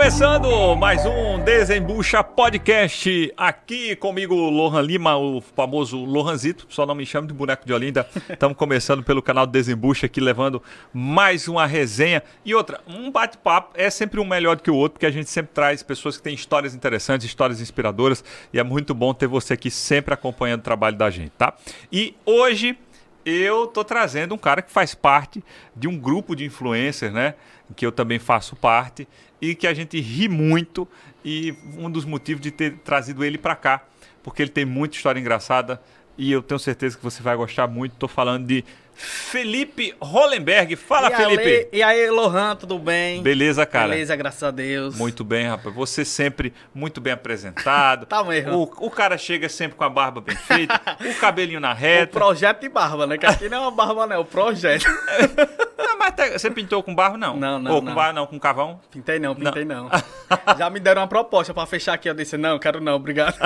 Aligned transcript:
começando 0.00 0.74
mais 0.76 1.04
um 1.04 1.44
Desembucha 1.44 2.24
Podcast. 2.24 3.30
Aqui 3.36 3.94
comigo, 3.94 4.34
Lohan 4.34 4.80
Lima, 4.80 5.18
o 5.18 5.42
famoso 5.42 6.02
Lohanzito. 6.02 6.66
Só 6.70 6.86
não 6.86 6.94
me 6.94 7.04
chame 7.04 7.28
de 7.28 7.34
boneco 7.34 7.66
de 7.66 7.72
Olinda. 7.74 8.08
Estamos 8.26 8.56
começando 8.56 9.02
pelo 9.02 9.20
canal 9.20 9.46
Desembucha 9.46 10.06
aqui, 10.06 10.18
levando 10.18 10.62
mais 10.90 11.48
uma 11.48 11.66
resenha. 11.66 12.22
E 12.46 12.54
outra, 12.54 12.80
um 12.88 13.10
bate-papo 13.10 13.72
é 13.74 13.90
sempre 13.90 14.18
um 14.18 14.24
melhor 14.24 14.56
do 14.56 14.62
que 14.62 14.70
o 14.70 14.74
outro, 14.74 14.94
porque 14.94 15.04
a 15.04 15.10
gente 15.10 15.28
sempre 15.28 15.52
traz 15.52 15.82
pessoas 15.82 16.16
que 16.16 16.22
têm 16.22 16.34
histórias 16.34 16.74
interessantes, 16.74 17.26
histórias 17.26 17.60
inspiradoras. 17.60 18.24
E 18.54 18.58
é 18.58 18.62
muito 18.62 18.94
bom 18.94 19.12
ter 19.12 19.26
você 19.26 19.52
aqui 19.52 19.70
sempre 19.70 20.14
acompanhando 20.14 20.60
o 20.60 20.64
trabalho 20.64 20.96
da 20.96 21.10
gente, 21.10 21.32
tá? 21.36 21.52
E 21.92 22.16
hoje 22.24 22.74
eu 23.24 23.66
tô 23.66 23.84
trazendo 23.84 24.34
um 24.34 24.38
cara 24.38 24.62
que 24.62 24.70
faz 24.70 24.94
parte 24.94 25.42
de 25.76 25.88
um 25.88 25.98
grupo 25.98 26.34
de 26.34 26.44
influencers, 26.44 27.12
né? 27.12 27.34
Que 27.76 27.84
eu 27.84 27.92
também 27.92 28.18
faço 28.18 28.56
parte 28.56 29.06
e 29.40 29.54
que 29.54 29.66
a 29.66 29.74
gente 29.74 30.00
ri 30.00 30.28
muito 30.28 30.86
e 31.24 31.54
um 31.76 31.90
dos 31.90 32.04
motivos 32.04 32.42
de 32.42 32.50
ter 32.50 32.78
trazido 32.78 33.24
ele 33.24 33.38
para 33.38 33.54
cá, 33.54 33.82
porque 34.22 34.42
ele 34.42 34.50
tem 34.50 34.64
muita 34.64 34.96
história 34.96 35.20
engraçada 35.20 35.80
e 36.16 36.30
eu 36.32 36.42
tenho 36.42 36.58
certeza 36.58 36.96
que 36.96 37.02
você 37.02 37.22
vai 37.22 37.36
gostar 37.36 37.66
muito. 37.66 37.94
Tô 37.96 38.08
falando 38.08 38.46
de 38.46 38.64
Felipe 39.00 39.94
Hollenberg. 39.98 40.76
Fala, 40.76 41.10
e 41.10 41.16
Felipe. 41.16 41.42
Ale... 41.42 41.68
E 41.72 41.82
aí, 41.82 42.10
Lohan, 42.10 42.54
tudo 42.54 42.78
bem? 42.78 43.22
Beleza, 43.22 43.64
cara? 43.64 43.88
Beleza, 43.88 44.14
graças 44.14 44.42
a 44.42 44.50
Deus. 44.50 44.96
Muito 44.96 45.24
bem, 45.24 45.48
rapaz. 45.48 45.74
Você 45.74 46.04
sempre 46.04 46.52
muito 46.74 47.00
bem 47.00 47.14
apresentado. 47.14 48.04
tá 48.06 48.22
mesmo. 48.22 48.52
O, 48.52 48.86
o, 48.86 48.90
cara 48.90 49.16
chega 49.16 49.48
sempre 49.48 49.76
com 49.76 49.84
a 49.84 49.88
barba 49.88 50.20
bem 50.20 50.36
feita, 50.36 50.78
o 51.00 51.14
cabelinho 51.14 51.60
na 51.60 51.72
reta. 51.72 52.18
O 52.18 52.20
projeto 52.20 52.60
de 52.60 52.68
barba, 52.68 53.06
né? 53.06 53.16
Que 53.16 53.26
aqui 53.26 53.48
não 53.48 53.56
é 53.56 53.60
uma 53.60 53.70
barba, 53.70 54.06
não, 54.06 54.16
é 54.16 54.18
o 54.18 54.24
projeto. 54.24 54.84
não, 55.78 55.98
mas 55.98 56.14
tá, 56.14 56.28
você 56.28 56.50
pintou 56.50 56.82
com 56.82 56.94
barro, 56.94 57.16
não? 57.16 57.36
Não, 57.36 57.58
não. 57.58 57.72
Ou 57.72 57.80
com 57.80 57.86
não. 57.86 57.94
barro, 57.94 58.12
não, 58.12 58.26
com 58.26 58.38
cavão? 58.38 58.80
Pintei 58.90 59.18
não, 59.18 59.34
pintei 59.34 59.64
não. 59.64 59.88
não. 59.88 60.58
Já 60.58 60.68
me 60.68 60.78
deram 60.78 61.00
uma 61.00 61.08
proposta 61.08 61.54
pra 61.54 61.64
fechar 61.64 61.94
aqui. 61.94 62.08
Eu 62.08 62.14
disse, 62.14 62.36
não, 62.36 62.58
quero 62.58 62.80
não, 62.80 62.96
obrigado. 62.96 63.36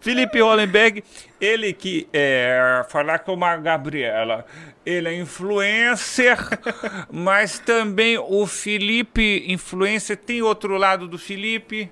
Felipe 0.00 0.40
Hollenberg, 0.40 1.04
ele 1.40 1.72
que 1.72 2.08
é. 2.12 2.84
Falar 2.88 3.20
com 3.20 3.42
a 3.44 3.56
Gabriela. 3.56 4.44
Ele 4.84 5.08
é 5.08 5.14
influencer, 5.18 6.36
mas 7.10 7.58
também 7.58 8.18
o 8.18 8.46
Felipe 8.46 9.44
influencer. 9.46 10.16
Tem 10.16 10.42
outro 10.42 10.76
lado 10.76 11.08
do 11.08 11.18
Felipe? 11.18 11.90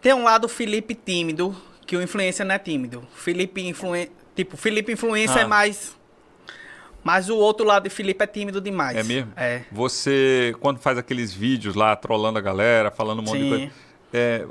Tem 0.00 0.14
um 0.14 0.24
lado 0.24 0.48
Felipe 0.48 0.94
tímido, 0.94 1.54
que 1.86 1.96
o 1.96 2.02
influencer 2.02 2.46
não 2.46 2.54
é 2.54 2.58
tímido. 2.58 3.06
Felipe 3.14 3.66
influencer. 3.66 4.12
Tipo, 4.34 4.56
Felipe 4.56 4.92
influencer 4.92 5.38
ah. 5.38 5.42
é 5.42 5.46
mais. 5.46 5.98
Mas 7.02 7.28
o 7.28 7.36
outro 7.36 7.66
lado 7.66 7.84
de 7.84 7.90
Felipe 7.90 8.22
é 8.22 8.26
tímido 8.26 8.60
demais. 8.60 8.96
É 8.96 9.02
mesmo? 9.02 9.32
É. 9.36 9.62
Você, 9.72 10.54
quando 10.60 10.78
faz 10.78 10.98
aqueles 10.98 11.32
vídeos 11.32 11.74
lá, 11.74 11.96
trolando 11.96 12.38
a 12.38 12.42
galera, 12.42 12.90
falando 12.90 13.20
um 13.20 13.22
monte 13.22 13.38
Sim. 13.38 13.44
de 13.44 13.48
coisa. 13.48 13.72
É, 14.12 14.46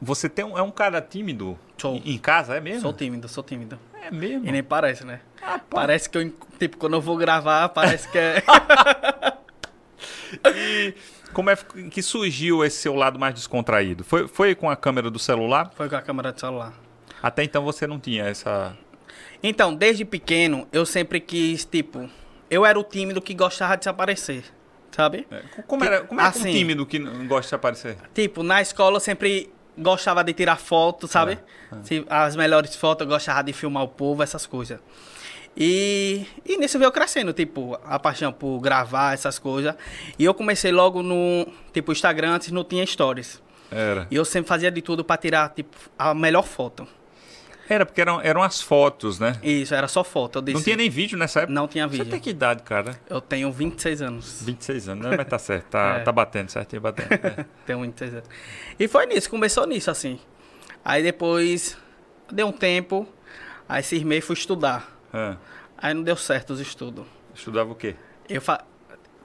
você 0.00 0.28
tem 0.28 0.44
um, 0.44 0.56
é 0.56 0.62
um 0.62 0.70
cara 0.70 1.00
tímido 1.00 1.58
Sou. 1.76 2.00
em 2.04 2.18
casa, 2.18 2.56
é 2.56 2.60
mesmo? 2.60 2.82
Sou 2.82 2.92
tímido, 2.92 3.28
sou 3.28 3.44
tímido. 3.44 3.78
É 4.02 4.10
mesmo? 4.10 4.46
E 4.46 4.52
nem 4.52 4.62
parece, 4.62 5.04
né? 5.04 5.20
Ah, 5.42 5.60
parece 5.68 6.08
que 6.08 6.18
eu, 6.18 6.32
tipo, 6.58 6.76
quando 6.76 6.94
eu 6.94 7.00
vou 7.00 7.16
gravar, 7.16 7.68
parece 7.70 8.08
que 8.10 8.18
é. 8.18 8.42
e 10.54 10.94
como 11.32 11.50
é 11.50 11.56
que 11.90 12.02
surgiu 12.02 12.64
esse 12.64 12.78
seu 12.78 12.94
lado 12.94 13.18
mais 13.18 13.34
descontraído? 13.34 14.04
Foi, 14.04 14.26
foi 14.26 14.54
com 14.54 14.70
a 14.70 14.76
câmera 14.76 15.10
do 15.10 15.18
celular? 15.18 15.70
Foi 15.74 15.88
com 15.88 15.96
a 15.96 16.02
câmera 16.02 16.32
do 16.32 16.40
celular. 16.40 16.72
Até 17.22 17.42
então 17.42 17.64
você 17.64 17.86
não 17.86 17.98
tinha 17.98 18.24
essa. 18.24 18.76
Então, 19.42 19.74
desde 19.74 20.04
pequeno, 20.04 20.66
eu 20.72 20.86
sempre 20.86 21.20
quis, 21.20 21.64
tipo. 21.64 22.08
Eu 22.48 22.64
era 22.64 22.78
o 22.78 22.84
tímido 22.84 23.20
que 23.20 23.34
gostava 23.34 23.76
de 23.76 23.84
se 23.84 23.88
aparecer. 23.88 24.44
Sabe? 24.92 25.26
É, 25.30 25.42
como 25.66 25.84
era, 25.84 26.04
como 26.04 26.20
era 26.20 26.30
Assim. 26.30 26.48
um 26.48 26.52
tímido 26.52 26.86
que 26.86 26.98
não 26.98 27.26
gosta 27.26 27.42
de 27.42 27.48
se 27.48 27.54
aparecer? 27.54 27.96
Tipo, 28.14 28.42
na 28.42 28.62
escola 28.62 28.96
eu 28.96 29.00
sempre 29.00 29.52
gostava 29.78 30.22
de 30.24 30.32
tirar 30.32 30.56
foto, 30.56 31.06
sabe? 31.08 31.38
É, 31.72 31.76
Se- 31.82 32.04
As 32.08 32.34
melhores 32.36 32.74
fotos, 32.76 33.06
gostava 33.06 33.42
de 33.42 33.52
filmar 33.52 33.82
o 33.82 33.88
povo, 33.88 34.22
essas 34.22 34.46
coisas. 34.46 34.78
E, 35.56 36.26
e 36.44 36.58
nisso 36.58 36.78
veio 36.78 36.92
crescendo, 36.92 37.32
tipo, 37.32 37.78
a 37.84 37.98
paixão 37.98 38.32
por 38.32 38.58
gravar 38.60 39.14
essas 39.14 39.38
coisas. 39.38 39.74
E 40.18 40.24
eu 40.24 40.34
comecei 40.34 40.70
logo 40.70 41.02
no, 41.02 41.46
tipo, 41.72 41.92
Instagram, 41.92 42.32
antes 42.34 42.50
não 42.52 42.62
tinha 42.64 42.84
stories. 42.86 43.42
Era. 43.70 44.06
E 44.10 44.14
eu 44.16 44.24
sempre 44.24 44.48
fazia 44.48 44.70
de 44.70 44.82
tudo 44.82 45.02
pra 45.04 45.16
tirar, 45.16 45.48
tipo, 45.54 45.74
a 45.98 46.12
melhor 46.14 46.42
foto. 46.44 46.86
Era, 47.68 47.84
porque 47.84 48.00
eram, 48.00 48.20
eram 48.20 48.42
as 48.42 48.60
fotos, 48.62 49.18
né? 49.18 49.38
Isso, 49.42 49.74
era 49.74 49.88
só 49.88 50.04
foto. 50.04 50.40
Disse, 50.40 50.54
Não 50.54 50.62
tinha 50.62 50.76
nem 50.76 50.88
vídeo 50.88 51.18
nessa 51.18 51.40
época? 51.40 51.52
Não 51.52 51.66
tinha 51.66 51.86
Você 51.88 51.98
vídeo. 51.98 52.10
tem 52.10 52.20
que 52.20 52.30
idade, 52.30 52.62
cara? 52.62 52.98
Eu 53.10 53.20
tenho 53.20 53.50
26 53.50 54.02
anos. 54.02 54.42
26 54.42 54.88
anos, 54.90 55.06
né? 55.06 55.16
Mas 55.16 55.26
tá 55.26 55.38
certo, 55.38 55.64
tá, 55.70 55.96
É. 55.98 56.00
tá 56.00 56.12
batendo, 56.12 56.48
certinho 56.50 56.80
batendo. 56.80 57.12
É. 57.12 57.44
Tenho 57.66 57.80
26 57.80 58.14
anos. 58.14 58.28
E 58.78 58.86
foi 58.86 59.06
nisso, 59.06 59.28
começou 59.28 59.66
nisso, 59.66 59.90
assim. 59.90 60.18
Aí 60.84 61.02
depois, 61.02 61.76
deu 62.30 62.46
um 62.46 62.52
tempo, 62.52 63.06
aí 63.68 63.82
cismei 63.82 64.18
e 64.18 64.20
fui 64.20 64.34
estudar. 64.34 64.96
É. 65.12 65.36
Aí 65.76 65.92
não 65.92 66.02
deu 66.04 66.16
certo 66.16 66.50
os 66.52 66.60
estudos. 66.60 67.04
Estudava 67.34 67.72
o 67.72 67.74
quê? 67.74 67.96
Eu 68.28 68.40
fa... 68.40 68.64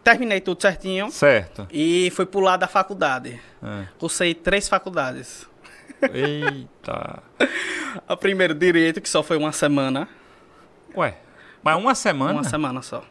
terminei 0.03 0.41
tudo 0.41 0.62
certinho 0.62 1.12
Certo. 1.12 1.68
e 1.72 2.12
fui 2.16 2.25
pular 2.25 2.58
da 2.58 2.68
faculdade. 2.68 3.40
É. 3.63 3.85
Cursei 4.00 4.34
três 4.34 4.68
faculdades. 4.68 5.46
Eita. 6.13 7.24
A 8.07 8.16
primeira, 8.18 8.53
Direito, 8.53 9.02
que 9.02 9.09
só 9.09 9.22
foi 9.24 9.38
uma 9.38 9.52
semana. 9.52 10.07
Ué, 10.96 11.18
mas 11.63 11.78
uma 11.78 11.96
semana? 11.96 12.34
Uma 12.34 12.44
semana 12.44 12.81
só. 12.81 13.03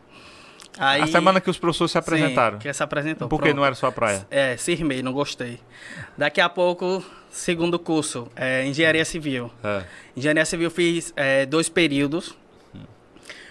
Aí, 0.78 1.02
A 1.02 1.06
semana 1.06 1.40
que 1.40 1.50
os 1.50 1.58
professores 1.58 1.90
se 1.90 1.94
Sim, 1.94 1.98
apresentaram. 1.98 2.58
que 2.58 2.72
se 2.72 2.82
apresentou. 2.82 3.28
Porque 3.28 3.46
pronto. 3.46 3.56
não 3.56 3.64
era 3.64 3.74
sua 3.74 3.90
praia. 3.92 4.26
É, 4.30 4.56
cismei, 4.56 5.02
não 5.02 5.12
gostei. 5.12 5.60
Daqui 6.16 6.40
a 6.40 6.48
pouco, 6.48 7.04
segundo 7.30 7.78
curso, 7.78 8.28
é, 8.36 8.64
Engenharia 8.64 9.04
Civil. 9.04 9.50
É. 9.62 9.82
Engenharia 10.16 10.44
Civil 10.44 10.70
fiz 10.70 11.12
é, 11.16 11.44
dois 11.44 11.68
períodos. 11.68 12.36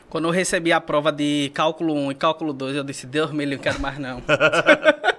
Quando 0.10 0.28
eu 0.28 0.32
recebi 0.32 0.74
a 0.74 0.82
prova 0.82 1.12
de 1.12 1.52
cálculo 1.54 1.94
1 1.94 2.12
e 2.14 2.16
cálculo 2.16 2.52
2, 2.52 2.78
eu 2.78 2.84
disse, 2.84 3.06
Deus 3.06 3.32
me 3.32 3.46
livre, 3.46 3.58
não 3.58 3.64
quero 3.64 3.80
mais 3.80 4.00
não. 4.00 4.24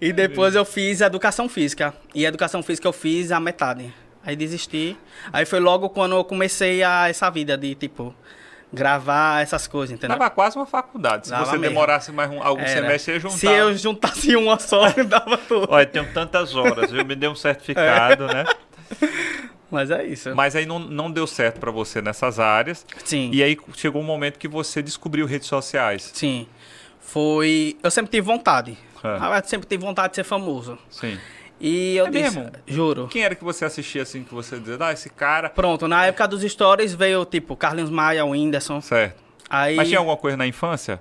e 0.00 0.12
depois 0.12 0.54
eu 0.54 0.64
fiz 0.64 1.00
educação 1.00 1.48
física. 1.48 1.94
E 2.14 2.24
educação 2.24 2.62
física 2.62 2.86
eu 2.88 2.92
fiz 2.92 3.30
a 3.32 3.40
metade. 3.40 3.92
Aí 4.24 4.34
desisti. 4.36 4.96
Aí 5.32 5.44
foi 5.44 5.60
logo 5.60 5.90
quando 5.90 6.16
eu 6.16 6.24
comecei 6.24 6.82
a 6.82 7.08
essa 7.08 7.28
vida 7.30 7.56
de, 7.58 7.74
tipo, 7.74 8.14
gravar 8.72 9.42
essas 9.42 9.66
coisas, 9.66 9.94
entendeu? 9.94 10.16
Tava 10.16 10.30
quase 10.30 10.56
uma 10.56 10.66
faculdade. 10.66 11.26
Se 11.26 11.30
Dava 11.30 11.44
você 11.44 11.52
mesmo. 11.58 11.68
demorasse 11.68 12.10
mais 12.10 12.30
um, 12.30 12.42
algum 12.42 12.62
Era. 12.62 12.70
semestre, 12.70 12.98
você 12.98 13.12
ia 13.12 13.20
juntar. 13.20 13.36
Se 13.36 13.46
eu 13.46 13.76
juntasse 13.76 14.36
uma 14.36 14.58
só, 14.58 14.88
dava 15.04 15.36
tudo. 15.38 15.66
Olha, 15.70 15.86
tenho 15.86 16.10
tantas 16.12 16.54
horas, 16.56 16.92
eu 16.92 17.04
me 17.04 17.14
dei 17.14 17.28
um 17.28 17.34
certificado, 17.34 18.26
né? 18.26 18.44
Mas 19.70 19.90
é 19.90 20.04
isso. 20.04 20.34
Mas 20.34 20.54
aí 20.54 20.66
não, 20.66 20.78
não 20.78 21.10
deu 21.10 21.26
certo 21.26 21.58
pra 21.58 21.70
você 21.70 22.00
nessas 22.00 22.38
áreas. 22.38 22.86
Sim. 23.04 23.30
E 23.32 23.42
aí 23.42 23.56
chegou 23.74 24.00
um 24.00 24.04
momento 24.04 24.38
que 24.38 24.46
você 24.48 24.80
descobriu 24.82 25.26
redes 25.26 25.48
sociais. 25.48 26.10
Sim. 26.14 26.46
Foi. 27.00 27.76
Eu 27.82 27.90
sempre 27.90 28.10
tive 28.10 28.26
vontade. 28.26 28.78
É. 29.04 29.38
Eu 29.38 29.44
sempre 29.44 29.68
tive 29.68 29.84
vontade 29.84 30.10
de 30.10 30.16
ser 30.16 30.24
famoso. 30.24 30.78
Sim. 30.90 31.18
E 31.60 31.96
eu 31.96 32.06
É 32.06 32.10
disse. 32.10 32.36
mesmo? 32.38 32.50
Juro. 32.66 33.08
Quem 33.08 33.22
era 33.22 33.34
que 33.34 33.44
você 33.44 33.64
assistia 33.64 34.02
assim, 34.02 34.24
que 34.24 34.34
você 34.34 34.58
dizia, 34.58 34.76
ah, 34.80 34.92
esse 34.92 35.08
cara... 35.08 35.48
Pronto, 35.50 35.86
na 35.86 36.06
época 36.06 36.26
dos 36.26 36.42
stories 36.42 36.94
veio 36.94 37.24
tipo 37.24 37.56
Carlinhos 37.56 37.90
Maia, 37.90 38.24
o 38.24 38.30
Whindersson. 38.30 38.80
Certo. 38.80 39.22
Aí 39.48 39.76
Mas 39.76 39.88
tinha 39.88 39.98
alguma 39.98 40.16
coisa 40.16 40.36
na 40.36 40.46
infância? 40.46 41.00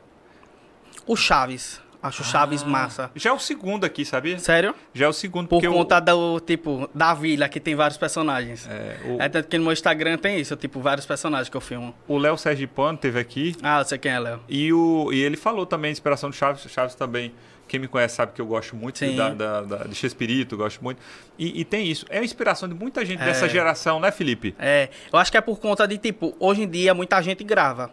o 1.08 1.16
Chaves. 1.16 1.82
Acho 2.04 2.24
Chaves 2.24 2.64
massa. 2.64 3.10
Já 3.16 3.30
é 3.30 3.34
o 3.34 3.40
segundo 3.40 3.86
aqui, 3.86 4.04
sabia? 4.04 4.38
Sério? 4.38 4.76
Já 4.94 5.06
é 5.06 5.08
o 5.08 5.14
segundo, 5.14 5.48
Por 5.48 5.56
porque 5.56 5.68
o- 5.68 5.74
conta 5.74 6.00
do, 6.02 6.40
tipo, 6.42 6.90
da 6.94 7.14
vila, 7.14 7.48
que 7.48 7.60
tem 7.60 7.76
vários 7.76 7.98
personagens. 7.98 8.68
é, 8.70 8.98
o- 9.06 9.22
É 9.22 9.30
tanto 9.30 9.48
que 9.48 9.58
no 9.58 9.64
meu 9.64 9.74
Instagram 9.74 10.18
tem 10.18 10.40
isso, 10.40 10.56
tipo, 10.58 10.80
vários 10.82 11.06
personagens 11.06 11.48
que 11.50 11.56
eu 11.58 11.62
filmo. 11.62 11.96
o 12.08 12.18
Léo 12.18 12.38
Sergipano 12.38 12.98
teve 12.98 13.18
aqui 13.20 13.56
Ah, 13.64 13.80
eu 13.80 13.86
sei 13.86 13.98
quem 13.98 14.12
é, 14.12 14.20
Léo. 14.20 14.42
e, 14.50 14.72
o, 14.74 15.10
e 15.14 15.22
ele 15.24 15.38
falou 15.38 15.66
também 15.66 15.90
a 15.90 15.92
inspiração 15.94 16.30
do 16.30 16.36
Chaves. 16.36 16.64
Chaves 16.70 16.94
também, 16.96 17.34
quem 17.68 17.80
me 17.80 17.88
conhece 17.88 18.16
sabe 18.16 18.34
que 18.34 18.42
eu 18.42 18.46
gosto 18.46 18.76
muito 18.76 19.00
Sim. 19.00 19.16
da, 19.16 19.30
da, 19.30 19.62
da, 19.62 19.78
de 19.86 19.96
Chespirito, 19.96 20.58
gosto 20.58 20.84
muito. 20.84 21.02
E, 21.40 21.62
e 21.62 21.64
tem 21.64 21.88
isso. 21.88 22.06
É 22.10 22.20
a 22.20 22.24
inspiração 22.24 22.68
de 22.68 22.76
muita 22.76 23.06
gente 23.06 23.22
É. 23.22 23.26
dessa 23.26 23.48
geração, 23.48 24.00
né, 24.02 24.12
Felipe? 24.12 24.54
É, 24.60 24.90
eu 25.12 25.18
acho 25.18 25.32
que 25.32 25.38
é 25.38 25.42
por 25.42 25.58
conta 25.60 25.88
de, 25.88 25.98
tipo, 25.98 26.36
hoje 26.40 26.64
em 26.64 26.68
dia 26.70 26.94
muita 26.94 27.22
gente 27.22 27.44
grava. 27.46 27.92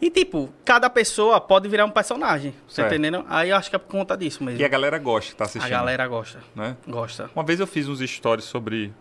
E, 0.00 0.10
tipo, 0.10 0.52
cada 0.64 0.88
pessoa 0.88 1.40
pode 1.40 1.68
virar 1.68 1.84
um 1.84 1.90
personagem, 1.90 2.52
tá 2.52 2.58
Certo. 2.68 2.88
entendendo? 2.92 3.24
Aí 3.28 3.50
eu 3.52 3.56
acho 3.56 3.70
que 3.70 3.76
é 3.76 3.78
por 3.78 3.88
conta 3.90 4.16
disso 4.16 4.42
mesmo. 4.42 4.60
E 4.60 4.64
a 4.64 4.68
galera 4.68 4.98
gosta, 4.98 5.34
tá 5.36 5.44
A 5.44 5.46
assistindo. 5.46 5.70
galera 5.70 6.06
gosta, 6.08 6.40
Né? 6.54 6.76
gosta. 6.86 7.30
Uma 7.34 7.44
vez 7.44 7.60
eu 7.60 7.66
fiz 7.66 7.88
uns 7.88 8.00
stories 8.00 8.44
sobre. 8.44 8.92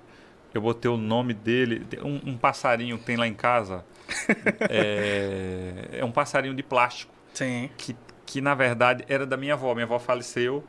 Eu 0.54 0.62
botei 0.62 0.92
o 0.92 0.98
nome 0.98 1.34
dele, 1.34 1.86
um, 2.04 2.32
um 2.32 2.38
passarinho 2.38 2.98
que 2.98 3.06
tem 3.06 3.16
lá 3.16 3.26
em 3.28 3.34
casa. 3.34 3.86
é, 4.70 6.00
é 6.00 6.06
um 6.06 6.12
passarinho 6.12 6.54
de 6.54 6.64
plástico. 6.64 7.12
Sim. 7.34 7.70
que, 7.78 7.96
que 8.26 8.42
na 8.42 8.54
verdade 8.54 9.06
era 9.08 9.26
da 9.26 9.38
minha 9.38 9.54
avó. 9.54 9.74
Minha 9.74 9.86
avó 9.86 9.98
faleceu 9.98 10.62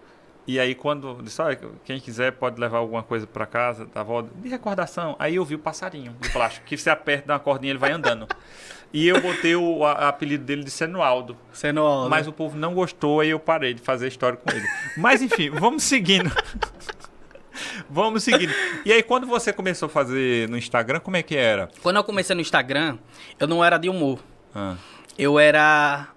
E 0.46 0.60
aí 0.60 0.74
quando 0.74 1.20
disse, 1.22 1.42
olha, 1.42 1.58
quem 1.84 1.98
quiser 2.00 2.32
pode 2.32 2.60
levar 2.60 2.78
alguma 2.78 3.02
coisa 3.02 3.26
para 3.26 3.44
casa, 3.46 3.86
da 3.86 4.00
avó, 4.00 4.22
de 4.22 4.48
recordação. 4.48 5.16
Aí 5.18 5.34
eu 5.36 5.44
vi 5.44 5.54
o 5.56 5.58
passarinho 5.58 6.16
de 6.20 6.28
plástico, 6.30 6.66
que 6.66 6.76
você 6.76 6.90
aperta 6.90 7.32
na 7.32 7.38
cordinha 7.38 7.72
ele 7.72 7.78
vai 7.78 7.90
andando. 7.92 8.26
E 8.92 9.08
eu 9.08 9.20
botei 9.20 9.56
o 9.56 9.84
a- 9.84 10.08
apelido 10.08 10.44
dele 10.44 10.62
de 10.64 10.70
Senualdo. 10.70 11.36
Sendo 11.52 12.06
Mas 12.10 12.26
o 12.26 12.32
povo 12.32 12.58
não 12.58 12.74
gostou, 12.74 13.20
aí 13.20 13.30
eu 13.30 13.38
parei 13.40 13.72
de 13.74 13.80
fazer 13.80 14.06
história 14.08 14.36
com 14.36 14.50
ele. 14.54 14.66
Mas 14.96 15.22
enfim, 15.22 15.48
vamos 15.50 15.82
seguindo. 15.82 16.30
vamos 17.88 18.22
seguindo. 18.24 18.52
E 18.84 18.92
aí, 18.92 19.02
quando 19.02 19.26
você 19.26 19.52
começou 19.52 19.86
a 19.86 19.90
fazer 19.90 20.48
no 20.48 20.56
Instagram, 20.56 21.00
como 21.00 21.16
é 21.16 21.22
que 21.22 21.36
era? 21.36 21.68
Quando 21.82 21.96
eu 21.96 22.04
comecei 22.04 22.34
no 22.34 22.40
Instagram, 22.42 22.98
eu 23.38 23.46
não 23.46 23.64
era 23.64 23.78
de 23.78 23.88
humor. 23.88 24.18
Ah, 24.54 24.76
Eu 25.18 25.38
era. 25.38 26.08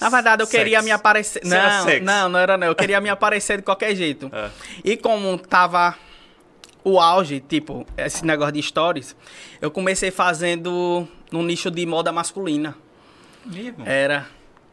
Na 0.00 0.08
verdade, 0.08 0.42
eu 0.42 0.46
Sex. 0.46 0.58
queria 0.62 0.80
me 0.80 0.90
aparecer. 0.92 1.42
Não, 1.44 1.84
não, 2.02 2.28
não 2.28 2.38
era 2.38 2.56
não. 2.56 2.66
Eu 2.68 2.74
queria 2.74 3.00
me 3.00 3.08
aparecer 3.08 3.56
de 3.56 3.62
qualquer 3.64 3.94
jeito. 3.96 4.30
É. 4.32 4.48
E 4.84 4.96
como 4.96 5.36
tava 5.38 5.96
o 6.88 7.00
auge, 7.00 7.40
tipo, 7.40 7.86
esse 7.96 8.24
negócio 8.24 8.52
de 8.52 8.62
stories, 8.62 9.14
eu 9.60 9.70
comecei 9.70 10.10
fazendo 10.10 11.06
no 11.30 11.42
nicho 11.42 11.70
de 11.70 11.84
moda 11.86 12.10
masculina. 12.12 12.74
mesmo? 13.44 13.84
Era. 13.86 14.26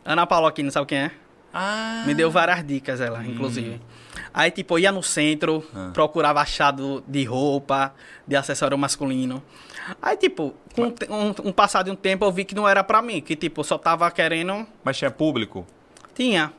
Ana 0.04 0.26
Paula 0.28 0.50
aqui, 0.50 0.62
não 0.64 0.72
sabe 0.72 0.88
quem 0.88 0.98
é? 1.00 1.12
Ah, 1.54 2.04
Me 2.06 2.14
deu 2.14 2.30
várias 2.30 2.66
dicas, 2.68 3.00
ela, 3.00 3.26
inclusive. 3.26 3.80
Aí, 4.34 4.52
tipo, 4.52 4.78
ia 4.78 4.92
no 4.92 5.02
centro, 5.02 5.64
Ah. 5.74 5.92
procurava 5.94 6.42
achado 6.42 7.02
de 7.08 7.24
roupa, 7.24 7.94
de 8.28 8.36
acessório 8.36 8.78
masculino. 8.78 9.42
Aí, 10.02 10.18
tipo, 10.18 10.54
com 10.76 10.84
um, 11.10 11.50
um 11.50 11.52
passar 11.54 11.84
de 11.84 11.92
um 11.92 11.96
tempo, 11.96 12.26
eu 12.26 12.32
vi 12.32 12.44
que 12.44 12.54
não 12.54 12.68
era 12.68 12.84
pra 12.84 13.02
mim. 13.02 13.22
Que, 13.22 13.36
tipo, 13.36 13.62
eu 13.62 13.64
só 13.64 13.78
tava 13.78 14.10
querendo... 14.12 14.68
Mas 14.84 14.98
tinha 14.98 15.10
público? 15.10 15.66
Tinha. 16.14 16.52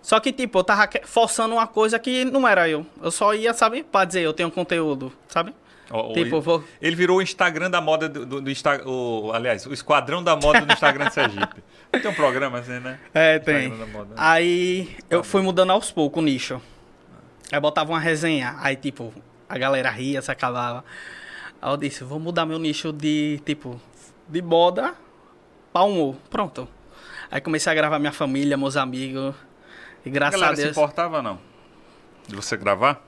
Só 0.00 0.20
que, 0.20 0.32
tipo, 0.32 0.58
eu 0.58 0.64
tava 0.64 0.88
forçando 1.04 1.54
uma 1.54 1.66
coisa 1.66 1.98
que 1.98 2.24
não 2.24 2.46
era 2.46 2.68
eu. 2.68 2.86
Eu 3.02 3.10
só 3.10 3.34
ia, 3.34 3.52
sabe, 3.52 3.82
pra 3.82 4.04
dizer, 4.04 4.20
eu 4.22 4.32
tenho 4.32 4.50
conteúdo, 4.50 5.12
sabe? 5.28 5.52
Tipo, 6.12 6.18
ele, 6.36 6.40
vou- 6.40 6.64
ele 6.82 6.94
virou 6.96 7.16
o 7.18 7.22
Instagram 7.22 7.70
da 7.70 7.80
moda 7.80 8.08
do, 8.08 8.24
do, 8.26 8.40
do 8.42 8.52
o, 8.84 9.32
aliás, 9.32 9.64
o 9.66 9.72
esquadrão 9.72 10.22
da 10.22 10.36
moda 10.36 10.60
do 10.60 10.72
Instagram 10.72 11.06
de 11.06 11.14
Sergipe. 11.14 11.62
Tem 11.90 12.10
um 12.10 12.14
programa 12.14 12.58
assim, 12.58 12.78
né? 12.78 12.98
É, 13.14 13.38
tem. 13.38 13.70
Moda. 13.70 14.10
Aí 14.14 14.94
eu 15.08 15.24
fui 15.24 15.40
mudando 15.40 15.70
aos 15.70 15.90
poucos 15.90 16.22
o 16.22 16.24
nicho. 16.26 16.60
Aí 17.50 17.58
botava 17.58 17.90
uma 17.92 17.98
resenha. 17.98 18.54
Aí, 18.60 18.76
tipo, 18.76 19.10
a 19.48 19.56
galera 19.56 19.88
ria, 19.88 20.20
se 20.20 20.30
acabava. 20.30 20.84
Aí 21.62 21.72
eu 21.72 21.76
disse, 21.78 22.04
vou 22.04 22.20
mudar 22.20 22.44
meu 22.44 22.58
nicho 22.58 22.92
de, 22.92 23.40
tipo, 23.46 23.80
de 24.28 24.42
moda 24.42 24.92
pra 25.72 25.82
humor. 25.84 26.16
Pronto. 26.28 26.68
Aí 27.30 27.40
comecei 27.40 27.72
a 27.72 27.74
gravar 27.74 27.98
minha 27.98 28.12
família, 28.12 28.58
meus 28.58 28.76
amigos. 28.76 29.34
E 30.08 30.10
A 30.10 30.14
graças 30.14 30.34
a 30.34 30.38
galera 30.40 30.56
se 30.56 30.62
Deus. 30.64 30.76
importava 30.76 31.22
não? 31.22 31.38
De 32.26 32.34
você 32.36 32.56
gravar? 32.56 33.04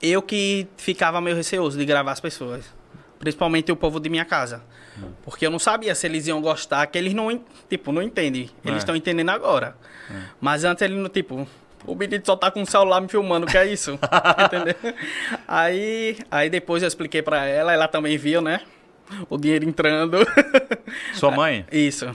Eu 0.00 0.20
que 0.22 0.66
ficava 0.76 1.20
meio 1.20 1.36
receoso 1.36 1.78
de 1.78 1.84
gravar 1.84 2.12
as 2.12 2.20
pessoas. 2.20 2.64
Principalmente 3.18 3.72
o 3.72 3.76
povo 3.76 3.98
de 3.98 4.08
minha 4.10 4.24
casa. 4.24 4.62
Hum. 4.98 5.10
Porque 5.24 5.46
eu 5.46 5.50
não 5.50 5.58
sabia 5.58 5.94
se 5.94 6.06
eles 6.06 6.26
iam 6.26 6.40
gostar, 6.40 6.86
que 6.86 6.98
eles 6.98 7.14
não, 7.14 7.42
tipo, 7.68 7.92
não 7.92 8.02
entendem. 8.02 8.50
Eles 8.64 8.76
É. 8.76 8.78
estão 8.78 8.94
entendendo 8.94 9.30
agora. 9.30 9.76
Mas 10.40 10.64
antes 10.64 10.82
ele 10.82 10.94
não, 10.94 11.08
tipo, 11.08 11.48
o 11.86 11.94
menino 11.94 12.22
só 12.24 12.36
tá 12.36 12.50
com 12.50 12.60
o 12.62 12.66
celular 12.66 13.00
me 13.00 13.08
filmando, 13.08 13.46
que 13.46 13.56
é 13.56 13.66
isso? 13.66 13.98
Entendeu? 14.44 14.74
Aí, 15.48 16.18
aí 16.30 16.50
depois 16.50 16.82
eu 16.82 16.88
expliquei 16.88 17.22
pra 17.22 17.46
ela, 17.46 17.72
ela 17.72 17.88
também 17.88 18.16
viu, 18.18 18.40
né? 18.42 18.60
O 19.30 19.36
dinheiro 19.38 19.64
entrando. 19.68 20.18
Sua 21.14 21.30
mãe? 21.30 21.64
isso. 21.72 22.14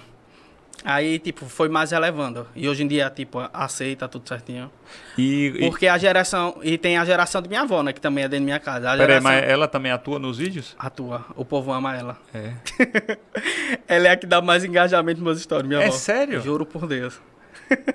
Aí, 0.84 1.20
tipo, 1.20 1.46
foi 1.46 1.70
mais 1.70 1.92
relevando. 1.92 2.48
E 2.56 2.68
hoje 2.68 2.84
em 2.84 2.88
dia, 2.88 3.10
tipo, 3.10 3.40
aceita 3.54 4.08
tudo 4.08 4.28
certinho. 4.28 4.72
E, 5.18 5.54
e 5.56 5.70
Porque 5.70 5.88
a 5.88 5.98
geração. 5.98 6.58
E 6.64 6.78
tem 6.78 6.98
a 6.98 7.06
geração 7.06 7.42
de 7.42 7.48
minha 7.48 7.62
avó, 7.62 7.84
né? 7.84 7.94
Que 7.94 8.02
também 8.02 8.24
é 8.24 8.28
dentro 8.28 8.42
da 8.44 8.46
minha 8.46 8.60
casa. 8.60 8.90
Peraí, 8.92 9.00
geração 9.08 9.24
mas 9.32 9.44
ela 9.44 9.68
também 9.68 9.92
atua 9.92 10.18
nos 10.18 10.38
vídeos? 10.40 10.76
atua. 10.80 11.26
O 11.36 11.46
povo 11.46 11.72
ama 11.72 11.96
ela. 11.96 12.18
É. 12.34 12.54
Ela 13.88 14.08
é 14.08 14.12
a 14.12 14.16
que 14.18 14.26
dá 14.26 14.42
mais 14.42 14.64
engajamento 14.64 15.20
nos 15.20 15.26
meus 15.26 15.42
stories, 15.42 15.68
minha 15.68 15.82
É 15.82 15.88
avó. 15.88 15.94
sério? 15.96 16.42
Juro 16.42 16.66
por 16.66 16.88
Deus. 16.88 17.20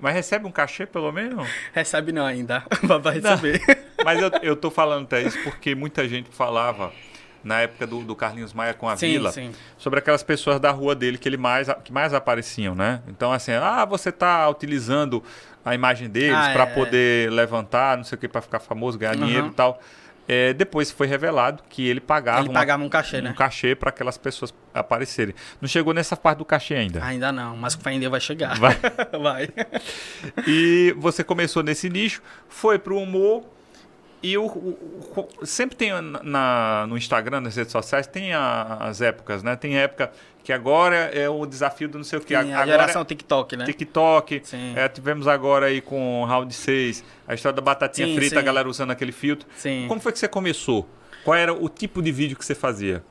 Mas 0.00 0.14
recebe 0.14 0.46
um 0.46 0.50
cachê 0.50 0.84
pelo 0.86 1.10
menos? 1.10 1.48
Recebe 1.72 2.12
não 2.12 2.26
ainda. 2.26 2.62
Vai 3.02 3.14
receber. 3.20 3.60
Mas 4.04 4.20
eu, 4.20 4.30
eu 4.42 4.56
tô 4.56 4.70
falando 4.70 5.04
até 5.04 5.22
isso 5.22 5.38
porque 5.42 5.74
muita 5.74 6.06
gente 6.06 6.28
falava 6.30 6.92
na 7.44 7.60
época 7.60 7.86
do, 7.86 8.00
do 8.02 8.16
Carlinhos 8.16 8.52
Maia 8.52 8.72
com 8.74 8.88
a 8.88 8.96
Sim, 8.96 9.08
Vila 9.12 9.30
sim. 9.30 9.52
sobre 9.78 9.98
aquelas 9.98 10.22
pessoas 10.22 10.58
da 10.58 10.70
rua 10.70 10.94
dele 10.94 11.18
que 11.18 11.28
ele 11.28 11.36
mais 11.36 11.68
que 11.84 11.92
mais 11.92 12.14
apareciam, 12.14 12.74
né? 12.74 13.02
Então 13.06 13.32
assim, 13.32 13.52
ah, 13.52 13.84
você 13.84 14.10
tá 14.10 14.48
utilizando 14.48 15.22
a 15.64 15.74
imagem 15.74 16.08
deles 16.08 16.36
Ah, 16.36 16.50
para 16.52 16.62
é. 16.64 16.66
poder 16.74 17.30
levantar, 17.30 17.96
não 17.96 18.04
sei 18.04 18.16
o 18.16 18.18
que, 18.18 18.26
para 18.28 18.40
ficar 18.40 18.58
famoso, 18.60 18.98
ganhar 18.98 19.16
Uhum. 19.16 19.24
dinheiro 19.26 19.46
e 19.48 19.52
tal. 19.54 19.80
É, 20.26 20.54
depois 20.54 20.90
foi 20.90 21.06
revelado 21.06 21.62
que 21.68 21.86
ele 21.86 22.00
pagava, 22.00 22.40
Ele 22.40 22.48
uma- 22.48 22.58
pagava 22.58 22.82
um 22.82 22.88
cachê, 22.88 23.20
né? 23.20 23.28
um 23.30 23.34
cachê 23.34 23.74
para 23.74 23.90
aquelas 23.90 24.16
pessoas 24.16 24.54
aparecerem. 24.72 25.34
Não 25.60 25.68
chegou 25.68 25.92
nessa 25.92 26.16
parte 26.16 26.38
do 26.38 26.46
cachê 26.46 26.74
ainda. 26.76 27.04
Ainda 27.04 27.30
não, 27.30 27.54
mas 27.58 27.74
Deus 27.74 28.10
vai 28.10 28.20
chegar. 28.20 28.58
Vai. 28.58 28.74
vai. 29.22 29.48
E 30.46 30.94
você 30.96 31.22
começou 31.22 31.62
nesse 31.62 31.88
nicho, 31.90 32.22
foi 32.48 32.78
pro 32.78 32.98
humor. 32.98 33.44
E 34.26 34.38
o, 34.38 34.46
o- 34.46 35.28
o- 35.40 35.46
sempre 35.46 35.76
tem 35.76 35.90
na, 36.22 36.86
no 36.88 36.96
Instagram, 36.96 37.42
nas 37.42 37.56
redes 37.56 37.70
sociais, 37.72 38.06
tem 38.06 38.32
a- 38.32 38.78
as 38.80 39.02
épocas, 39.02 39.42
né? 39.42 39.54
Tem 39.54 39.76
época 39.76 40.10
que 40.42 40.50
agora 40.52 40.96
é 40.96 41.28
o 41.28 41.44
desafio 41.44 41.88
do 41.88 41.98
não 41.98 42.04
sei 42.04 42.18
o 42.18 42.22
que. 42.22 42.34
A 42.34 42.40
agora 42.40 42.64
geração 42.66 43.04
TikTok, 43.04 43.56
né? 43.56 43.64
TikTok. 43.66 44.40
Sim. 44.44 44.72
É, 44.76 44.88
tivemos 44.88 45.28
agora 45.28 45.66
aí 45.66 45.80
com 45.82 46.22
o 46.22 46.24
Round 46.24 46.54
6, 46.54 47.04
a 47.28 47.34
história 47.34 47.54
da 47.56 47.62
batatinha 47.62 48.06
Sim, 48.08 48.14
frita, 48.16 48.36
sim. 48.36 48.40
a 48.40 48.42
galera 48.42 48.66
usando 48.68 48.90
aquele 48.92 49.12
filtro. 49.12 49.46
Sim. 49.56 49.84
Como 49.88 50.00
foi 50.00 50.12
que 50.12 50.18
você 50.18 50.28
começou? 50.28 50.88
Qual 51.22 51.34
era 51.36 51.52
o 51.52 51.68
tipo 51.68 52.00
de 52.02 52.10
vídeo 52.10 52.36
que 52.36 52.44
você 52.44 52.54
fazia? 52.54 53.02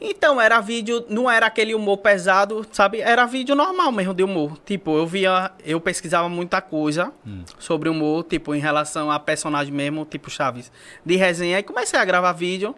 Então, 0.00 0.40
era 0.40 0.60
vídeo, 0.60 1.04
não 1.08 1.30
era 1.30 1.46
aquele 1.46 1.74
humor 1.74 1.98
pesado, 1.98 2.66
sabe? 2.70 3.00
Era 3.00 3.24
vídeo 3.24 3.54
normal 3.54 3.90
mesmo 3.90 4.12
de 4.12 4.22
humor. 4.22 4.58
Tipo, 4.64 4.98
eu 4.98 5.06
via, 5.06 5.50
eu 5.64 5.80
pesquisava 5.80 6.28
muita 6.28 6.60
coisa 6.60 7.12
sobre 7.58 7.88
humor, 7.88 8.24
tipo, 8.24 8.54
em 8.54 8.60
relação 8.60 9.10
a 9.10 9.18
personagem 9.18 9.72
mesmo, 9.72 10.04
tipo 10.04 10.30
Chaves, 10.30 10.70
de 11.04 11.16
resenha. 11.16 11.58
E 11.58 11.62
comecei 11.62 11.98
a 11.98 12.04
gravar 12.04 12.32
vídeo 12.32 12.74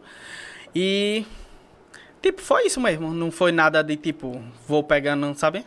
e, 0.74 1.24
tipo, 2.22 2.40
foi 2.40 2.66
isso 2.66 2.80
mesmo. 2.80 3.12
Não 3.12 3.30
foi 3.30 3.50
nada 3.50 3.82
de, 3.82 3.96
tipo, 3.96 4.40
vou 4.66 4.84
pegando, 4.84 5.34
sabe? 5.34 5.64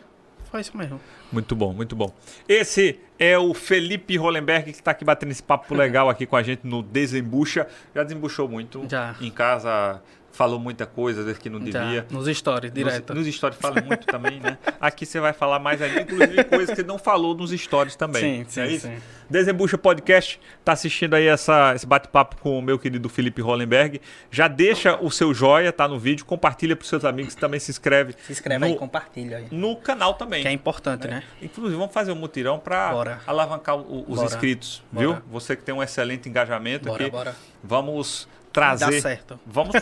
Foi 0.50 0.60
isso 0.60 0.76
mesmo. 0.76 1.00
Muito 1.30 1.56
bom, 1.56 1.72
muito 1.72 1.96
bom. 1.96 2.12
Esse 2.46 3.00
é 3.18 3.38
o 3.38 3.54
Felipe 3.54 4.18
Hollenberg 4.18 4.64
que 4.64 4.78
está 4.78 4.90
aqui 4.90 5.02
batendo 5.02 5.30
esse 5.30 5.42
papo 5.42 5.74
legal 5.74 6.10
aqui 6.10 6.26
com 6.26 6.36
a 6.36 6.42
gente 6.42 6.66
no 6.66 6.82
Desembucha. 6.82 7.66
Já 7.94 8.02
desembuchou 8.02 8.46
muito. 8.46 8.84
Já. 8.90 9.16
Em 9.18 9.30
casa 9.30 10.02
falou 10.32 10.58
muita 10.58 10.86
coisa, 10.86 11.20
às 11.20 11.26
vezes 11.26 11.40
que 11.40 11.50
não 11.50 11.64
Já, 11.66 11.82
devia. 11.84 12.06
nos 12.10 12.26
stories, 12.36 12.72
direto. 12.72 13.14
Nos, 13.14 13.26
nos 13.26 13.34
stories 13.36 13.58
fala 13.60 13.80
muito 13.82 14.06
também, 14.06 14.40
né? 14.40 14.56
Aqui 14.80 15.04
você 15.06 15.20
vai 15.20 15.32
falar 15.32 15.58
mais 15.58 15.80
ainda, 15.82 16.00
inclusive 16.00 16.44
coisas 16.44 16.70
que 16.70 16.76
você 16.76 16.82
não 16.82 16.98
falou 16.98 17.34
nos 17.34 17.50
stories 17.50 17.94
também. 17.96 18.44
Sim, 18.44 18.46
sim, 18.48 18.60
Não 18.60 18.66
é 18.66 18.72
isso? 18.72 18.86
sim. 18.88 18.96
Desembucha 19.30 19.78
Podcast, 19.78 20.38
tá 20.64 20.72
assistindo 20.72 21.14
aí 21.14 21.26
essa, 21.26 21.74
esse 21.74 21.86
bate-papo 21.86 22.36
com 22.36 22.58
o 22.58 22.62
meu 22.62 22.78
querido 22.78 23.08
Felipe 23.08 23.40
Hollenberg. 23.40 24.00
Já 24.30 24.46
deixa 24.48 24.96
o 25.00 25.10
seu 25.10 25.32
joia, 25.32 25.72
tá 25.72 25.86
no 25.88 25.98
vídeo, 25.98 26.24
compartilha 26.24 26.76
pros 26.76 26.88
seus 26.88 27.04
amigos, 27.04 27.34
também 27.34 27.58
se 27.60 27.70
inscreve. 27.70 28.14
Se 28.26 28.32
inscreve 28.32 28.58
no, 28.60 28.66
aí, 28.66 28.76
compartilha 28.76 29.38
aí. 29.38 29.46
no 29.50 29.76
canal 29.76 30.14
também. 30.14 30.42
Que 30.42 30.48
é 30.48 30.52
importante, 30.52 31.06
né? 31.08 31.22
Inclusive, 31.40 31.76
vamos 31.78 31.94
fazer 31.94 32.12
um 32.12 32.16
mutirão 32.16 32.58
para 32.58 33.18
alavancar 33.26 33.76
o- 33.76 34.00
os 34.08 34.16
Bora. 34.16 34.26
inscritos, 34.26 34.82
Bora. 34.92 35.06
viu? 35.06 35.16
Você 35.30 35.56
que 35.56 35.62
tem 35.62 35.74
um 35.74 35.82
excelente 35.82 36.28
engajamento 36.28 36.86
Bora, 36.88 37.02
aqui. 37.02 37.10
bora. 37.10 37.36
Vamos 37.64 38.28
trazer. 38.52 38.86
Dá 38.86 39.00
certo. 39.00 39.40
Vamos, 39.46 39.72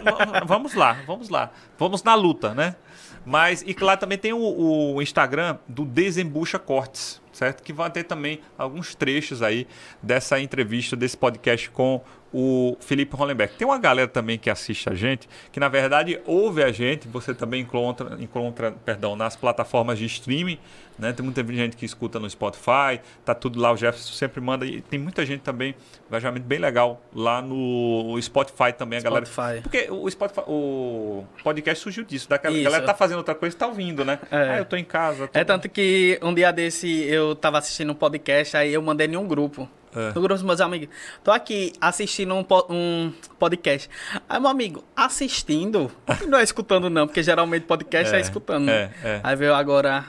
vamos 0.47 0.75
lá, 0.75 0.97
vamos 1.07 1.29
lá. 1.29 1.51
Vamos 1.79 2.03
na 2.03 2.15
luta, 2.15 2.55
né? 2.55 2.77
Mas, 3.25 3.63
e 3.67 3.75
claro, 3.75 4.01
também 4.01 4.17
tem 4.17 4.33
o, 4.33 4.95
o 4.95 5.03
Instagram 5.03 5.59
do 5.69 5.85
Desembucha 5.85 6.59
Cortes, 6.59 7.21
certo? 7.33 7.63
Que 7.63 7.73
vai 7.73 7.91
ter 7.91 8.05
também 8.05 8.41
alguns 8.57 8.95
trechos 8.95 9.43
aí 9.43 9.67
dessa 10.03 10.41
entrevista, 10.41 10.97
desse 10.97 11.17
podcast 11.17 11.71
com 11.71 12.01
o 12.33 12.77
Felipe 12.81 13.15
Hollenberg. 13.17 13.55
Tem 13.59 13.67
uma 13.67 13.79
galera 13.79 14.09
também 14.09 14.39
que 14.39 14.49
assiste 14.49 14.89
a 14.89 14.95
gente, 14.95 15.29
que 15.51 15.59
na 15.59 15.69
verdade 15.69 16.21
ouve 16.25 16.63
a 16.63 16.71
gente, 16.71 17.09
você 17.09 17.35
também 17.35 17.63
encontra, 17.63 18.17
encontra 18.21 18.71
perdão, 18.85 19.17
nas 19.17 19.35
plataformas 19.37 19.99
de 19.99 20.05
streaming, 20.07 20.59
né? 20.99 21.13
Tem 21.13 21.25
muita 21.25 21.43
gente 21.45 21.77
que 21.77 21.85
escuta 21.85 22.21
no 22.21 22.29
Spotify, 22.31 23.01
tá 23.25 23.35
tudo 23.35 23.59
lá, 23.59 23.73
o 23.73 23.77
Jefferson 23.77 24.13
sempre 24.13 24.41
manda, 24.41 24.65
e 24.67 24.81
tem 24.81 24.99
muita 24.99 25.25
gente 25.27 25.41
também, 25.41 25.75
engajamento 26.09 26.47
bem 26.47 26.59
legal 26.59 27.03
lá 27.15 27.43
no 27.43 28.17
Spotify 28.21 28.73
também, 28.77 28.99
a 28.99 29.03
galera. 29.03 29.27
Spotify. 29.27 29.61
Porque 29.63 29.89
o 29.91 30.09
Spotify, 30.11 30.41
o 30.47 31.25
podcast 31.43 31.83
surgiu 31.83 32.05
disso, 32.05 32.29
daquela 32.29 32.55
Isso. 32.55 32.65
galera 32.65 32.85
tá 32.85 32.95
fazendo 32.95 33.19
outra 33.19 33.35
coisa 33.35 33.57
e 33.57 33.59
tá 33.59 33.67
ouvindo, 33.67 34.05
né? 34.05 34.19
É. 34.31 34.37
Ah, 34.37 34.59
eu 34.59 34.65
tô 34.65 34.77
em 34.77 34.85
casa. 34.85 35.27
tô- 35.27 35.39
É 35.39 35.43
tanto 35.45 35.69
que 35.69 36.19
um 36.23 36.33
dia 36.35 36.53
desse 36.53 37.03
eu 37.05 37.35
tava 37.35 37.59
assistindo 37.59 37.91
um 37.91 37.95
podcast, 37.95 38.57
aí 38.57 38.73
eu 38.73 38.83
mandei 38.83 39.07
em 39.07 39.17
um 39.17 39.27
grupo. 39.27 39.69
É. 39.95 40.09
No 40.09 40.21
grupo 40.21 40.35
dos 40.35 40.43
meus 40.43 40.61
amigos. 40.61 40.89
Tô 41.25 41.31
aqui 41.33 41.73
assistindo 41.81 42.35
um, 42.35 42.45
po- 42.45 42.67
um 42.71 43.13
podcast. 43.39 43.91
Aí, 44.29 44.39
meu 44.41 44.49
amigo, 44.51 44.85
assistindo, 44.95 45.91
não 46.29 46.39
é 46.39 46.43
escutando, 46.45 46.89
não, 46.89 47.07
porque 47.07 47.23
geralmente 47.23 47.65
podcast 47.65 48.15
é, 48.15 48.19
É, 48.19 48.21
escutando. 48.21 48.67
né? 48.67 48.93
é, 49.03 49.09
é. 49.09 49.21
Aí 49.23 49.35
veio 49.37 49.55
agora 49.55 50.05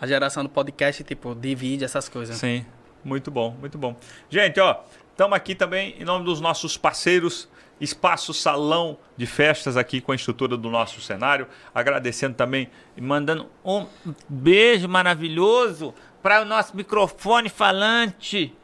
a 0.00 0.06
geração 0.06 0.42
do 0.42 0.48
podcast, 0.50 1.02
tipo, 1.04 1.34
de 1.34 1.54
vídeo, 1.54 1.84
essas 1.84 2.08
coisas. 2.08 2.36
Sim. 2.36 2.66
Muito 3.04 3.30
bom, 3.30 3.56
muito 3.60 3.76
bom. 3.78 3.96
Gente, 4.30 4.58
ó, 4.60 4.76
estamos 5.10 5.36
aqui 5.36 5.54
também 5.54 5.94
em 5.98 6.04
nome 6.04 6.24
dos 6.24 6.40
nossos 6.40 6.76
parceiros 6.76 7.48
Espaço 7.80 8.32
Salão 8.32 8.96
de 9.16 9.26
Festas 9.26 9.76
aqui 9.76 10.00
com 10.00 10.12
a 10.12 10.14
estrutura 10.14 10.56
do 10.56 10.70
nosso 10.70 11.00
cenário. 11.00 11.46
Agradecendo 11.74 12.34
também 12.34 12.68
e 12.96 13.00
mandando 13.00 13.46
um 13.64 13.84
beijo 14.28 14.88
maravilhoso 14.88 15.92
para 16.22 16.42
o 16.42 16.44
nosso 16.44 16.76
microfone 16.76 17.48
falante. 17.48 18.54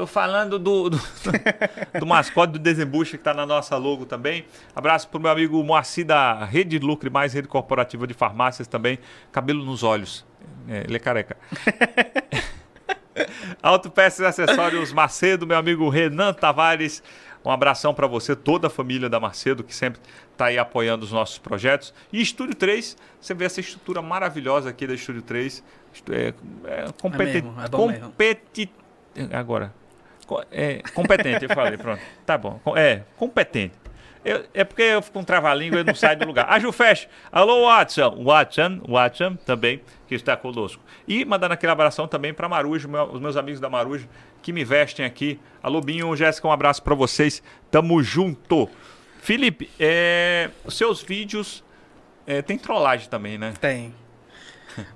Tô 0.00 0.06
falando 0.06 0.58
do, 0.58 0.88
do, 0.88 0.98
do 2.00 2.06
mascote 2.06 2.54
do 2.54 2.58
Desembucha 2.58 3.10
que 3.10 3.16
está 3.20 3.34
na 3.34 3.44
nossa 3.44 3.76
logo 3.76 4.06
também. 4.06 4.46
Abraço 4.74 5.06
pro 5.06 5.20
meu 5.20 5.30
amigo 5.30 5.62
Moacir 5.62 6.06
da 6.06 6.42
Rede 6.42 6.78
Lucre 6.78 7.10
Mais, 7.10 7.34
Rede 7.34 7.46
Corporativa 7.46 8.06
de 8.06 8.14
Farmácias 8.14 8.66
também. 8.66 8.98
Cabelo 9.30 9.62
nos 9.62 9.82
olhos. 9.82 10.24
É, 10.66 10.84
ele 10.84 10.96
é 10.96 10.98
careca. 10.98 11.36
Autopeças 13.62 14.20
e 14.20 14.24
Acessórios 14.24 14.90
Macedo, 14.90 15.46
meu 15.46 15.58
amigo 15.58 15.86
Renan 15.90 16.32
Tavares. 16.32 17.02
Um 17.44 17.50
abração 17.50 17.92
para 17.92 18.06
você, 18.06 18.34
toda 18.34 18.68
a 18.68 18.70
família 18.70 19.06
da 19.06 19.20
Macedo, 19.20 19.62
que 19.62 19.74
sempre 19.74 20.00
está 20.32 20.46
aí 20.46 20.56
apoiando 20.56 21.04
os 21.04 21.12
nossos 21.12 21.36
projetos. 21.36 21.92
E 22.10 22.22
Estúdio 22.22 22.54
3, 22.54 22.96
você 23.20 23.34
vê 23.34 23.44
essa 23.44 23.60
estrutura 23.60 24.00
maravilhosa 24.00 24.70
aqui 24.70 24.86
da 24.86 24.94
Estúdio 24.94 25.20
3. 25.20 25.62
É, 26.08 26.32
é, 26.64 26.84
competi 26.98 27.36
é, 27.36 27.42
mesmo, 27.42 27.60
é 27.60 27.68
competi 27.68 28.70
Agora, 29.32 29.74
é, 30.50 30.82
competente, 30.94 31.44
eu 31.44 31.54
falei, 31.54 31.76
pronto. 31.76 32.00
Tá 32.24 32.36
bom. 32.38 32.60
É, 32.76 33.02
competente. 33.16 33.74
Eu, 34.24 34.44
é 34.52 34.64
porque 34.64 34.82
eu 34.82 35.00
fico 35.00 35.14
com 35.14 35.20
um 35.20 35.24
trava-língua 35.24 35.80
e 35.80 35.84
não 35.84 35.94
sai 35.94 36.14
do 36.14 36.26
lugar. 36.26 36.46
A 36.48 36.58
Jufest, 36.58 37.08
alô 37.32 37.66
Watson, 37.66 38.22
Watson, 38.22 38.80
Watson 38.86 39.36
também, 39.46 39.80
que 40.06 40.14
está 40.14 40.36
conosco. 40.36 40.82
E 41.08 41.24
mandando 41.24 41.54
aquele 41.54 41.72
abração 41.72 42.06
também 42.06 42.34
para 42.34 42.48
Marujo, 42.48 42.88
meu, 42.88 43.04
os 43.04 43.20
meus 43.20 43.36
amigos 43.36 43.60
da 43.60 43.70
Marujo, 43.70 44.06
que 44.42 44.52
me 44.52 44.62
vestem 44.62 45.06
aqui. 45.06 45.40
Alô 45.62 45.80
Binho, 45.80 46.14
Jéssica, 46.14 46.46
um 46.46 46.52
abraço 46.52 46.82
para 46.82 46.94
vocês. 46.94 47.42
Tamo 47.70 48.02
junto. 48.02 48.68
Felipe, 49.22 49.70
é, 49.78 50.50
seus 50.68 51.02
vídeos 51.02 51.64
é, 52.26 52.42
tem 52.42 52.58
trollagem 52.58 53.08
também, 53.08 53.38
né? 53.38 53.54
Tem. 53.58 53.94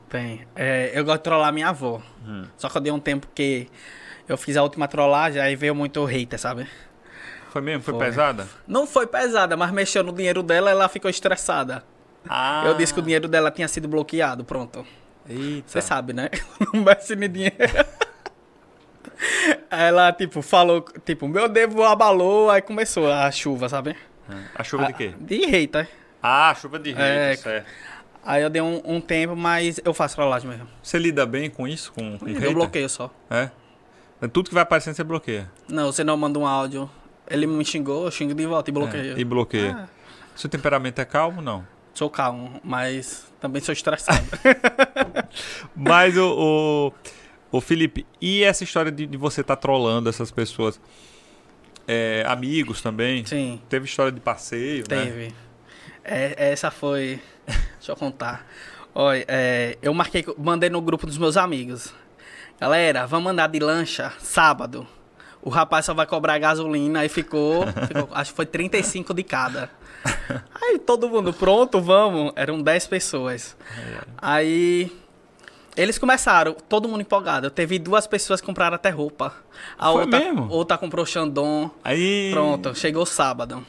Tem. 0.08 0.46
É, 0.54 0.92
eu 0.94 1.04
gosto 1.04 1.18
de 1.18 1.24
trollar 1.24 1.52
minha 1.52 1.68
avó. 1.68 2.00
Hum. 2.26 2.44
Só 2.56 2.68
que 2.68 2.76
eu 2.76 2.80
dei 2.80 2.92
um 2.92 3.00
tempo 3.00 3.26
que 3.34 3.68
eu 4.28 4.36
fiz 4.36 4.56
a 4.56 4.62
última 4.62 4.88
trollagem, 4.88 5.40
aí 5.40 5.54
veio 5.56 5.74
muito 5.74 6.04
hater, 6.04 6.38
sabe? 6.38 6.68
Foi 7.50 7.62
mesmo? 7.62 7.82
Foi, 7.82 7.94
foi, 7.94 8.06
pesada? 8.06 8.48
Não 8.66 8.86
foi 8.86 9.06
pesada, 9.06 9.56
mas 9.56 9.70
mexeu 9.70 10.02
no 10.02 10.12
dinheiro 10.12 10.42
dela 10.42 10.70
ela 10.70 10.88
ficou 10.88 11.10
estressada. 11.10 11.84
Ah. 12.28 12.64
Eu 12.66 12.74
disse 12.74 12.92
que 12.92 13.00
o 13.00 13.02
dinheiro 13.02 13.28
dela 13.28 13.50
tinha 13.50 13.68
sido 13.68 13.86
bloqueado, 13.86 14.44
pronto. 14.44 14.84
Eita. 15.28 15.68
Você 15.68 15.80
sabe, 15.80 16.12
né? 16.12 16.30
Não 16.72 16.82
mexe 16.82 17.14
no 17.14 17.28
dinheiro. 17.28 17.56
ela, 19.70 20.12
tipo, 20.12 20.42
falou, 20.42 20.84
tipo, 21.04 21.28
meu 21.28 21.48
devo 21.48 21.84
abalou, 21.84 22.50
aí 22.50 22.62
começou 22.62 23.10
a 23.10 23.30
chuva, 23.30 23.68
sabe? 23.68 23.96
A 24.54 24.64
chuva 24.64 24.84
a, 24.84 24.86
de 24.86 24.94
quê? 24.94 25.14
De 25.18 25.46
hater. 25.46 25.88
Ah, 26.22 26.54
chuva 26.58 26.78
de 26.78 26.92
hater, 26.92 27.04
é, 27.04 27.36
certo. 27.36 27.66
Aí 28.24 28.42
eu 28.42 28.48
dei 28.48 28.62
um, 28.62 28.80
um, 28.84 29.00
tempo, 29.00 29.36
mas 29.36 29.78
eu 29.84 29.92
faço 29.92 30.16
trollagem 30.16 30.48
mesmo. 30.48 30.66
Você 30.82 30.98
lida 30.98 31.26
bem 31.26 31.50
com 31.50 31.68
isso? 31.68 31.92
Com, 31.92 32.18
com 32.18 32.26
eu 32.26 32.54
bloqueio 32.54 32.88
só. 32.88 33.10
É? 33.30 33.50
Tudo 34.32 34.48
que 34.48 34.54
vai 34.54 34.62
aparecendo 34.62 34.94
você 34.94 35.04
bloqueia? 35.04 35.50
Não, 35.68 35.92
você 35.92 36.02
não 36.02 36.16
manda 36.16 36.38
um 36.38 36.46
áudio. 36.46 36.90
Ele 37.28 37.46
me 37.46 37.64
xingou, 37.64 38.04
eu 38.04 38.10
xingo 38.10 38.34
de 38.34 38.46
volta 38.46 38.70
e 38.70 38.72
bloqueio. 38.72 39.16
É, 39.16 39.20
e 39.20 39.24
bloqueia. 39.24 39.76
Ah. 39.80 39.88
Seu 40.34 40.50
temperamento 40.50 40.98
é 41.00 41.04
calmo 41.04 41.40
não? 41.40 41.64
Sou 41.94 42.10
calmo, 42.10 42.60
mas 42.64 43.32
também 43.40 43.62
sou 43.62 43.72
estressado. 43.72 44.26
mas 45.76 46.16
o, 46.16 46.92
o, 47.52 47.56
o, 47.56 47.60
Felipe, 47.60 48.04
e 48.20 48.42
essa 48.42 48.64
história 48.64 48.90
de, 48.90 49.06
de 49.06 49.16
você 49.16 49.42
estar 49.42 49.54
tá 49.54 49.62
trolando 49.62 50.08
essas 50.08 50.30
pessoas? 50.30 50.80
É, 51.86 52.24
amigos 52.26 52.82
também? 52.82 53.24
Sim. 53.24 53.60
Teve 53.68 53.84
história 53.84 54.10
de 54.10 54.20
passeio, 54.20 54.84
Teve. 54.84 55.02
né? 55.02 55.10
Teve. 55.10 55.34
É, 56.02 56.50
essa 56.50 56.70
foi. 56.70 57.20
Deixa 57.46 57.92
eu 57.92 57.96
contar. 57.96 58.44
Olha, 58.94 59.24
é, 59.28 59.78
eu 59.80 59.94
marquei, 59.94 60.24
mandei 60.36 60.70
no 60.70 60.80
grupo 60.80 61.06
dos 61.06 61.18
meus 61.18 61.36
amigos. 61.36 61.94
Galera, 62.64 63.06
vamos 63.06 63.30
andar 63.30 63.46
de 63.48 63.58
lancha 63.58 64.10
sábado. 64.18 64.86
O 65.42 65.50
rapaz 65.50 65.84
só 65.84 65.92
vai 65.92 66.06
cobrar 66.06 66.38
gasolina. 66.38 67.00
Aí 67.00 67.10
ficou, 67.10 67.66
ficou 67.66 68.08
acho 68.10 68.30
que 68.30 68.36
foi 68.36 68.46
35 68.46 69.12
de 69.12 69.22
cada. 69.22 69.68
Aí 70.62 70.78
todo 70.78 71.06
mundo, 71.10 71.30
pronto, 71.30 71.78
vamos. 71.78 72.32
Eram 72.34 72.62
10 72.62 72.86
pessoas. 72.86 73.54
Aí 74.16 74.90
eles 75.76 75.98
começaram, 75.98 76.56
todo 76.66 76.88
mundo 76.88 77.02
empolgado. 77.02 77.48
Eu 77.48 77.50
teve 77.50 77.78
duas 77.78 78.06
pessoas 78.06 78.40
que 78.40 78.46
compraram 78.46 78.76
até 78.76 78.88
roupa. 78.88 79.34
A 79.78 79.92
Foi 79.92 80.00
outra, 80.00 80.18
mesmo? 80.20 80.48
outra 80.48 80.78
comprou 80.78 81.04
Xandon. 81.04 81.70
Aí. 81.84 82.30
Pronto, 82.32 82.74
chegou 82.74 83.04
sábado. 83.04 83.62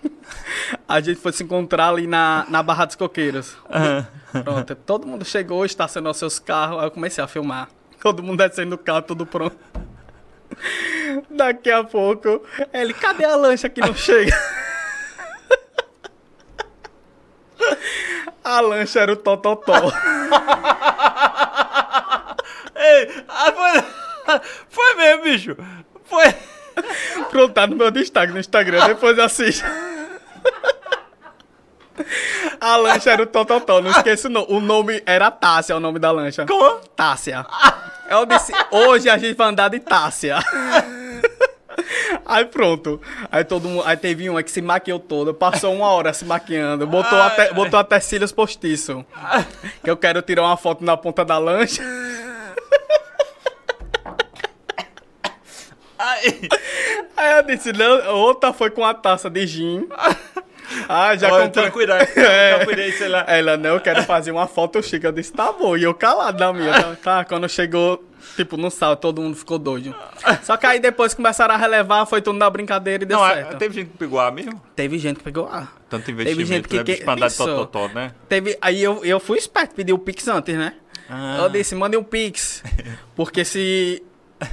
A 0.86 1.00
gente 1.00 1.18
foi 1.18 1.32
se 1.32 1.42
encontrar 1.42 1.88
ali 1.88 2.06
na, 2.06 2.46
na 2.48 2.62
Barra 2.62 2.84
dos 2.84 2.94
Coqueiros. 2.94 3.56
Uhum. 3.68 4.42
Pronto, 4.44 4.76
todo 4.76 5.08
mundo 5.08 5.24
chegou, 5.24 5.64
estacionou 5.64 6.14
seus 6.14 6.38
carros. 6.38 6.78
Aí 6.78 6.86
eu 6.86 6.90
comecei 6.92 7.24
a 7.24 7.26
filmar. 7.26 7.68
Todo 8.08 8.22
mundo 8.22 8.38
descendo 8.38 8.70
do 8.70 8.78
carro, 8.78 9.02
tudo 9.02 9.26
pronto. 9.26 9.54
Daqui 11.28 11.70
a 11.70 11.84
pouco, 11.84 12.42
ele, 12.72 12.94
cadê 12.94 13.26
a 13.26 13.36
lancha 13.36 13.68
que 13.68 13.82
não 13.82 13.94
chega? 13.94 14.34
a 18.42 18.60
lancha 18.60 19.00
era 19.00 19.12
o 19.12 19.16
Tototó. 19.16 19.74
Ei, 22.74 23.24
ah, 23.28 23.52
foi, 23.52 24.40
foi 24.70 24.94
mesmo, 24.94 25.22
bicho. 25.24 25.54
Foi. 26.06 26.34
Pronto, 27.28 27.52
tá 27.52 27.66
no 27.66 27.76
meu 27.76 27.90
destaque 27.90 28.32
no 28.32 28.40
Instagram, 28.40 28.86
depois 28.86 29.18
assiste. 29.18 29.62
A 32.58 32.76
lancha 32.76 33.10
era 33.10 33.22
o 33.22 33.26
Tototó, 33.26 33.82
não 33.82 33.90
esqueça 33.90 34.30
não. 34.30 34.46
O 34.48 34.60
nome 34.60 35.02
era 35.04 35.30
Tássia, 35.30 35.76
o 35.76 35.80
nome 35.80 35.98
da 35.98 36.10
lancha. 36.10 36.46
Como? 36.46 36.80
Tássia. 36.96 37.44
Eu 38.08 38.24
disse, 38.24 38.52
hoje 38.70 39.08
a 39.08 39.18
gente 39.18 39.36
vai 39.36 39.48
andar 39.48 39.68
de 39.68 39.80
Tássia. 39.80 40.38
Aí 42.24 42.44
pronto. 42.44 43.00
Aí 43.30 43.44
todo 43.44 43.68
mundo. 43.68 43.82
Aí 43.86 43.96
teve 43.96 44.28
uma 44.28 44.42
que 44.42 44.50
se 44.50 44.60
maquiou 44.60 44.98
toda, 44.98 45.32
passou 45.32 45.74
uma 45.74 45.88
hora 45.88 46.12
se 46.12 46.24
maquiando, 46.24 46.86
botou, 46.86 47.20
até, 47.20 47.52
botou 47.52 47.78
até 47.78 48.00
cílios 48.00 48.32
postiço. 48.32 49.04
Que 49.82 49.90
eu 49.90 49.96
quero 49.96 50.20
tirar 50.22 50.42
uma 50.42 50.56
foto 50.56 50.84
na 50.84 50.96
ponta 50.96 51.24
da 51.24 51.38
lancha. 51.38 51.82
Aí, 55.98 56.48
aí 57.16 57.32
eu 57.38 57.42
disse, 57.42 57.72
não, 57.72 58.14
outra 58.14 58.52
foi 58.52 58.70
com 58.70 58.84
a 58.84 58.94
taça 58.94 59.28
de 59.28 59.46
gin. 59.46 59.88
Ah, 60.88 61.16
já 61.16 61.30
comprei. 61.30 61.70
cuidado, 61.70 62.08
é. 62.18 62.64
cuidei, 62.64 62.92
sei 62.92 63.08
lá. 63.08 63.24
Ela, 63.26 63.56
não, 63.56 63.74
eu 63.74 63.80
quero 63.80 64.02
fazer 64.02 64.30
uma 64.30 64.46
foto 64.46 64.82
chique. 64.82 65.06
Eu 65.06 65.12
disse, 65.12 65.32
tá 65.32 65.52
bom. 65.52 65.76
E 65.76 65.82
eu 65.82 65.94
calado 65.94 66.38
na 66.38 66.52
minha. 66.52 66.72
Tá, 66.72 66.96
tá, 67.02 67.24
quando 67.24 67.48
chegou, 67.48 68.04
tipo, 68.36 68.56
no 68.56 68.70
sábado, 68.70 68.98
todo 68.98 69.22
mundo 69.22 69.36
ficou 69.36 69.58
doido. 69.58 69.94
Só 70.42 70.56
que 70.56 70.66
aí 70.66 70.78
depois 70.78 71.14
começaram 71.14 71.54
a 71.54 71.56
relevar, 71.56 72.06
foi 72.06 72.20
tudo 72.20 72.38
na 72.38 72.50
brincadeira 72.50 73.04
e 73.04 73.06
deu 73.06 73.18
não, 73.18 73.26
certo. 73.26 73.56
Teve 73.56 73.74
gente 73.74 73.90
que 73.90 73.96
pegou 73.98 74.20
A 74.20 74.30
mesmo? 74.30 74.60
Teve 74.76 74.98
gente 74.98 75.18
que 75.18 75.24
pegou 75.24 75.46
A. 75.46 75.68
Tanto 75.88 76.10
investimento, 76.10 76.36
teve 76.36 76.44
gente 76.44 76.68
que, 76.68 76.76
né? 76.76 76.84
que 76.84 77.10
andar 77.10 77.28
de 77.28 77.36
tototó, 77.36 77.88
né? 77.88 78.12
Teve, 78.28 78.58
aí 78.60 78.82
eu, 78.82 79.04
eu 79.04 79.18
fui 79.18 79.38
esperto, 79.38 79.74
pedi 79.74 79.92
o 79.92 79.98
Pix 79.98 80.28
antes, 80.28 80.54
né? 80.54 80.74
Ah. 81.08 81.38
Eu 81.40 81.48
disse, 81.48 81.74
mande 81.74 81.96
um 81.96 82.04
Pix. 82.04 82.62
Porque 83.16 83.44
se 83.44 84.02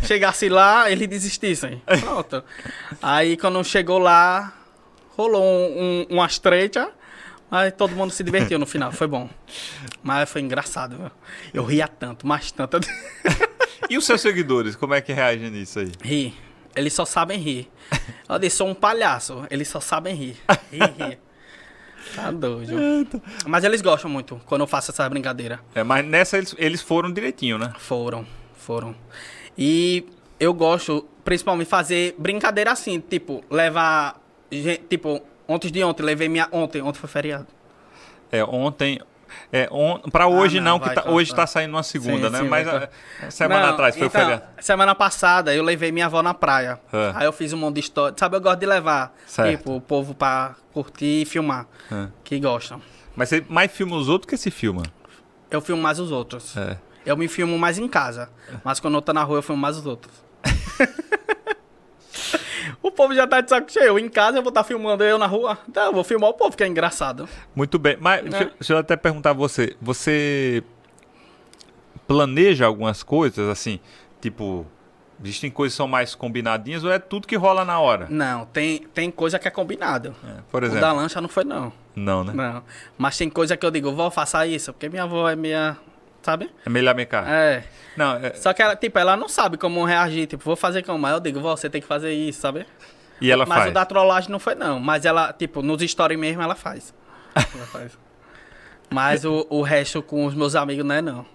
chegasse 0.04 0.50
lá, 0.50 0.90
ele 0.90 1.06
desistisse. 1.06 1.82
Pronto. 2.02 2.44
Aí 3.02 3.38
quando 3.38 3.64
chegou 3.64 4.00
lá, 4.00 4.54
rolou 5.16 5.44
um, 5.44 6.06
um, 6.10 6.16
umas 6.16 6.38
trechas, 6.40 6.88
mas 7.50 7.74
todo 7.74 7.96
mundo 7.96 8.12
se 8.12 8.24
divertiu 8.24 8.60
no 8.60 8.66
final, 8.66 8.92
foi 8.92 9.08
bom. 9.08 9.30
Mas 10.04 10.30
foi 10.30 10.42
engraçado, 10.42 10.98
viu? 10.98 11.12
Eu 11.54 11.64
ria 11.64 11.88
tanto, 11.88 12.28
mas 12.28 12.52
tanto. 12.52 12.80
e 13.90 13.98
os 13.98 14.06
seus 14.06 14.22
seguidores, 14.22 14.76
como 14.76 14.94
é 14.94 15.02
que 15.02 15.14
reagem 15.14 15.50
nisso 15.50 15.80
aí? 15.80 15.92
Ri. 16.04 16.34
Eles 16.76 16.94
só 16.94 17.06
sabem 17.06 17.40
rir. 17.40 17.72
Eu 18.28 18.38
disse, 18.38 18.58
sou 18.58 18.68
um 18.68 18.74
palhaço, 18.74 19.46
eles 19.50 19.68
só 19.68 19.80
sabem 19.80 20.14
rir. 20.14 20.38
Ri, 20.72 20.80
ri. 20.80 21.20
Tá 22.14 22.32
doido. 22.32 22.74
Mas 23.48 23.64
eles 23.64 23.82
gostam 23.82 24.10
muito 24.10 24.40
quando 24.46 24.62
eu 24.62 24.68
faço 24.68 24.92
essa 24.92 25.08
brincadeira. 25.10 25.60
É, 25.74 25.84
mas 25.84 26.06
nessa 26.06 26.38
eles, 26.38 26.54
eles 26.58 26.82
foram 26.82 27.12
direitinho, 27.12 27.58
né? 27.58 27.74
Foram, 27.80 28.28
foram. 28.58 28.96
E 29.58 30.06
eu 30.40 30.54
gosto, 30.54 31.08
principalmente, 31.24 31.68
fazer 31.68 32.16
brincadeira 32.18 32.72
assim, 32.72 33.00
tipo, 33.00 33.44
levar 33.50 34.22
tipo, 34.90 35.22
ontem 35.48 35.72
de 35.72 35.84
ontem, 35.84 36.04
levei 36.04 36.30
minha. 36.30 36.48
Ontem, 36.52 36.82
ontem 36.82 37.00
foi 37.00 37.10
feriado. 37.10 37.48
É, 38.32 38.44
ontem. 38.44 39.00
É, 39.52 39.68
on, 39.72 40.00
pra 40.12 40.28
hoje 40.28 40.60
ah, 40.60 40.62
não, 40.62 40.72
não 40.74 40.80
vai, 40.80 40.90
que 40.90 41.02
tá, 41.02 41.10
hoje 41.10 41.36
tá 41.36 41.48
saindo 41.48 41.72
uma 41.72 41.84
segunda, 41.84 42.28
sim, 42.28 42.34
né? 42.34 42.40
Sim, 42.40 42.48
Mas 42.48 42.68
a, 42.68 42.90
é, 43.22 43.30
semana 43.30 43.68
não, 43.68 43.74
atrás 43.74 43.96
foi 43.96 44.08
então, 44.08 44.22
feriado. 44.22 44.44
Semana 44.60 44.96
passada 44.96 45.54
eu 45.54 45.64
levei 45.64 45.92
minha 45.92 46.06
avó 46.06 46.22
na 46.22 46.34
praia. 46.34 46.80
É. 46.94 47.12
Aí 47.16 47.26
eu 47.26 47.34
fiz 47.34 47.52
um 47.52 47.58
monte 47.58 47.76
de 47.76 47.82
história. 47.82 48.16
Sabe, 48.18 48.38
eu 48.38 48.42
gosto 48.42 48.60
de 48.60 48.66
levar, 48.66 49.14
certo. 49.26 49.58
tipo, 49.58 49.76
o 49.76 49.82
povo 49.82 50.14
pra 50.14 50.56
curtir 50.72 51.24
e 51.24 51.26
filmar. 51.26 51.68
É. 51.92 52.08
Que 52.24 52.40
gostam. 52.40 52.82
Mas 53.16 53.30
você 53.30 53.44
mais 53.50 53.72
filma 53.72 53.96
os 53.96 54.10
outros 54.10 54.30
que 54.30 54.38
se 54.38 54.52
filma? 54.52 54.84
Eu 55.50 55.62
filmo 55.62 55.82
mais 55.82 56.00
os 56.00 56.12
outros. 56.12 56.56
É. 56.56 56.78
Eu 57.06 57.16
me 57.16 57.28
filmo 57.28 57.58
mais 57.58 57.78
em 57.78 57.88
casa. 57.88 58.30
Mas 58.64 58.80
quando 58.80 58.96
eu 58.96 59.02
tô 59.02 59.14
na 59.14 59.24
rua, 59.24 59.38
eu 59.38 59.44
filmo 59.44 59.62
mais 59.62 59.78
os 59.78 59.86
outros. 59.86 60.14
o 62.90 62.92
povo 62.92 63.14
já 63.16 63.26
tá 63.28 63.42
de 63.42 63.50
saco 63.50 63.72
cheio. 63.72 63.98
Em 64.00 64.10
casa 64.10 64.38
eu 64.38 64.42
vou 64.44 64.50
estar 64.50 64.64
filmando 64.64 65.04
eu 65.04 65.18
na 65.18 65.26
rua. 65.28 65.58
Então, 65.68 65.86
eu 65.86 65.94
vou 65.94 66.04
filmar 66.04 66.30
o 66.30 66.34
povo, 66.34 66.56
que 66.56 66.64
é 66.64 66.68
engraçado. 66.68 67.28
Muito 67.56 67.78
bem. 67.80 67.98
Mas 68.00 68.24
Né? 68.24 68.30
deixa, 68.30 68.44
eu- 68.46 68.52
deixa 68.60 68.74
eu 68.74 68.78
até 68.78 68.96
perguntar 68.96 69.32
a 69.32 69.34
você. 69.34 69.76
Você 69.82 70.64
planeja 72.08 72.66
algumas 72.66 73.02
coisas, 73.04 73.48
assim, 73.50 73.80
tipo, 74.22 74.66
existem 75.24 75.50
coisas 75.50 75.74
que 75.74 75.78
são 75.78 75.88
mais 75.88 76.14
combinadinhas 76.14 76.84
ou 76.84 76.92
é 76.92 77.00
tudo 77.00 77.28
que 77.28 77.36
rola 77.36 77.66
na 77.66 77.80
hora? 77.80 78.08
Não, 78.10 78.46
tem, 78.46 78.80
tem 78.94 79.10
coisa 79.10 79.40
que 79.40 79.48
é 79.48 79.52
combinado. 79.52 80.16
É, 80.24 80.42
por 80.52 80.62
O 80.64 80.66
exemplo. 80.66 80.82
da 80.82 80.92
lancha 80.92 81.20
não 81.22 81.30
foi, 81.30 81.44
não. 81.44 81.72
Não, 81.96 82.24
né? 82.24 82.34
Não. 82.34 82.64
Mas 82.98 83.18
tem 83.18 83.30
coisa 83.30 83.56
que 83.58 83.66
eu 83.66 83.72
digo, 83.72 83.92
vó, 83.94 84.12
faça 84.12 84.46
isso. 84.46 84.72
Porque 84.74 84.90
minha 84.90 85.04
avó 85.04 85.30
é 85.30 85.36
minha. 85.36 85.78
Sabe? 86.26 86.50
É 86.66 86.70
melhor 86.72 86.96
me 86.96 87.06
cá. 87.06 87.24
É. 87.28 87.64
Não, 87.96 88.16
é- 88.16 88.34
Só 88.34 88.52
que 88.52 88.60
ela, 88.60 88.76
tipo, 88.76 88.98
ela 88.98 89.16
não 89.16 89.30
sabe 89.30 89.58
como 89.58 89.86
reagir. 89.86 90.26
Tipo, 90.26 90.44
vou 90.44 90.56
fazer 90.56 90.82
como? 90.82 91.06
Aí 91.06 91.14
eu 91.14 91.20
digo, 91.20 91.40
você 91.40 91.70
tem 91.70 91.80
que 91.80 91.86
fazer 91.88 92.12
isso, 92.14 92.42
sabe? 92.42 92.66
e 93.22 93.30
ela 93.30 93.46
Mas 93.46 93.60
faz. 93.60 93.70
o 93.70 93.74
da 93.76 93.86
trollagem 93.86 94.32
não 94.32 94.40
foi, 94.40 94.56
não. 94.56 94.80
Mas 94.80 95.06
ela, 95.06 95.32
tipo, 95.32 95.62
nos 95.62 95.84
stories 95.84 96.18
mesmo 96.20 96.42
ela 96.42 96.56
faz. 96.56 96.96
Ela 97.36 97.66
faz. 97.68 97.98
Mas 98.90 99.24
o, 99.24 99.46
o 99.52 99.62
resto 99.62 100.02
com 100.02 100.26
os 100.26 100.34
meus 100.34 100.56
amigos 100.56 100.84
não 100.84 100.96
é, 100.96 101.02
não. 101.02 101.26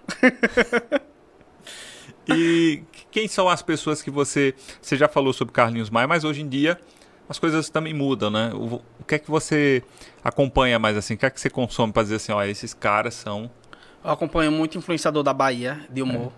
E 2.27 2.83
quem 3.09 3.27
são 3.29 3.47
as 3.47 3.61
pessoas 3.61 4.01
que 4.01 4.11
você. 4.11 4.53
Você 4.81 4.95
já 4.97 5.07
falou 5.07 5.31
sobre 5.31 5.53
Carlinhos 5.53 5.89
Maia, 5.89 6.07
mas 6.07 6.23
hoje 6.25 6.41
em 6.41 6.49
dia 6.49 6.77
as 7.29 7.39
coisas 7.39 7.69
também 7.69 7.93
mudam, 7.93 8.29
né? 8.29 8.51
O, 8.53 8.81
o 8.99 9.03
que 9.07 9.15
é 9.15 9.19
que 9.19 9.29
você 9.31 9.81
acompanha 10.23 10.77
mais 10.77 10.97
assim? 10.97 11.13
O 11.13 11.17
que 11.17 11.25
é 11.25 11.29
que 11.29 11.39
você 11.39 11.49
consome 11.49 11.93
pra 11.93 12.03
dizer 12.03 12.15
assim, 12.15 12.31
ó, 12.33 12.43
esses 12.43 12.73
caras 12.73 13.13
são. 13.13 13.49
Eu 14.03 14.11
acompanho 14.11 14.51
muito 14.51 14.77
influenciador 14.77 15.23
da 15.23 15.33
Bahia, 15.33 15.79
de 15.89 16.01
humor. 16.01 16.31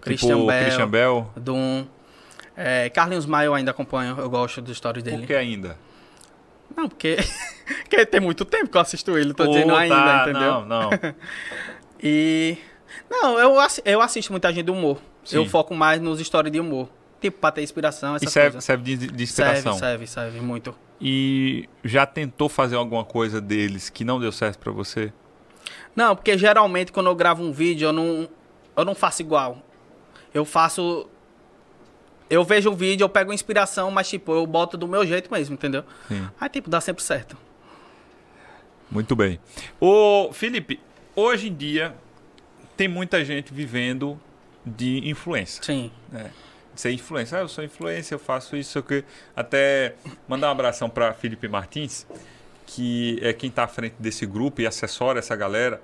Christian 0.00 0.36
tipo 0.36 0.46
Bell, 0.46 0.64
Christian 0.64 0.88
Bell. 0.88 1.30
Dum. 1.36 1.86
É, 2.56 2.88
Carlinhos 2.90 3.26
Maia 3.26 3.46
eu 3.46 3.54
ainda 3.54 3.70
acompanho, 3.70 4.16
eu 4.18 4.28
gosto 4.30 4.60
dos 4.60 4.76
stories 4.76 5.02
dele. 5.02 5.18
Por 5.18 5.26
que 5.26 5.34
ainda? 5.34 5.76
Não, 6.76 6.88
porque, 6.88 7.16
porque 7.82 8.06
tem 8.06 8.20
muito 8.20 8.44
tempo 8.44 8.68
que 8.68 8.76
eu 8.76 8.80
assisto 8.80 9.16
ele, 9.16 9.32
tô 9.34 9.46
dizendo 9.46 9.74
ainda, 9.74 9.94
tá, 9.94 10.22
entendeu? 10.22 10.64
Não, 10.64 10.66
não. 10.66 10.90
E. 12.06 12.58
Não, 13.08 13.38
eu, 13.38 13.56
eu 13.86 14.00
assisto 14.02 14.30
muita 14.30 14.52
gente 14.52 14.66
de 14.66 14.70
humor. 14.70 14.98
Sim. 15.24 15.36
Eu 15.36 15.46
foco 15.46 15.74
mais 15.74 16.02
nos 16.02 16.20
stories 16.20 16.52
de 16.52 16.60
humor. 16.60 16.90
Tipo, 17.18 17.38
pra 17.38 17.50
ter 17.50 17.62
inspiração, 17.62 18.16
E 18.16 18.28
serve, 18.28 18.50
coisas. 18.50 18.64
serve 18.64 18.84
de, 18.84 19.06
de 19.06 19.22
inspiração. 19.22 19.72
Serve, 19.72 20.06
serve, 20.06 20.30
serve 20.32 20.40
muito. 20.40 20.74
E 21.00 21.66
já 21.82 22.04
tentou 22.04 22.50
fazer 22.50 22.76
alguma 22.76 23.04
coisa 23.04 23.40
deles 23.40 23.88
que 23.88 24.04
não 24.04 24.20
deu 24.20 24.30
certo 24.30 24.58
pra 24.58 24.70
você? 24.70 25.10
Não, 25.94 26.14
porque 26.16 26.36
geralmente 26.36 26.92
quando 26.92 27.06
eu 27.06 27.14
gravo 27.14 27.42
um 27.42 27.52
vídeo, 27.52 27.88
eu 27.88 27.92
não, 27.92 28.28
eu 28.76 28.84
não 28.84 28.94
faço 28.94 29.22
igual. 29.22 29.58
Eu 30.32 30.44
faço. 30.44 31.08
Eu 32.28 32.42
vejo 32.42 32.70
o 32.70 32.74
vídeo, 32.74 33.04
eu 33.04 33.08
pego 33.08 33.32
inspiração, 33.32 33.90
mas 33.90 34.08
tipo, 34.08 34.32
eu 34.32 34.46
boto 34.46 34.76
do 34.76 34.88
meu 34.88 35.06
jeito 35.06 35.30
mesmo, 35.30 35.54
entendeu? 35.54 35.84
Sim. 36.08 36.28
Aí, 36.40 36.48
tipo, 36.48 36.68
dá 36.68 36.80
sempre 36.80 37.02
certo. 37.02 37.36
Muito 38.90 39.14
bem. 39.14 39.38
Ô, 39.80 40.30
Felipe, 40.32 40.80
hoje 41.14 41.48
em 41.48 41.54
dia 41.54 41.94
tem 42.76 42.88
muita 42.88 43.24
gente 43.24 43.52
vivendo 43.52 44.18
de 44.64 45.08
influência. 45.08 45.62
Sim. 45.62 45.90
né? 46.10 46.30
Ser 46.74 46.90
influência. 46.92 47.38
Ah, 47.38 47.42
eu 47.42 47.48
sou 47.48 47.62
influência, 47.62 48.14
eu 48.14 48.18
faço 48.18 48.56
isso, 48.56 48.78
eu 48.78 48.82
que 48.82 49.04
até 49.36 49.94
mandar 50.26 50.48
um 50.48 50.50
abração 50.50 50.90
para 50.90 51.12
Felipe 51.12 51.46
Martins, 51.46 52.06
que 52.66 53.18
é 53.22 53.32
quem 53.32 53.48
está 53.50 53.64
à 53.64 53.68
frente 53.68 53.94
desse 53.98 54.26
grupo 54.26 54.60
e 54.60 54.66
assessora 54.66 55.18
essa 55.18 55.34
galera 55.36 55.80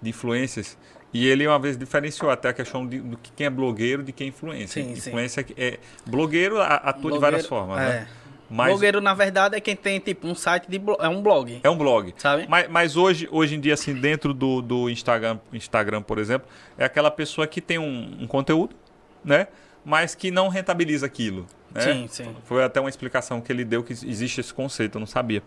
de 0.00 0.10
influências. 0.10 0.76
E 1.14 1.26
ele 1.28 1.46
uma 1.46 1.58
vez 1.58 1.76
diferenciou 1.76 2.30
até 2.30 2.48
a 2.48 2.52
questão 2.54 2.86
de, 2.86 3.00
que 3.22 3.30
quem 3.32 3.46
é 3.46 3.50
blogueiro 3.50 4.02
de 4.02 4.12
quem 4.12 4.26
é 4.26 4.28
influência. 4.28 4.82
Sim, 4.82 4.96
sim. 4.96 5.10
é 5.56 5.78
blogueiro 6.06 6.60
atua 6.60 7.12
de 7.12 7.18
várias 7.18 7.46
Blogueiro- 7.46 7.48
formas, 7.48 7.78
é. 7.78 7.88
né? 8.00 8.08
Mas 8.48 8.68
Blogueiro, 8.68 9.00
na 9.00 9.14
verdade, 9.14 9.56
é 9.56 9.60
quem 9.60 9.74
tem, 9.74 9.98
tipo, 9.98 10.26
um 10.26 10.34
site 10.34 10.66
de. 10.68 10.78
blo- 10.78 10.98
É 11.00 11.08
um 11.08 11.22
blog. 11.22 11.58
é 11.62 11.70
um 11.70 11.76
blog. 11.76 12.12
Sabe? 12.18 12.46
Mas, 12.46 12.68
mas 12.68 12.96
hoje, 12.98 13.26
hoje 13.30 13.54
em 13.54 13.60
dia, 13.60 13.72
assim, 13.72 13.94
dentro 13.94 14.34
do, 14.34 14.60
do 14.60 14.90
Instagram, 14.90 15.38
Instagram, 15.54 16.02
por 16.02 16.18
exemplo, 16.18 16.46
é 16.76 16.84
aquela 16.84 17.10
pessoa 17.10 17.46
que 17.46 17.62
tem 17.62 17.78
um, 17.78 18.18
um 18.20 18.26
conteúdo, 18.26 18.76
né? 19.24 19.48
Mas 19.82 20.14
que 20.14 20.30
não 20.30 20.48
rentabiliza 20.48 21.06
aquilo. 21.06 21.46
Né? 21.74 21.80
Sim, 21.80 22.06
sim. 22.10 22.36
Foi 22.44 22.62
até 22.62 22.78
uma 22.78 22.90
explicação 22.90 23.40
que 23.40 23.50
ele 23.50 23.64
deu 23.64 23.82
que 23.82 23.92
existe 23.94 24.40
esse 24.42 24.52
conceito, 24.52 24.96
eu 24.96 25.00
não 25.00 25.06
sabia. 25.06 25.42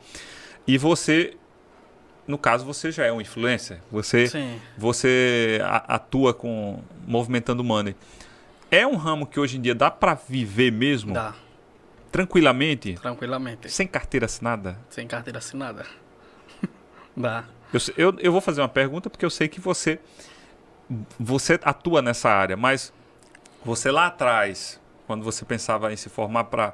E 0.67 0.77
você, 0.77 1.35
no 2.27 2.37
caso, 2.37 2.65
você 2.65 2.91
já 2.91 3.05
é 3.05 3.11
um 3.11 3.21
influencer. 3.21 3.79
Você, 3.91 4.27
Sim. 4.27 4.59
você 4.77 5.59
atua 5.87 6.33
com 6.33 6.81
movimentando 7.07 7.63
money. 7.63 7.95
É 8.71 8.85
um 8.85 8.95
ramo 8.95 9.27
que 9.27 9.39
hoje 9.39 9.57
em 9.57 9.61
dia 9.61 9.75
dá 9.75 9.91
para 9.91 10.15
viver 10.15 10.71
mesmo, 10.71 11.13
Dá, 11.13 11.35
tranquilamente, 12.11 12.95
tranquilamente. 12.95 13.69
sem 13.69 13.85
carteira 13.85 14.25
assinada? 14.25 14.77
Sem 14.89 15.07
carteira 15.07 15.37
assinada. 15.37 15.85
Dá. 17.15 17.45
Eu, 17.71 17.79
eu, 17.95 18.19
eu 18.19 18.31
vou 18.31 18.41
fazer 18.41 18.61
uma 18.61 18.69
pergunta 18.69 19.09
porque 19.09 19.25
eu 19.25 19.29
sei 19.29 19.47
que 19.47 19.59
você 19.59 19.99
você 21.19 21.59
atua 21.63 22.01
nessa 22.01 22.29
área, 22.29 22.55
mas 22.55 22.93
você 23.63 23.89
lá 23.91 24.07
atrás, 24.07 24.79
quando 25.07 25.23
você 25.23 25.43
pensava 25.43 25.91
em 25.91 25.95
se 25.95 26.09
formar 26.09 26.45
para 26.45 26.73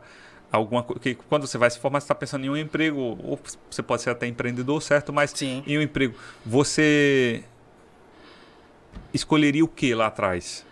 alguma 0.51 0.83
coisa, 0.83 1.01
quando 1.29 1.47
você 1.47 1.57
vai 1.57 1.69
se 1.69 1.79
formar, 1.79 1.99
você 1.99 2.05
está 2.05 2.15
pensando 2.15 2.45
em 2.45 2.49
um 2.49 2.57
emprego, 2.57 2.99
ou 2.99 3.39
você 3.69 3.81
pode 3.81 4.01
ser 4.01 4.09
até 4.09 4.27
empreendedor, 4.27 4.81
certo? 4.81 5.11
Mas 5.13 5.31
Sim. 5.31 5.63
em 5.65 5.77
um 5.77 5.81
emprego, 5.81 6.15
você 6.45 7.43
escolheria 9.13 9.63
o 9.63 9.67
que 9.67 9.93
lá 9.95 10.07
atrás? 10.07 10.65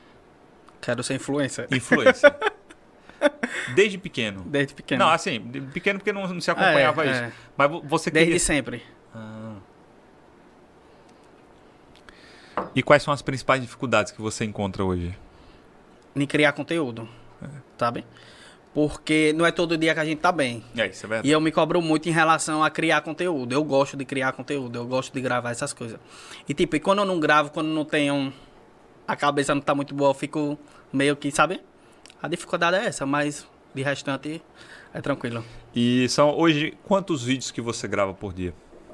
Quero 0.82 1.04
ser 1.04 1.16
influencer. 1.16 1.68
Influência. 1.72 2.36
Desde 3.76 3.98
pequeno. 3.98 4.44
Desde 4.46 4.74
pequeno. 4.74 5.04
Não, 5.04 5.12
assim, 5.12 5.40
pequeno 5.74 6.00
porque 6.00 6.14
não, 6.14 6.26
não 6.28 6.40
se 6.42 6.50
acompanhava 6.50 7.06
É, 7.06 7.12
isso. 7.12 7.22
é. 7.24 7.32
Mas 7.58 7.70
vo- 7.70 7.82
você 7.82 8.10
Desde 8.10 8.28
queria 8.32 8.40
sempre. 8.40 8.82
Ah. 9.14 9.56
E 12.76 12.82
quais 12.84 13.04
são 13.04 13.14
as 13.14 13.22
principais 13.22 13.62
dificuldades 13.62 14.12
que 14.12 14.22
você 14.22 14.46
encontra 14.46 14.84
hoje? 14.84 15.18
Em 16.16 16.26
criar 16.26 16.54
conteúdo. 16.54 17.08
É. 17.42 17.48
Sabe? 17.78 18.06
Porque 18.80 19.34
não 19.36 19.46
é 19.46 19.52
todo 19.52 19.78
dia 19.78 19.94
que 19.94 20.00
a 20.00 20.06
gente 20.06 20.20
tá 20.20 20.32
bem. 20.32 20.64
É, 20.78 20.88
isso 20.88 21.06
é 21.06 21.10
verdade. 21.10 21.28
E 21.28 21.32
eu 21.32 21.42
me 21.42 21.52
cobro 21.52 21.82
muito 21.82 22.08
em 22.08 22.14
relação 22.14 22.64
a 22.64 22.70
criar 22.70 23.02
conteúdo. 23.02 23.52
Eu 23.52 23.62
gosto 23.62 23.98
de 23.98 24.06
criar 24.06 24.32
conteúdo, 24.32 24.80
eu 24.80 24.86
gosto 24.86 25.14
de 25.14 25.20
gravar 25.20 25.52
essas 25.52 25.74
coisas. 25.74 26.00
E 26.48 26.54
tipo, 26.54 26.78
e 26.78 26.80
quando 26.80 27.00
eu 27.00 27.06
não 27.06 27.20
gravo, 27.20 27.52
quando 27.52 27.68
não 27.68 27.84
tenho. 27.84 28.32
A 29.06 29.18
cabeça 29.18 29.54
não 29.54 29.62
tá 29.62 29.76
muito 29.76 29.94
boa, 29.94 30.12
eu 30.12 30.14
fico 30.14 30.58
meio 30.94 31.18
que, 31.18 31.30
sabe? 31.30 31.60
A 32.24 32.30
dificuldade 32.30 32.78
é 32.78 32.86
essa, 32.86 33.06
mas 33.06 33.46
de 33.76 33.82
restante 33.84 34.42
é 34.94 35.02
tranquilo. 35.02 35.44
E 35.76 36.08
são 36.08 36.34
hoje 36.38 36.74
quantos 36.86 37.22
vídeos 37.22 37.52
que 37.52 37.60
você 37.60 37.86
grava 37.86 38.14
por 38.14 38.34
dia? 38.34 38.54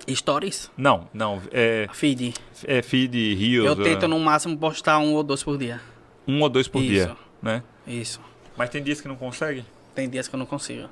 Stories, 0.10 0.72
Não, 0.76 1.08
não. 1.14 1.40
É, 1.52 1.88
feed. 1.94 2.34
é 2.64 2.82
feed, 2.82 3.36
reels. 3.36 3.68
Eu 3.68 3.76
tento 3.76 4.06
é, 4.06 4.08
no 4.08 4.20
máximo 4.20 4.58
postar 4.58 4.98
um 4.98 5.14
ou 5.14 5.22
dois 5.22 5.44
por 5.44 5.60
dia. 5.60 5.80
um 6.28 6.42
ou 6.42 6.50
dois 6.50 6.68
por 6.68 6.82
Isso. 6.82 6.92
dia, 6.92 7.18
né? 7.40 7.62
Isso. 7.86 8.20
Mas 8.58 8.70
tem 8.70 8.82
dias 8.82 9.02
que 9.02 9.08
não 9.08 9.16
consegue. 9.16 9.64
Tem 9.96 10.10
dias 10.10 10.28
que 10.28 10.36
eu 10.36 10.38
não 10.38 10.46
consigo. 10.46 10.88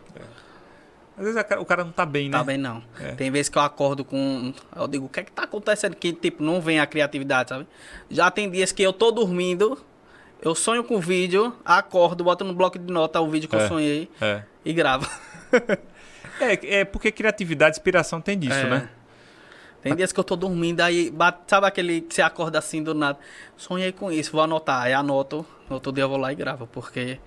Às 1.16 1.26
vezes 1.26 1.40
o 1.60 1.66
cara 1.66 1.84
não 1.84 1.92
tá 1.92 2.06
bem, 2.06 2.28
né? 2.30 2.38
Tá 2.38 2.44
bem 2.44 2.58
não. 2.58 2.82
É. 3.00 3.12
Tem 3.12 3.30
vezes 3.30 3.50
que 3.50 3.58
eu 3.58 3.62
acordo 3.62 4.04
com. 4.04 4.52
Eu 4.76 4.88
digo, 4.88 5.06
o 5.06 5.10
que 5.10 5.20
é 5.20 5.24
que 5.24 5.32
tá 5.32 5.44
acontecendo? 5.44 5.96
Que 5.96 6.12
tipo, 6.12 6.42
não 6.42 6.60
vem 6.60 6.80
a 6.80 6.88
criatividade, 6.88 7.50
sabe? 7.50 7.68
Já 8.10 8.32
tem 8.32 8.50
dias 8.50 8.72
que 8.72 8.82
eu 8.82 8.92
tô 8.92 9.12
dormindo, 9.12 9.78
eu 10.42 10.56
sonho 10.56 10.84
com 10.84 10.96
o 10.96 11.00
vídeo, 11.00 11.54
acordo, 11.64 12.24
boto 12.24 12.44
no 12.44 12.54
bloco 12.54 12.80
de 12.80 12.92
nota 12.92 13.22
o 13.22 13.30
vídeo 13.30 13.48
que 13.48 13.56
É. 13.56 13.64
eu 13.64 13.68
sonhei 13.68 14.10
É. 14.20 14.42
e 14.66 14.74
gravo. 14.74 15.08
é. 16.42 16.80
É 16.80 16.86
porque 16.86 17.12
criatividade 17.12 17.76
e 17.76 17.78
inspiração 17.78 18.20
tem 18.20 18.38
disso, 18.40 18.56
É. 18.56 18.70
né? 18.70 18.90
Tem 19.84 19.94
dias 19.94 20.14
que 20.14 20.20
eu 20.20 20.24
tô 20.24 20.38
dormindo, 20.38 20.80
aí 20.80 21.12
bate, 21.12 21.40
sabe 21.46 21.68
aquele 21.68 22.00
que 22.00 22.16
você 22.16 22.22
acorda 22.22 22.58
assim 22.58 22.82
do 22.82 22.94
nada? 22.94 23.20
Sonhei 23.58 23.92
com 23.92 24.10
isso, 24.10 24.32
vou 24.32 24.42
anotar. 24.42 24.84
Aí 24.84 24.94
anoto, 24.94 25.46
no 25.70 25.76
outro 25.76 25.92
dia 25.92 26.06
eu 26.06 26.10
vou 26.10 26.18
lá 26.18 26.32
e 26.32 26.36
gravo, 26.36 26.66
porque. 26.68 27.20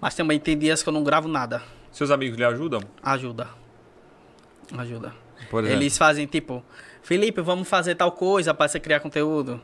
Mas 0.00 0.14
também 0.14 0.38
tem 0.38 0.56
dias 0.56 0.80
que 0.80 0.88
eu 0.88 0.92
não 0.92 1.02
gravo 1.02 1.26
nada. 1.26 1.60
Seus 1.90 2.12
amigos 2.12 2.38
lhe 2.38 2.44
ajudam? 2.44 2.80
Ajuda. 3.02 3.48
Ajuda. 4.78 5.12
Eles 5.68 5.98
fazem 5.98 6.24
tipo, 6.26 6.64
Felipe, 7.02 7.40
vamos 7.40 7.68
fazer 7.68 7.96
tal 7.96 8.12
coisa 8.12 8.54
pra 8.54 8.68
você 8.68 8.78
criar 8.78 9.00
conteúdo. 9.00 9.60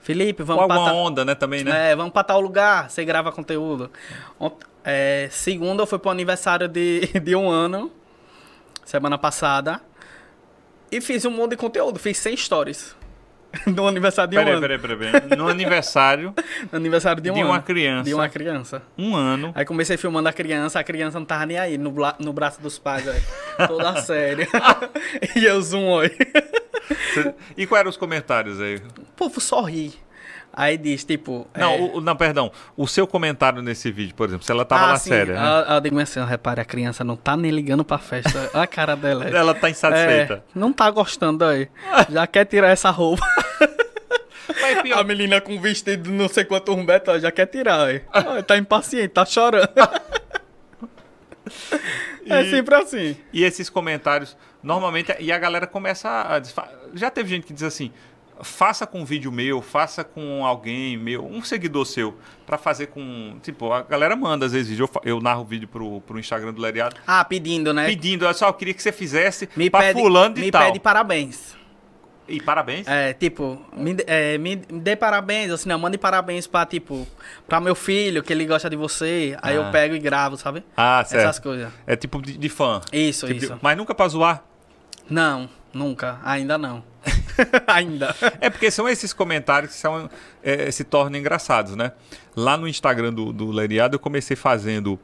Felipe, 0.00 0.42
Com 0.42 0.46
vamos 0.46 0.66
pra 0.66 0.74
alguma 0.74 0.94
onda, 0.94 1.24
né, 1.24 1.34
também, 1.34 1.62
né? 1.62 1.92
É, 1.92 1.96
vamos 1.96 2.12
pra 2.12 2.24
tal 2.24 2.40
lugar, 2.40 2.90
você 2.90 3.04
grava 3.04 3.30
conteúdo. 3.30 3.90
Ont... 4.40 4.54
É, 4.82 5.28
segunda 5.30 5.82
eu 5.82 5.86
fui 5.86 5.98
pro 5.98 6.10
aniversário 6.10 6.66
de, 6.66 7.06
de 7.22 7.36
um 7.36 7.48
ano, 7.48 7.90
semana 8.84 9.16
passada, 9.16 9.80
e 10.92 11.00
fiz 11.00 11.24
um 11.24 11.30
monte 11.30 11.50
de 11.52 11.56
conteúdo, 11.56 11.98
fiz 11.98 12.16
100 12.18 12.36
stories. 12.36 12.96
No 13.66 13.86
aniversário 13.86 14.30
de 14.30 14.36
um 14.38 14.40
Peraí, 14.40 14.52
ano. 14.54 14.60
peraí, 14.62 14.78
peraí, 14.78 14.96
peraí. 14.96 15.36
No 15.38 15.46
aniversário 15.46 16.32
No 16.72 16.78
aniversário 16.78 17.22
de 17.22 17.30
um 17.30 17.34
de 17.34 17.40
ano. 17.40 17.50
uma 17.50 17.60
criança, 17.60 18.04
De 18.04 18.14
uma 18.14 18.26
criança. 18.26 18.82
um 18.96 19.14
ano, 19.14 19.52
Aí 19.54 19.66
comecei 19.66 19.98
filmando 19.98 20.26
a 20.26 20.32
criança, 20.32 20.80
a 20.80 20.84
criança 20.84 21.18
não 21.18 21.26
tava 21.26 21.44
nem 21.44 21.58
aí, 21.58 21.76
no, 21.76 21.92
no 22.18 22.32
braço 22.32 22.62
dos 22.62 22.78
pais, 22.78 23.04
velho. 23.04 23.22
Toda 23.68 24.00
séria. 24.00 24.48
e 25.36 25.44
eu 25.44 25.60
zoom, 25.60 25.86
oi. 25.86 26.10
E 27.54 27.66
quais 27.66 27.80
eram 27.80 27.90
os 27.90 27.96
comentários 27.98 28.58
aí? 28.58 28.76
O 28.98 29.04
povo 29.16 29.38
só 29.38 29.60
ri. 29.62 29.92
Aí 30.54 30.76
diz, 30.76 31.02
tipo. 31.04 31.46
Não, 31.56 31.72
é, 31.72 31.78
o- 31.80 32.00
não, 32.00 32.14
perdão. 32.14 32.52
O 32.76 32.86
seu 32.86 33.06
comentário 33.06 33.62
nesse 33.62 33.90
vídeo, 33.90 34.14
por 34.14 34.28
exemplo, 34.28 34.44
se 34.44 34.52
ela 34.52 34.64
tava 34.64 34.84
ah, 34.84 34.88
na 34.88 34.96
sim, 34.98 35.08
série, 35.10 35.32
né? 35.32 35.38
Eu, 35.68 35.74
eu 35.74 35.80
digo 35.80 35.98
assim, 35.98 36.22
repare, 36.24 36.60
a 36.60 36.64
criança 36.64 37.02
não 37.02 37.16
tá 37.16 37.36
nem 37.36 37.50
ligando 37.50 37.84
pra 37.84 37.96
festa. 37.98 38.50
Olha 38.52 38.62
a 38.64 38.66
cara 38.66 38.94
dela. 38.94 39.24
aí. 39.24 39.34
Ela 39.34 39.54
tá 39.54 39.70
insatisfeita. 39.70 40.34
É, 40.34 40.42
não 40.54 40.72
tá 40.72 40.90
gostando 40.90 41.44
aí. 41.44 41.68
Já 42.10 42.26
quer 42.26 42.44
tirar 42.44 42.68
essa 42.68 42.90
roupa. 42.90 43.24
Mas 44.60 44.76
é 44.78 44.82
pior- 44.82 44.98
A 44.98 45.04
menina 45.04 45.40
com 45.40 45.58
vestido 45.60 46.10
não 46.10 46.28
sei 46.28 46.44
quanto 46.44 46.74
um 46.74 46.84
ó, 47.08 47.18
já 47.18 47.30
quer 47.30 47.46
tirar 47.46 47.86
aí. 47.86 48.02
Tá 48.46 48.58
impaciente, 48.58 49.08
tá 49.08 49.24
chorando. 49.24 49.68
É 52.28 52.42
E- 52.42 52.50
sempre 52.50 52.74
assim. 52.74 53.16
E 53.32 53.42
esses 53.44 53.68
comentários, 53.68 54.36
normalmente, 54.62 55.14
e 55.18 55.32
a 55.32 55.38
galera 55.38 55.66
começa 55.66 56.08
a. 56.08 56.40
Já 56.94 57.10
teve 57.10 57.28
gente 57.30 57.46
que 57.46 57.52
diz 57.52 57.62
assim: 57.64 57.92
faça 58.40 58.86
com 58.86 59.00
um 59.00 59.04
vídeo 59.04 59.30
meu, 59.30 59.60
faça 59.60 60.02
com 60.02 60.44
alguém 60.44 60.96
meu, 60.96 61.24
um 61.26 61.42
seguidor 61.42 61.84
seu, 61.86 62.16
pra 62.46 62.56
fazer 62.58 62.86
com. 62.86 63.36
Tipo, 63.42 63.72
a 63.72 63.82
galera 63.82 64.16
manda 64.16 64.46
às 64.46 64.52
vezes 64.52 64.68
vídeo. 64.68 64.88
Eu, 65.04 65.16
eu 65.16 65.20
narro 65.20 65.44
vídeo 65.44 65.68
pro, 65.68 66.00
pro 66.02 66.18
Instagram 66.18 66.52
do 66.52 66.60
Leriado, 66.60 66.96
Ah, 67.06 67.24
pedindo, 67.24 67.72
né? 67.72 67.86
pedindo, 67.86 68.24
olha 68.24 68.34
só, 68.34 68.48
eu 68.48 68.54
queria 68.54 68.74
que 68.74 68.82
você 68.82 68.92
fizesse 68.92 69.48
Me 69.56 69.68
pra 69.70 69.80
pede, 69.80 70.00
fulano 70.00 70.34
de 70.34 70.40
me 70.40 70.50
tal. 70.50 70.64
pede 70.64 70.80
parabéns. 70.80 71.60
E 72.28 72.40
parabéns. 72.40 72.86
É, 72.86 73.12
tipo, 73.12 73.60
me, 73.76 73.94
dê- 73.94 74.04
é, 74.06 74.38
me, 74.38 74.56
me 74.70 74.80
dê 74.80 74.94
parabéns, 74.94 75.50
ou 75.50 75.58
senão, 75.58 75.76
mande 75.78 75.98
parabéns 75.98 76.46
pra, 76.46 76.64
tipo, 76.64 77.06
pra 77.48 77.60
meu 77.60 77.74
filho, 77.74 78.22
que 78.22 78.32
ele 78.32 78.46
gosta 78.46 78.70
de 78.70 78.76
você. 78.76 79.36
Aí 79.42 79.54
Ah. 79.54 79.60
eu 79.60 79.70
pego 79.72 79.94
e 79.94 79.98
gravo, 79.98 80.36
sabe? 80.36 80.64
Ah, 80.76 81.04
certo. 81.04 81.24
Essas 81.24 81.38
coisas. 81.40 81.70
É 81.86 81.96
tipo 81.96 82.22
de, 82.22 82.38
de 82.38 82.48
fã. 82.48 82.80
Isso, 82.92 83.26
Tipo 83.26 83.38
de- 83.40 83.46
isso. 83.46 83.58
Mas 83.60 83.76
nunca 83.76 83.92
pra 83.94 84.06
zoar. 84.08 84.42
Não, 85.10 85.50
nunca. 85.74 86.20
Ainda 86.24 86.56
não. 86.56 86.82
Ainda. 87.66 88.14
É 88.40 88.50
porque 88.50 88.70
são 88.70 88.88
esses 88.88 89.12
comentários 89.12 89.72
que 89.72 89.78
são, 89.78 90.10
é, 90.42 90.70
se 90.70 90.84
tornam 90.84 91.18
engraçados, 91.18 91.76
né? 91.76 91.92
Lá 92.36 92.56
no 92.56 92.68
Instagram 92.68 93.12
do, 93.12 93.32
do 93.32 93.50
Leriado 93.50 93.96
eu 93.96 94.00
comecei 94.00 94.36
fazendo 94.36 94.98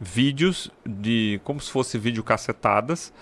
vídeos 0.00 0.70
de 0.86 1.40
como 1.44 1.60
se 1.60 1.70
fosse 1.70 1.98
vídeo 1.98 2.22
cacetadas 2.22 3.12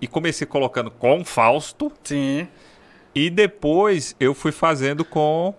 e 0.00 0.06
comecei 0.06 0.46
colocando 0.46 0.90
com 0.90 1.24
Fausto 1.24 1.92
Sim. 2.04 2.46
e 3.14 3.30
depois 3.30 4.14
eu 4.20 4.34
fui 4.34 4.52
fazendo 4.52 5.04
com 5.04 5.54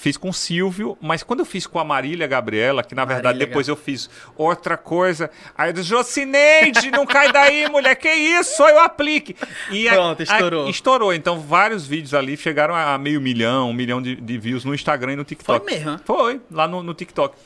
fiz 0.00 0.16
com 0.16 0.32
Silvio, 0.32 0.96
mas 1.00 1.22
quando 1.22 1.40
eu 1.40 1.46
fiz 1.46 1.66
com 1.66 1.78
a 1.78 1.84
Marília 1.84 2.26
Gabriela, 2.26 2.82
que 2.82 2.94
na 2.94 3.04
verdade 3.04 3.26
Marília 3.34 3.46
depois 3.46 3.68
eu 3.68 3.76
fiz 3.76 4.08
outra 4.36 4.76
coisa, 4.76 5.30
aí 5.56 5.68
eu 5.68 5.72
disse, 5.74 5.88
Jocineide, 5.88 6.90
não 6.90 7.04
cai 7.04 7.30
daí, 7.32 7.68
mulher, 7.70 7.94
que 7.94 8.08
isso, 8.12 8.62
eu 8.62 8.80
aplique. 8.80 9.36
E 9.70 9.88
a- 9.88 9.92
Pronto, 9.92 10.22
estourou. 10.22 10.66
a- 10.66 10.70
estourou, 10.70 11.12
então 11.14 11.38
vários 11.38 11.86
vídeos 11.86 12.14
ali 12.14 12.36
chegaram 12.36 12.74
a 12.74 12.96
meio 12.96 13.20
milhão, 13.20 13.70
um 13.70 13.72
milhão 13.74 14.00
de, 14.00 14.16
de 14.16 14.38
views 14.38 14.64
no 14.64 14.74
Instagram 14.74 15.12
e 15.12 15.16
no 15.16 15.24
TikTok. 15.24 15.64
Foi 15.64 15.70
mesmo, 15.74 15.90
né? 15.92 16.00
Foi, 16.04 16.40
lá 16.50 16.66
no, 16.66 16.82
no 16.82 16.94
TikTok. 16.94 17.36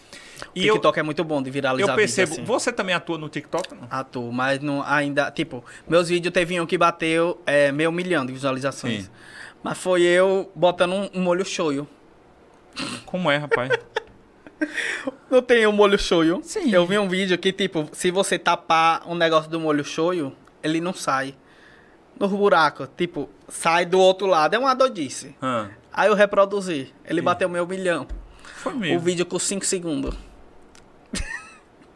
E 0.55 0.67
eu, 0.67 0.75
TikTok 0.75 0.99
é 0.99 1.03
muito 1.03 1.25
bom 1.25 1.43
de 1.43 1.51
viralizar 1.51 1.90
eu 1.93 1.97
percebo, 1.97 2.31
vídeo 2.31 2.43
assim. 2.43 2.53
você 2.53 2.73
também 2.73 2.95
atua 2.95 3.19
no 3.19 3.29
TikTok? 3.29 3.75
Não? 3.75 3.87
Atuo, 3.90 4.33
mas 4.33 4.61
não, 4.61 4.83
ainda, 4.85 5.31
tipo, 5.31 5.64
meus 5.88 6.09
vídeos 6.09 6.33
teve 6.33 6.61
um 6.61 6.67
que 6.67 6.77
bateu 6.79 7.40
é, 7.47 7.73
meio 7.73 7.90
milhão 7.90 8.25
de 8.27 8.33
visualizações. 8.33 9.05
Sim. 9.05 9.11
Mas 9.62 9.79
foi 9.79 10.03
eu 10.03 10.51
botando 10.55 10.93
um, 10.93 11.09
um 11.14 11.21
molho 11.23 11.45
shoyu. 11.45 11.88
Como 13.07 13.31
é, 13.31 13.37
rapaz? 13.37 13.71
Não 15.31 15.43
tem 15.43 15.67
o 15.67 15.73
molho 15.73 15.99
shoyu? 15.99 16.41
Sim. 16.43 16.71
Eu 16.73 16.87
vi 16.87 16.99
um 16.99 17.09
vídeo 17.09 17.37
que, 17.37 17.53
tipo, 17.53 17.89
se 17.93 18.11
você 18.11 18.39
tapar 18.39 19.03
um 19.07 19.15
negócio 19.15 19.51
do 19.51 19.59
molho 19.61 19.85
shoyu, 19.85 20.33
ele 20.63 20.81
não 20.81 20.95
sai. 20.95 21.35
No 22.19 22.29
buraco, 22.29 22.87
tipo, 22.97 23.29
sai 23.49 23.85
do 23.85 23.99
outro 23.99 24.27
lado. 24.27 24.55
É 24.55 24.59
uma 24.59 24.75
doidice. 24.75 25.35
Ah, 25.43 25.69
Aí 25.93 26.09
eu 26.09 26.15
reproduzi. 26.15 26.93
Ele 27.05 27.21
bateu 27.21 27.49
meio 27.49 27.67
milhão. 27.67 28.07
foi 28.57 28.73
O 28.73 28.77
mesmo. 28.79 29.01
vídeo 29.01 29.27
com 29.27 29.39
5 29.39 29.65
segundos. 29.65 30.15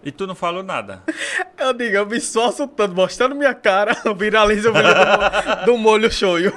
E 0.03 0.13
tu 0.13 0.27
não 0.27 0.35
falou 0.35 0.63
nada. 0.63 1.03
Eu 1.59 1.73
digo, 1.73 1.97
eu 1.97 2.07
me 2.07 2.17
esforço 2.19 2.69
tanto 2.69 2.95
mostrando 2.95 3.35
minha 3.35 3.53
cara, 3.53 3.97
viraliza 4.17 4.71
o 4.71 4.73
vídeo 4.73 4.95
do, 4.95 5.67
do 5.67 5.77
molho 5.77 6.09
shoyu. 6.11 6.53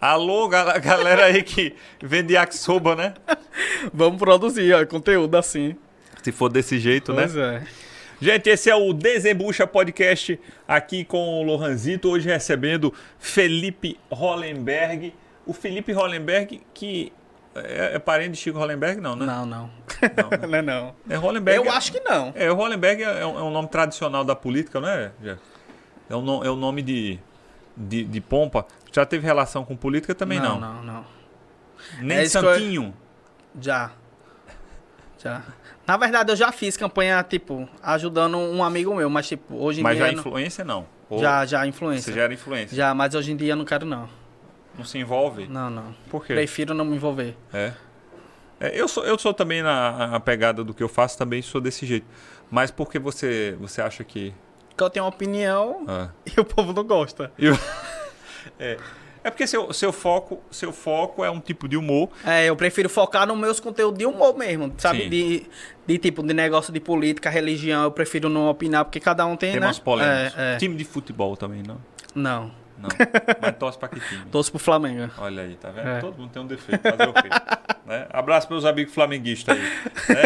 Alô, 0.00 0.48
gal- 0.48 0.78
galera 0.80 1.24
aí 1.26 1.42
que 1.42 1.74
vende 2.02 2.34
yakisoba, 2.34 2.94
né? 2.94 3.14
Vamos 3.92 4.18
produzir, 4.18 4.72
ó, 4.74 4.84
conteúdo 4.86 5.36
assim. 5.36 5.76
Se 6.22 6.32
for 6.32 6.48
desse 6.48 6.78
jeito, 6.78 7.12
né? 7.12 7.22
Pois 7.22 7.36
é. 7.36 7.62
Gente, 8.20 8.48
esse 8.50 8.68
é 8.68 8.74
o 8.74 8.92
Desembucha 8.92 9.66
Podcast 9.66 10.38
aqui 10.66 11.04
com 11.04 11.40
o 11.40 11.42
Lohanzito, 11.44 12.08
hoje 12.10 12.28
recebendo 12.28 12.92
Felipe 13.18 13.96
Hollenberg. 14.10 15.14
O 15.46 15.52
Felipe 15.52 15.92
Hollenberg, 15.92 16.60
que 16.74 17.12
é, 17.54 17.94
é 17.94 17.98
parente 17.98 18.30
de 18.32 18.36
Chico 18.38 18.58
Hollenberg, 18.58 19.00
não, 19.00 19.14
né? 19.14 19.24
Não, 19.24 19.46
não. 19.46 19.70
Não, 20.40 20.48
Não, 20.48 20.54
é 20.58 20.62
não. 20.62 20.94
É 21.08 21.14
Hollenberg. 21.16 21.64
Eu 21.64 21.72
acho 21.72 21.92
que 21.92 22.00
não. 22.00 22.32
É, 22.34 22.50
o 22.50 22.54
Hollenberg 22.56 23.02
é 23.02 23.24
um, 23.24 23.38
é 23.38 23.42
um 23.42 23.50
nome 23.50 23.68
tradicional 23.68 24.24
da 24.24 24.34
política, 24.34 24.80
não 24.80 24.88
é? 24.88 25.10
É 26.10 26.16
um, 26.16 26.44
é 26.44 26.50
um 26.50 26.56
nome 26.56 26.82
de, 26.82 27.18
de, 27.78 28.04
de 28.04 28.20
pompa. 28.20 28.66
Já 28.92 29.06
teve 29.06 29.24
relação 29.24 29.64
com 29.64 29.76
política 29.76 30.14
também 30.14 30.40
não? 30.40 30.58
Não, 30.58 30.74
não, 30.74 30.82
não. 30.82 31.04
Nem 32.00 32.18
É 32.18 32.20
que 32.22 32.26
eu- 32.26 32.40
Santinho. 32.42 32.94
Já. 33.60 33.90
Já. 35.22 35.42
Na 35.86 35.96
verdade, 35.96 36.30
eu 36.32 36.36
já 36.36 36.52
fiz 36.52 36.76
campanha, 36.76 37.22
tipo, 37.22 37.68
ajudando 37.82 38.36
um 38.36 38.62
amigo 38.62 38.94
meu, 38.94 39.08
mas, 39.08 39.26
tipo, 39.28 39.54
hoje 39.56 39.80
em 39.80 39.82
Mas 39.82 39.96
dia. 39.96 40.06
já 40.06 40.12
não- 40.12 40.18
influência 40.20 40.64
não. 40.64 40.86
Ou 41.08 41.18
já, 41.20 41.46
já 41.46 41.66
influência. 41.66 42.12
Você 42.12 42.18
já 42.18 42.24
era 42.24 42.34
influência. 42.34 42.76
Já, 42.76 42.94
mas 42.94 43.14
hoje 43.14 43.32
em 43.32 43.36
dia 43.36 43.52
eu 43.52 43.56
não 43.56 43.64
quero, 43.64 43.86
não. 43.86 44.08
Não 44.76 44.84
se 44.84 44.98
envolve? 44.98 45.48
Não, 45.48 45.70
não. 45.70 45.94
Por 46.10 46.24
quê? 46.24 46.34
Prefiro 46.34 46.74
não 46.74 46.84
me 46.84 46.94
envolver. 46.96 47.34
É. 47.52 47.72
É, 48.60 48.78
eu, 48.78 48.86
sou, 48.86 49.04
eu 49.04 49.18
sou 49.18 49.32
também 49.32 49.62
na 49.62 50.20
pegada 50.20 50.62
do 50.62 50.74
que 50.74 50.82
eu 50.82 50.88
faço, 50.88 51.16
também 51.16 51.40
sou 51.40 51.60
desse 51.60 51.86
jeito. 51.86 52.06
Mas 52.50 52.70
por 52.70 52.90
que 52.90 52.98
você, 52.98 53.56
você 53.60 53.80
acha 53.80 54.04
que. 54.04 54.34
Porque 54.78 54.84
eu 54.84 54.90
tenho 54.90 55.04
uma 55.06 55.08
opinião 55.10 55.84
ah, 55.88 56.08
e 56.24 56.38
o 56.38 56.44
povo 56.44 56.72
não 56.72 56.84
gosta. 56.84 57.32
eu- 57.36 57.58
é, 58.60 58.76
é 59.24 59.30
porque 59.30 59.44
seu, 59.44 59.72
seu, 59.72 59.92
foco, 59.92 60.40
seu 60.52 60.72
foco 60.72 61.24
é 61.24 61.30
um 61.30 61.40
tipo 61.40 61.68
de 61.68 61.76
humor. 61.76 62.08
É, 62.24 62.46
eu 62.46 62.54
prefiro 62.54 62.88
focar 62.88 63.26
nos 63.26 63.36
meus 63.36 63.58
conteúdos 63.58 63.98
de 63.98 64.06
humor 64.06 64.36
mesmo, 64.38 64.72
sabe? 64.78 65.02
Sim. 65.02 65.08
De, 65.10 65.46
de 65.84 65.98
tipo, 65.98 66.22
de 66.22 66.32
negócio 66.32 66.72
de 66.72 66.78
política, 66.78 67.28
religião, 67.28 67.82
eu 67.82 67.90
prefiro 67.90 68.28
não 68.28 68.48
opinar, 68.48 68.84
porque 68.84 69.00
cada 69.00 69.26
um 69.26 69.36
tem, 69.36 69.50
Tem 69.50 69.60
né? 69.60 69.66
umas 69.66 69.80
polêmicas. 69.80 70.38
É, 70.38 70.54
é. 70.54 70.56
Time 70.58 70.76
de 70.76 70.84
futebol 70.84 71.36
também, 71.36 71.64
não? 71.66 71.78
Não. 72.14 72.52
Não. 72.78 72.88
Mas 73.42 73.56
torce 73.56 73.78
pra 73.78 73.88
que 73.88 74.00
time? 74.00 74.24
Torço 74.26 74.50
pro 74.50 74.58
Flamengo. 74.58 75.10
Olha 75.18 75.42
aí, 75.42 75.56
tá 75.56 75.70
vendo? 75.70 75.88
É. 75.88 76.00
Todo 76.00 76.16
mundo 76.16 76.30
tem 76.30 76.42
um 76.42 76.46
defeito. 76.46 76.80
Fazer 76.80 77.08
o 77.08 77.12
quê? 77.12 77.28
né? 77.84 78.06
Abraço 78.10 78.48
meus 78.50 78.64
amigos 78.64 78.94
flamenguistas 78.94 79.56
aí. 79.56 79.62
Né? 80.14 80.22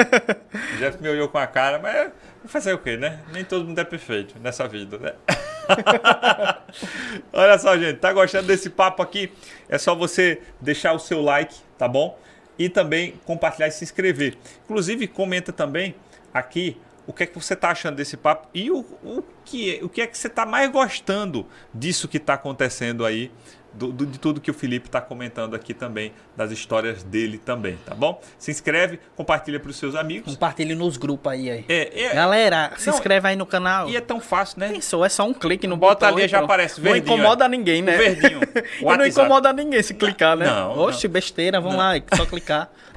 O 0.75 0.79
Jeff 0.79 1.03
me 1.03 1.09
olhou 1.09 1.29
com 1.29 1.39
a 1.39 1.47
cara, 1.47 1.79
mas 1.79 2.13
fazer 2.47 2.75
o 2.75 2.79
quê, 2.79 2.97
né? 2.97 3.21
Nem 3.33 3.45
todo 3.45 3.65
mundo 3.65 3.79
é 3.79 3.85
perfeito 3.85 4.35
nessa 4.41 4.69
vida, 4.69 4.99
né? 4.99 5.13
Olha 7.33 7.59
só, 7.59 7.77
gente, 7.79 7.99
tá 7.99 8.13
gostando 8.13 8.49
desse 8.49 8.69
papo 8.69 9.03
aqui? 9.03 9.33
É 9.69 9.79
só 9.79 9.95
você 9.95 10.43
deixar 10.61 10.93
o 10.93 10.99
seu 10.99 11.23
like, 11.23 11.55
tá 11.79 11.89
bom? 11.89 12.19
E 12.59 12.69
também 12.69 13.15
compartilhar 13.25 13.69
e 13.69 13.71
se 13.71 13.85
inscrever. 13.85 14.37
Inclusive, 14.65 15.07
comenta 15.07 15.53
também 15.53 15.95
aqui 16.35 16.77
o 17.07 17.13
que 17.13 17.25
é 17.25 17.27
que 17.27 17.35
você 17.35 17.57
tá 17.57 17.71
achando 17.71 17.97
desse 17.97 18.17
papo 18.17 18.49
e 18.55 18.71
o, 18.71 18.79
o, 19.03 19.23
que, 19.45 19.77
é- 19.79 19.85
o 19.85 19.89
que 19.89 20.01
é 20.01 20.07
que 20.07 20.17
você 20.17 20.29
tá 20.29 20.47
mais 20.47 20.71
gostando 20.71 21.47
disso 21.75 22.07
que 22.09 22.19
tá 22.19 22.35
acontecendo 22.35 23.05
aí, 23.05 23.31
do, 23.75 23.91
do- 23.91 24.05
de 24.05 24.19
tudo 24.19 24.39
que 24.39 24.51
o 24.51 24.55
Felipe 24.55 24.91
tá 24.91 25.01
comentando 25.01 25.55
aqui 25.57 25.73
também, 25.73 26.13
das 26.37 26.51
histórias 26.51 27.03
dele 27.03 27.39
também, 27.39 27.79
tá 27.87 27.95
bom? 27.95 28.21
Se 28.39 28.51
inscreve, 28.51 29.01
compartilha 29.17 29.59
para 29.59 29.71
os 29.71 29.77
seus 29.79 29.95
amigos. 29.95 30.35
Compartilhe 30.35 30.75
nos 30.75 30.99
grupos 30.99 31.33
aí, 31.33 31.51
aí. 31.51 31.65
É, 31.69 32.05
é- 32.05 32.15
Galera, 32.15 32.73
se 32.77 32.87
Não, 32.89 32.95
inscreve 32.95 33.29
aí 33.29 33.35
no 33.37 33.47
canal. 33.47 33.89
e 33.89 33.97
é 33.97 34.01
tão 34.03 34.21
fácil, 34.21 34.61
né? 34.61 34.69
Pensou, 34.69 35.03
é 35.05 35.09
só 35.09 35.25
um 35.27 35.33
clique 35.33 35.67
no 35.67 35.77
Bota 35.79 36.05
botão 36.05 36.09
ali, 36.19 36.27
e 36.27 36.29
já 36.29 36.41
aparece 36.41 36.83
Não 36.83 36.93
verdinho, 36.93 37.15
incomoda 37.15 37.47
ó. 37.47 37.49
ninguém, 37.49 37.81
né? 37.81 37.95
O 37.97 37.99
verdinho. 37.99 38.41
O 38.83 38.93
e 38.93 38.97
não 38.99 39.07
incomoda 39.07 39.51
ninguém 39.55 39.83
se 39.83 39.95
clicar, 39.95 40.37
né? 40.37 40.45
Não, 40.45 40.79
Oxe, 40.79 41.09
besteira, 41.09 41.59
vamos 41.59 41.79
lá, 41.79 41.97
é 41.97 42.03
só 42.15 42.27
clicar. 42.27 42.71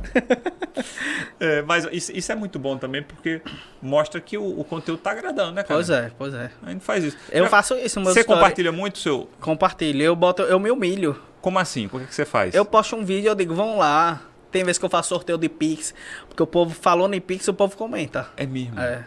É, 1.39 1.61
mas 1.63 1.87
isso, 1.91 2.11
isso 2.15 2.31
é 2.31 2.35
muito 2.35 2.57
bom 2.59 2.77
também, 2.77 3.01
porque 3.03 3.41
mostra 3.81 4.19
que 4.21 4.37
o, 4.37 4.59
o 4.59 4.63
conteúdo 4.63 4.99
tá 4.99 5.11
agradando, 5.11 5.51
né, 5.53 5.63
cara? 5.63 5.75
Pois 5.75 5.89
é, 5.89 6.11
pois 6.17 6.33
é. 6.33 6.51
A 6.63 6.71
gente 6.71 6.83
faz 6.83 7.03
isso. 7.03 7.17
Eu 7.31 7.43
Já- 7.45 7.49
faço 7.49 7.73
isso, 7.75 7.99
meus 7.99 8.13
Você 8.13 8.21
stories. 8.23 8.39
compartilha 8.41 8.71
muito 8.71 8.97
seu. 8.99 9.29
Compartilho, 9.41 10.01
eu 10.01 10.15
boto, 10.15 10.41
eu 10.43 10.59
me 10.59 10.71
humilho. 10.71 11.19
Como 11.41 11.59
assim? 11.59 11.87
Por 11.87 12.01
que, 12.01 12.07
que 12.07 12.15
você 12.15 12.25
faz? 12.25 12.53
Eu 12.55 12.65
posto 12.65 12.95
um 12.95 13.05
vídeo, 13.05 13.27
eu 13.29 13.35
digo, 13.35 13.53
vão 13.53 13.77
lá. 13.77 14.21
Tem 14.51 14.63
vezes 14.63 14.79
que 14.79 14.85
eu 14.85 14.89
faço 14.89 15.09
sorteio 15.09 15.37
de 15.37 15.49
Pix, 15.49 15.93
porque 16.27 16.41
o 16.41 16.47
povo 16.47 16.73
falou 16.73 17.13
em 17.13 17.19
Pix, 17.21 17.47
o 17.47 17.53
povo 17.53 17.75
comenta. 17.75 18.29
É 18.37 18.45
mesmo. 18.45 18.79
É, 18.79 19.03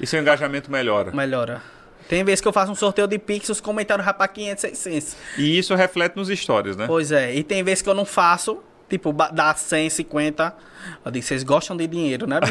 E 0.00 0.06
seu 0.06 0.20
engajamento 0.20 0.70
melhora. 0.70 1.10
melhora. 1.12 1.62
Tem 2.08 2.22
vezes 2.24 2.40
que 2.40 2.48
eu 2.48 2.52
faço 2.52 2.70
um 2.72 2.74
sorteio 2.74 3.06
de 3.08 3.18
Pix, 3.18 3.48
os 3.48 3.60
comentários 3.60 4.06
pra 4.12 4.28
500, 4.28 4.60
600. 4.78 5.16
E 5.36 5.58
isso 5.58 5.74
reflete 5.74 6.16
nos 6.16 6.28
stories, 6.28 6.76
né? 6.76 6.86
Pois 6.86 7.10
é, 7.12 7.34
e 7.34 7.42
tem 7.42 7.62
vezes 7.62 7.82
que 7.82 7.88
eu 7.88 7.94
não 7.94 8.04
faço, 8.06 8.62
tipo, 8.88 9.12
dá 9.12 9.54
100, 9.54 9.90
50. 9.90 10.54
Eu 11.04 11.10
digo, 11.12 11.24
vocês 11.24 11.42
gostam 11.42 11.76
de 11.76 11.86
dinheiro, 11.86 12.26
né? 12.26 12.38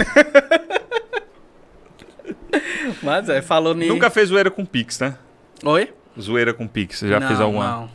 Mas 3.01 3.29
é, 3.29 3.41
falou 3.41 3.73
nisso. 3.73 3.93
Nunca 3.93 4.09
fez 4.09 4.29
zoeira 4.29 4.49
com 4.51 4.65
Pix, 4.65 4.99
né? 4.99 5.15
Oi? 5.63 5.93
Zoeira 6.19 6.53
com 6.53 6.67
Pix. 6.67 6.99
Você 6.99 7.07
já 7.09 7.19
não, 7.19 7.27
fez 7.27 7.39
alguma? 7.39 7.65
Não. 7.67 7.89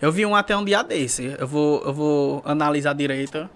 Eu 0.00 0.12
vi 0.12 0.24
um 0.24 0.34
até 0.34 0.56
um 0.56 0.64
dia 0.64 0.82
desse. 0.82 1.34
Eu 1.38 1.46
vou, 1.46 1.82
eu 1.84 1.92
vou 1.92 2.42
analisar 2.44 2.94
direito. 2.94 3.48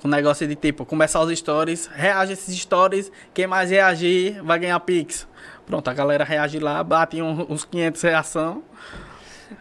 Com 0.00 0.08
o 0.08 0.10
negócio 0.10 0.46
de 0.46 0.54
tipo, 0.54 0.84
começar 0.84 1.20
os 1.22 1.36
stories, 1.38 1.86
reage 1.86 2.34
esses 2.34 2.54
stories, 2.58 3.10
quem 3.32 3.46
mais 3.46 3.70
reagir 3.70 4.42
vai 4.44 4.58
ganhar 4.58 4.78
Pix. 4.80 5.26
Pronto, 5.64 5.88
a 5.88 5.94
galera 5.94 6.22
reage 6.22 6.58
lá, 6.58 6.84
bate 6.84 7.20
um- 7.22 7.46
uns 7.50 7.64
500 7.64 8.02
reação 8.02 8.62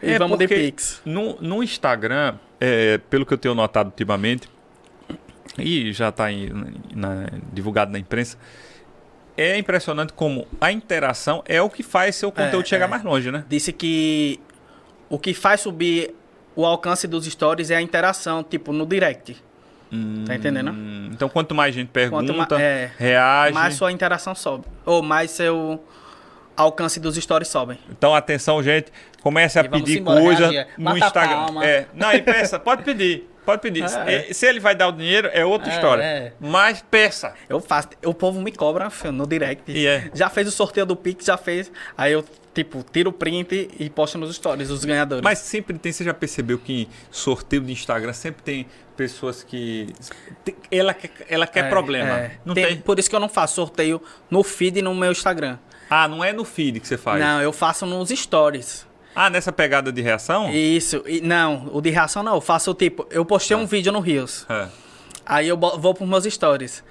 e 0.04 0.12
É, 0.12 0.20
vamos 0.20 0.38
de 0.38 0.46
Pix. 0.48 1.02
No, 1.06 1.38
no 1.42 1.64
Instagram, 1.64 2.36
é, 2.60 2.98
pelo 3.10 3.26
que 3.26 3.34
eu 3.34 3.38
tenho 3.38 3.56
notado 3.56 3.88
ultimamente, 3.88 4.50
e 5.58 5.92
já 5.94 6.10
está 6.10 6.26
divulgado 7.54 7.92
na 7.92 8.00
imprensa, 8.00 8.38
é 9.38 9.58
impressionante 9.58 10.14
como 10.14 10.48
a 10.60 10.72
interação 10.72 11.44
é 11.46 11.62
o 11.62 11.70
que 11.70 11.84
faz 11.84 12.16
seu 12.16 12.32
conteúdo 12.32 12.64
É, 12.66 12.68
chegar 12.68 12.86
é. 12.86 12.90
mais 12.90 13.04
longe, 13.04 13.32
né? 13.32 13.44
Disse 13.50 13.72
que 13.74 14.40
o 15.10 15.20
que 15.20 15.34
faz 15.34 15.62
subir 15.62 16.14
o 16.56 16.66
alcance 16.66 17.08
dos 17.08 17.26
stories 17.26 17.70
é 17.70 17.76
a 17.76 17.82
interação, 17.82 18.44
tipo, 18.44 18.72
no 18.72 18.86
direct. 18.86 19.36
Tá 20.26 20.36
entendendo? 20.36 20.72
Hum, 20.72 21.10
Então, 21.14 21.30
quanto 21.30 21.56
mais 21.56 21.74
gente 21.74 21.88
pergunta, 21.88 22.34
ma- 22.34 22.48
é, 22.60 22.92
reage. 22.98 23.54
Mais 23.54 23.76
sua 23.76 23.92
interação 23.94 24.36
sobe. 24.36 24.66
Ou 24.86 25.02
mais 25.02 25.32
seu 25.32 25.82
alcance 26.56 27.00
dos 27.00 27.16
stories 27.16 27.48
sobem. 27.48 27.78
Então, 27.90 28.14
atenção, 28.16 28.62
gente. 28.64 28.92
Comece 29.22 29.58
a 29.60 29.64
pedir 29.64 30.00
embora, 30.00 30.22
coisa 30.22 30.48
reagir. 30.50 30.68
no 30.78 30.84
Bata 30.86 30.96
a 31.04 31.08
Instagram. 31.08 31.64
É, 31.64 31.86
não, 31.94 32.14
e 32.14 32.22
peça, 32.22 32.60
pode 32.60 32.84
pedir. 32.84 33.30
Pode 33.46 33.62
pedir. 33.62 33.84
É, 34.08 34.30
É, 34.30 34.34
Se 34.34 34.46
ele 34.48 34.60
vai 34.60 34.76
dar 34.76 34.88
o 34.88 34.92
dinheiro, 34.92 35.30
é 35.34 35.44
outra 35.46 35.70
É, 35.72 35.76
história. 35.76 36.02
é. 36.04 36.34
Mas 36.40 36.84
peça. 36.90 37.34
Eu 37.50 37.60
faço. 37.60 37.90
O 38.06 38.14
povo 38.14 38.42
me 38.42 38.52
cobra 38.52 38.90
filho, 38.90 39.12
no 39.12 39.26
direct. 39.28 39.72
E 39.72 39.86
é. 39.88 40.10
Já 40.14 40.30
fez 40.30 40.48
o 40.48 40.52
sorteio 40.52 40.86
do 40.86 40.96
Pix, 40.96 41.26
já 41.26 41.38
fez. 41.38 41.72
Aí 41.98 42.12
eu, 42.14 42.24
tipo, 42.56 42.84
tiro 42.92 43.10
o 43.12 43.14
print 43.14 43.70
e 43.80 43.90
posto 43.90 44.18
nos 44.18 44.36
stories 44.36 44.70
os 44.70 44.84
ganhadores. 44.86 45.24
Mas 45.24 45.40
sempre 45.40 45.78
tem, 45.78 45.92
você 45.92 46.04
já 46.04 46.14
percebeu 46.14 46.58
que 46.60 46.88
sorteio 47.12 47.62
de 47.62 47.72
Instagram 47.72 48.14
sempre 48.14 48.42
tem 48.44 48.66
pessoas 48.98 49.44
que. 49.44 49.88
Ela 50.72 50.94
quer, 50.94 51.12
ela 51.30 51.46
quer 51.48 51.66
É, 51.66 51.70
problema. 51.70 52.32
Não 52.44 52.54
Tem- 52.54 52.66
tem, 52.68 52.78
Por 52.78 52.98
isso 53.00 53.10
que 53.10 53.16
eu 53.16 53.20
não 53.20 53.30
faço 53.30 53.56
sorteio 53.56 54.02
no 54.30 54.44
feed 54.44 54.80
e 54.80 54.82
no 54.82 54.94
meu 54.96 55.12
Instagram. 55.12 55.58
Ah, 55.90 56.08
não 56.08 56.24
é 56.24 56.34
no 56.34 56.44
feed 56.44 56.80
que 56.80 56.88
você 56.88 56.98
faz. 56.98 57.20
Não, 57.20 57.42
eu 57.42 57.54
faço 57.54 57.86
nos 57.86 58.10
stories. 58.10 58.86
Ah, 59.16 59.30
nessa 59.30 59.52
pegada 59.52 59.92
de 59.92 60.02
reação? 60.02 60.52
Isso. 60.52 61.04
E, 61.08 61.22
não, 61.22 61.70
o 61.72 61.80
de 61.82 61.90
reação 61.90 62.22
não. 62.24 62.36
Eu 62.36 62.42
faço 62.42 62.74
tipo. 62.74 63.08
Eu 63.10 63.24
postei 63.24 63.56
um 63.56 63.66
vídeo 63.66 63.92
no 63.92 64.00
Rios. 64.00 64.46
É. 64.50 64.68
Aí 65.26 65.48
eu 65.48 65.58
vou 65.58 65.94
pros 65.94 66.08
meus 66.08 66.26
stories. 66.26 66.84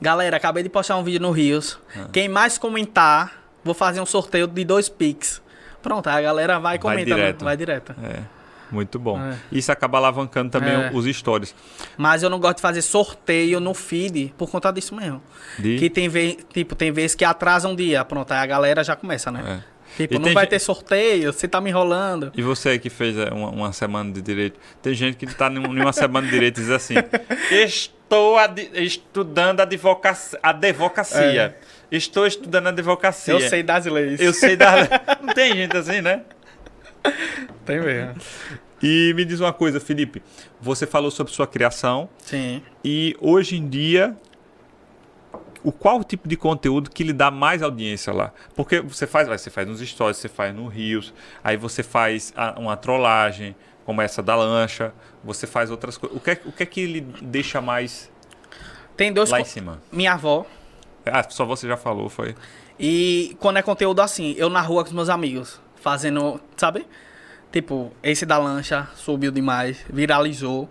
Galera, 0.00 0.36
acabei 0.36 0.62
de 0.62 0.68
postar 0.68 0.96
um 0.96 1.04
vídeo 1.04 1.20
no 1.20 1.30
Rios. 1.30 1.78
Ah. 1.96 2.08
Quem 2.12 2.28
mais 2.28 2.58
comentar, 2.58 3.42
vou 3.64 3.74
fazer 3.74 4.00
um 4.00 4.06
sorteio 4.06 4.46
de 4.46 4.64
dois 4.64 4.88
Pix. 4.88 5.40
Pronto, 5.82 6.08
aí 6.08 6.18
a 6.18 6.22
galera 6.22 6.58
vai 6.58 6.76
e 6.76 6.78
Vai 6.78 6.78
comenta. 6.78 7.10
né? 7.10 7.16
direto. 7.16 7.44
Vai 7.44 7.56
direto. 7.56 7.94
É. 8.02 8.39
Muito 8.70 8.98
bom. 8.98 9.18
É. 9.20 9.36
Isso 9.50 9.70
acaba 9.72 9.98
alavancando 9.98 10.50
também 10.50 10.72
É. 10.74 10.90
os 10.92 11.04
stories. 11.16 11.54
Mas 11.96 12.22
eu 12.22 12.30
não 12.30 12.38
gosto 12.38 12.56
de 12.56 12.62
fazer 12.62 12.82
sorteio 12.82 13.58
no 13.60 13.74
feed 13.74 14.34
por 14.38 14.50
conta 14.50 14.70
disso 14.72 14.94
mesmo. 14.94 15.22
De... 15.58 15.78
Que 15.78 15.90
tem 15.90 16.08
vez, 16.08 16.36
tipo, 16.52 16.74
tem 16.74 16.90
vezes 16.92 17.14
que 17.14 17.24
atrasa 17.24 17.68
um 17.68 17.74
dia. 17.74 18.04
Pronto, 18.04 18.30
aí 18.32 18.38
a 18.38 18.46
galera 18.46 18.82
já 18.84 18.94
começa, 18.94 19.30
né? 19.30 19.62
É. 19.66 19.80
Tipo, 19.96 20.14
E 20.14 20.18
não 20.20 20.32
vai 20.32 20.44
gente- 20.44 20.50
ter 20.50 20.58
sorteio, 20.60 21.32
você 21.32 21.48
tá 21.48 21.60
me 21.60 21.68
enrolando. 21.68 22.30
E 22.36 22.42
você 22.42 22.78
que 22.78 22.88
fez 22.88 23.18
é, 23.18 23.28
uma, 23.30 23.48
uma 23.50 23.72
semana 23.72 24.12
de 24.12 24.22
direito, 24.22 24.58
tem 24.80 24.94
gente 24.94 25.16
que 25.16 25.24
está 25.24 25.48
em 25.50 25.58
uma 25.58 25.92
semana 25.92 26.24
de 26.26 26.32
direito 26.32 26.58
e 26.60 26.62
diz 26.62 26.70
assim: 26.70 26.94
Estou 27.50 28.38
adi- 28.38 28.70
estudando 28.74 29.60
advocacia. 29.60 30.38
advocacia. 30.42 31.56
Estou 31.90 32.24
estudando 32.26 32.68
advocacia. 32.68 33.34
É. 33.34 33.36
Eu 33.36 33.40
sei 33.48 33.62
das 33.64 33.84
leis. 33.86 34.20
Eu 34.20 34.32
sei 34.32 34.56
da. 34.56 34.74
Não 35.20 35.34
tem 35.34 35.54
gente 35.54 35.76
assim, 35.76 36.00
né? 36.00 36.22
Tem 37.64 37.80
mesmo. 37.80 38.14
E 38.82 39.12
me 39.14 39.24
diz 39.24 39.40
uma 39.40 39.52
coisa, 39.52 39.78
Felipe. 39.78 40.22
Você 40.60 40.86
falou 40.86 41.10
sobre 41.10 41.32
sua 41.32 41.46
criação 41.46 42.08
Sim. 42.18 42.62
e 42.84 43.16
hoje 43.20 43.56
em 43.56 43.68
dia. 43.68 44.16
O 45.62 45.70
qual 45.70 46.00
o 46.00 46.04
tipo 46.04 46.26
de 46.26 46.38
conteúdo 46.38 46.90
que 46.90 47.04
lhe 47.04 47.12
dá 47.12 47.30
mais 47.30 47.62
audiência 47.62 48.14
lá? 48.14 48.32
Porque 48.56 48.80
você 48.80 49.06
faz, 49.06 49.28
vai, 49.28 49.36
você 49.36 49.50
faz 49.50 49.68
nos 49.68 49.78
stories, 49.86 50.16
você 50.16 50.26
faz 50.26 50.54
no 50.54 50.66
Rios, 50.68 51.12
aí 51.44 51.54
você 51.58 51.82
faz 51.82 52.32
a- 52.34 52.58
uma 52.58 52.78
trollagem, 52.78 53.54
como 53.84 54.00
essa 54.00 54.22
da 54.22 54.34
lancha, 54.34 54.90
você 55.22 55.46
faz 55.46 55.70
outras 55.70 55.98
coisas. 55.98 56.16
O 56.16 56.20
que, 56.20 56.30
é- 56.30 56.40
o 56.46 56.50
que 56.52 56.62
é 56.62 56.66
que 56.66 56.86
lhe 56.86 57.02
deixa 57.02 57.60
mais 57.60 58.10
Tem 58.96 59.12
dois. 59.12 59.28
lá 59.28 59.38
em 59.38 59.44
cima? 59.44 59.82
Minha 59.92 60.14
avó. 60.14 60.46
Ah, 61.04 61.22
só 61.28 61.44
você 61.44 61.68
já 61.68 61.76
falou, 61.76 62.08
foi. 62.08 62.34
E 62.78 63.36
quando 63.38 63.58
é 63.58 63.62
conteúdo 63.62 64.00
assim, 64.00 64.34
eu 64.38 64.48
na 64.48 64.62
rua 64.62 64.82
com 64.82 64.88
os 64.88 64.94
meus 64.94 65.10
amigos, 65.10 65.60
fazendo, 65.80 66.40
sabe? 66.56 66.86
Tipo, 67.52 67.92
esse 68.02 68.24
da 68.24 68.38
lancha 68.38 68.88
subiu 68.94 69.32
demais, 69.32 69.84
viralizou. 69.90 70.70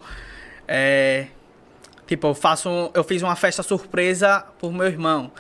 É, 0.67 1.28
tipo, 2.08 2.28
eu 2.28 2.34
faço, 2.36 2.89
eu 2.93 3.04
fiz 3.04 3.22
uma 3.22 3.36
festa 3.36 3.62
surpresa 3.63 4.45
por 4.60 4.72
meu 4.72 4.88
irmão. 4.88 5.32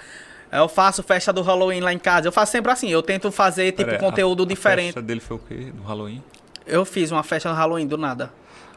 Eu 0.51 0.67
faço 0.67 1.03
festa 1.03 1.31
do 1.31 1.41
Halloween 1.43 1.79
lá 1.79 1.93
em 1.93 1.99
casa. 1.99 2.27
Eu 2.27 2.31
faço 2.31 2.51
sempre 2.51 2.71
assim, 2.71 2.89
eu 2.89 3.03
tento 3.03 3.31
fazer 3.31 3.71
tipo 3.73 3.85
Pera 3.91 3.99
conteúdo 3.99 4.41
a- 4.43 4.45
A 4.45 4.49
diferente. 4.49 4.85
festa 4.87 5.01
dele 5.01 5.19
foi 5.19 5.37
o 5.37 5.39
quê? 5.39 5.71
No 5.75 5.83
Halloween? 5.83 6.23
Eu 6.65 6.83
fiz 6.85 7.11
uma 7.11 7.23
festa 7.23 7.49
no 7.49 7.55
Halloween 7.55 7.85
do 7.87 7.97
nada. 7.97 8.31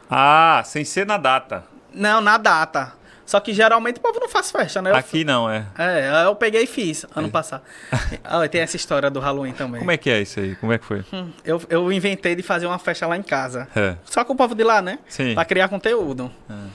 Ah, 0.09 0.61
sem 0.65 0.85
ser 0.85 1.05
na 1.07 1.17
data. 1.17 1.63
Não, 1.93 2.21
na 2.21 2.37
data. 2.37 2.93
Só 3.25 3.39
que 3.39 3.53
geralmente 3.53 3.97
o 3.97 4.01
povo 4.01 4.19
não 4.19 4.27
faz 4.27 4.51
festa, 4.51 4.81
né? 4.81 4.91
Eu 4.91 4.95
Aqui 4.95 5.23
não, 5.23 5.49
é. 5.49 5.65
É, 5.77 6.25
eu 6.25 6.35
peguei 6.35 6.63
e 6.63 6.67
fiz 6.67 7.05
ano 7.15 7.29
passado. 7.29 7.63
Ah, 8.23 8.47
tem 8.47 8.61
essa 8.61 8.75
história 8.75 9.09
do 9.09 9.19
Halloween 9.19 9.53
também. 9.53 9.79
Como 9.79 9.91
é 9.91 9.97
que 9.97 10.09
é 10.09 10.21
isso 10.21 10.39
aí? 10.39 10.55
Como 10.57 10.73
é 10.73 10.77
que 10.77 10.85
foi? 10.85 11.03
Hum, 11.13 11.31
Eu, 11.45 11.61
eu 11.69 11.91
inventei 11.91 12.35
de 12.35 12.43
fazer 12.43 12.65
uma 12.65 12.77
festa 12.79 13.07
lá 13.07 13.15
em 13.17 13.23
casa. 13.23 13.67
É. 13.75 13.95
Só 14.05 14.23
com 14.25 14.33
o 14.33 14.35
povo 14.35 14.53
de 14.55 14.63
lá, 14.63 14.81
né? 14.81 14.99
Sim. 15.07 15.33
Pra 15.35 15.45
criar 15.45 15.67
conteúdo. 15.69 16.29
Ah. 16.49 16.67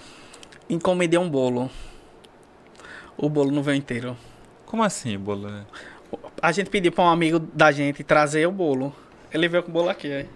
Encomendei 0.71 1.19
um 1.19 1.29
bolo. 1.29 1.71
O 3.17 3.29
bolo 3.29 3.51
não 3.51 3.63
veio 3.63 3.77
inteiro. 3.77 4.17
Como 4.65 4.83
assim, 4.83 5.19
bolo? 5.19 5.51
A 6.41 6.53
gente 6.53 6.71
pediu 6.71 6.93
pra 6.93 7.05
um 7.05 7.09
amigo 7.09 7.39
da 7.39 7.71
gente 7.73 8.03
trazer 8.05 8.47
o 8.47 8.53
bolo. 8.53 8.95
Ele 9.33 9.49
veio 9.49 9.63
com 9.63 9.71
o 9.71 9.73
bolo 9.73 9.89
aqui, 9.91 10.11
aí. 10.13 10.29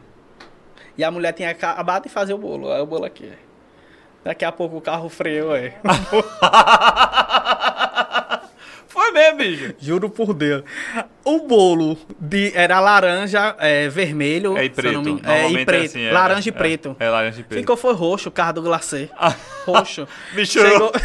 E 0.98 1.04
a 1.04 1.10
mulher 1.10 1.32
tinha 1.32 1.50
acabado 1.50 2.02
de 2.04 2.08
fazer 2.10 2.34
o 2.34 2.38
bolo. 2.38 2.70
Aí 2.72 2.80
o 2.80 2.86
bolo 2.86 3.04
aqui. 3.04 3.24
aí. 3.24 3.38
Daqui 4.24 4.44
a 4.44 4.52
pouco 4.52 4.76
o 4.76 4.80
carro 4.80 5.08
freou, 5.08 5.52
aí. 5.52 5.72
Foi 8.86 9.10
mesmo, 9.10 9.38
bicho. 9.38 9.74
Juro 9.80 10.10
por 10.10 10.34
Deus. 10.34 10.62
O 11.24 11.40
bolo 11.46 11.96
de, 12.20 12.52
era 12.54 12.78
laranja, 12.78 13.56
é, 13.58 13.88
vermelho. 13.88 14.56
É 14.56 14.66
e 14.66 14.70
preto. 14.70 14.92
não 14.92 15.02
me 15.02 15.20
É, 15.24 15.50
e 15.50 15.64
preto. 15.64 15.86
assim, 15.86 16.04
é, 16.04 16.12
laranja 16.12 16.50
e 16.50 16.52
é, 16.52 16.54
preto. 16.54 16.96
É, 17.00 17.08
laranja 17.08 17.40
e 17.40 17.42
preto. 17.42 17.60
Ficou 17.60 17.76
foi 17.76 17.94
roxo 17.94 18.28
o 18.28 18.32
carro 18.32 18.52
do 18.52 18.62
glacê. 18.62 19.08
Roxo. 19.64 20.06
Misturou. 20.36 20.70
Chegou... 20.70 20.92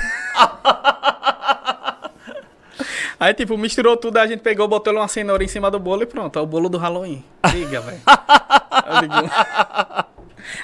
Aí, 3.20 3.34
tipo, 3.34 3.58
misturou 3.58 3.98
tudo, 3.98 4.18
a 4.18 4.28
gente 4.28 4.42
pegou, 4.42 4.68
botou 4.68 4.94
uma 4.94 5.08
cenoura 5.08 5.44
em 5.44 5.48
cima 5.48 5.72
do 5.72 5.80
bolo 5.80 6.04
e 6.04 6.06
pronto. 6.06 6.38
É 6.38 6.42
o 6.42 6.46
bolo 6.46 6.70
do 6.70 6.78
Halloween. 6.78 7.24
Diga, 7.52 7.82
velho. 7.82 8.02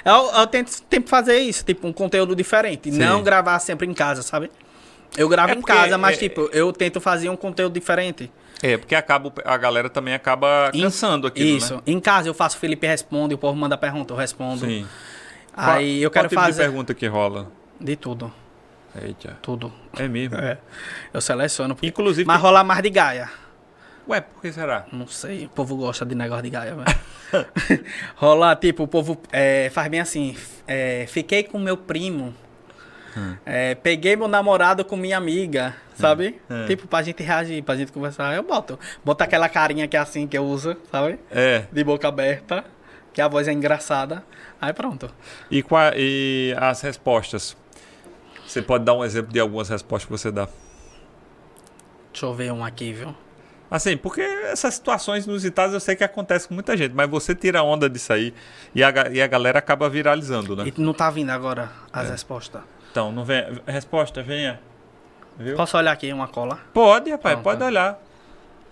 Eu 0.04 0.12
Eu, 0.14 0.32
eu 0.40 0.46
tento, 0.46 0.82
tento 0.82 1.08
fazer 1.08 1.38
isso, 1.38 1.64
tipo, 1.64 1.86
um 1.86 1.92
conteúdo 1.92 2.34
diferente. 2.34 2.90
Sim. 2.90 2.98
Não 2.98 3.22
gravar 3.22 3.58
sempre 3.58 3.86
em 3.86 3.94
casa, 3.94 4.22
sabe? 4.22 4.50
Eu 5.16 5.28
gravo 5.28 5.52
É 5.52 5.56
em 5.56 5.62
casa, 5.62 5.96
mas, 5.96 6.16
é- 6.16 6.20
tipo, 6.20 6.48
eu 6.52 6.72
tento 6.72 7.00
fazer 7.00 7.28
um 7.28 7.36
conteúdo 7.36 7.72
diferente. 7.72 8.30
É, 8.62 8.76
porque 8.78 8.94
acaba, 8.94 9.32
a 9.44 9.56
galera 9.56 9.90
também 9.90 10.14
acaba 10.14 10.70
cansando 10.72 11.30
Isso. 11.34 11.74
né? 11.76 11.82
Em 11.86 12.00
casa 12.00 12.28
eu 12.28 12.34
faço 12.34 12.56
Felipe 12.58 12.86
Responde, 12.86 13.34
o 13.34 13.38
povo 13.38 13.56
manda 13.56 13.76
pergunta, 13.76 14.12
eu 14.14 14.16
respondo. 14.16 14.64
Sim. 14.66 14.86
Aí 15.56 16.02
eu 16.02 16.10
qual 16.10 16.14
quero 16.24 16.28
tipo 16.30 16.40
de 16.40 16.46
fazer 16.46 16.62
pergunta 16.62 16.94
que 16.94 17.06
rola? 17.06 17.50
de 17.80 17.94
tudo. 17.96 18.32
Eita. 19.00 19.36
Tudo. 19.42 19.72
É 19.98 20.06
mesmo. 20.08 20.36
É. 20.36 20.56
Eu 21.12 21.20
seleciono. 21.20 21.74
porque- 21.74 21.88
Inclusive. 21.88 22.26
Mas 22.26 22.40
rola 22.40 22.62
mais 22.64 22.80
de 22.82 22.90
Gaia. 22.90 23.28
Ué, 24.08 24.20
por 24.20 24.42
que 24.42 24.52
será? 24.52 24.86
Não 24.92 25.06
sei, 25.06 25.46
o 25.46 25.48
povo 25.48 25.76
gosta 25.76 26.04
de 26.04 26.14
negócio 26.14 26.42
de 26.44 26.50
Gaia, 26.50 26.74
velho. 26.74 27.46
rola, 28.16 28.54
tipo, 28.54 28.82
o 28.82 28.88
povo 28.88 29.18
é, 29.32 29.70
faz 29.72 29.88
bem 29.88 30.00
assim. 30.00 30.36
é, 30.66 31.06
fiquei 31.08 31.42
com 31.44 31.58
meu 31.58 31.76
primo. 31.76 32.34
Hum. 33.16 33.36
é, 33.46 33.76
peguei 33.76 34.16
meu 34.16 34.26
namorado 34.26 34.84
com 34.84 34.96
minha 34.96 35.16
amiga, 35.16 35.74
sabe? 35.94 36.40
É. 36.50 36.66
Tipo, 36.66 36.88
pra 36.88 37.00
gente 37.00 37.22
reagir, 37.22 37.62
pra 37.62 37.76
gente 37.76 37.92
conversar. 37.92 38.34
Eu 38.34 38.42
boto. 38.42 38.76
Boto 39.04 39.22
aquela 39.22 39.48
carinha 39.48 39.86
que 39.86 39.96
é 39.96 40.00
assim 40.00 40.26
que 40.26 40.36
eu 40.36 40.44
uso, 40.44 40.76
sabe? 40.90 41.18
É. 41.30 41.64
De 41.72 41.84
boca 41.84 42.08
aberta. 42.08 42.64
Que 43.12 43.20
a 43.22 43.28
voz 43.28 43.46
é 43.46 43.52
engraçada. 43.52 44.24
Aí 44.60 44.72
pronto. 44.72 45.08
E, 45.48 45.62
qua- 45.62 45.92
e 45.96 46.52
as 46.58 46.80
respostas? 46.80 47.56
Você 48.44 48.60
pode 48.60 48.84
dar 48.84 48.94
um 48.94 49.04
exemplo 49.04 49.32
de 49.32 49.38
algumas 49.38 49.68
respostas 49.68 50.06
que 50.06 50.10
você 50.10 50.32
dá? 50.32 50.48
Deixa 52.12 52.26
eu 52.26 52.34
ver 52.34 52.52
um 52.52 52.64
aqui, 52.64 52.92
viu? 52.92 53.14
Assim, 53.70 53.96
porque 53.96 54.20
essas 54.20 54.74
situações 54.74 55.26
inusitadas 55.26 55.72
eu 55.74 55.80
sei 55.80 55.96
que 55.96 56.04
acontecem 56.04 56.46
com 56.48 56.54
muita 56.54 56.76
gente, 56.76 56.92
mas 56.94 57.08
você 57.10 57.34
tira 57.34 57.60
a 57.60 57.62
onda 57.62 57.88
disso 57.88 58.12
aí 58.12 58.32
e 58.74 58.84
a, 58.84 58.92
e 59.10 59.20
a 59.20 59.26
galera 59.26 59.58
acaba 59.58 59.88
viralizando, 59.88 60.54
né? 60.54 60.64
E 60.66 60.80
não 60.80 60.92
tá 60.94 61.10
vindo 61.10 61.30
agora 61.30 61.70
as 61.92 62.08
É. 62.08 62.12
respostas. 62.12 62.62
Então, 62.90 63.10
não 63.10 63.24
vem. 63.24 63.44
Resposta, 63.66 64.22
venha. 64.22 64.60
Viu? 65.36 65.56
Posso 65.56 65.76
olhar 65.76 65.90
aqui 65.92 66.12
uma 66.12 66.28
cola? 66.28 66.60
Pode, 66.72 67.10
rapaz, 67.10 67.34
Pronto. 67.34 67.44
pode 67.44 67.64
olhar. 67.64 67.98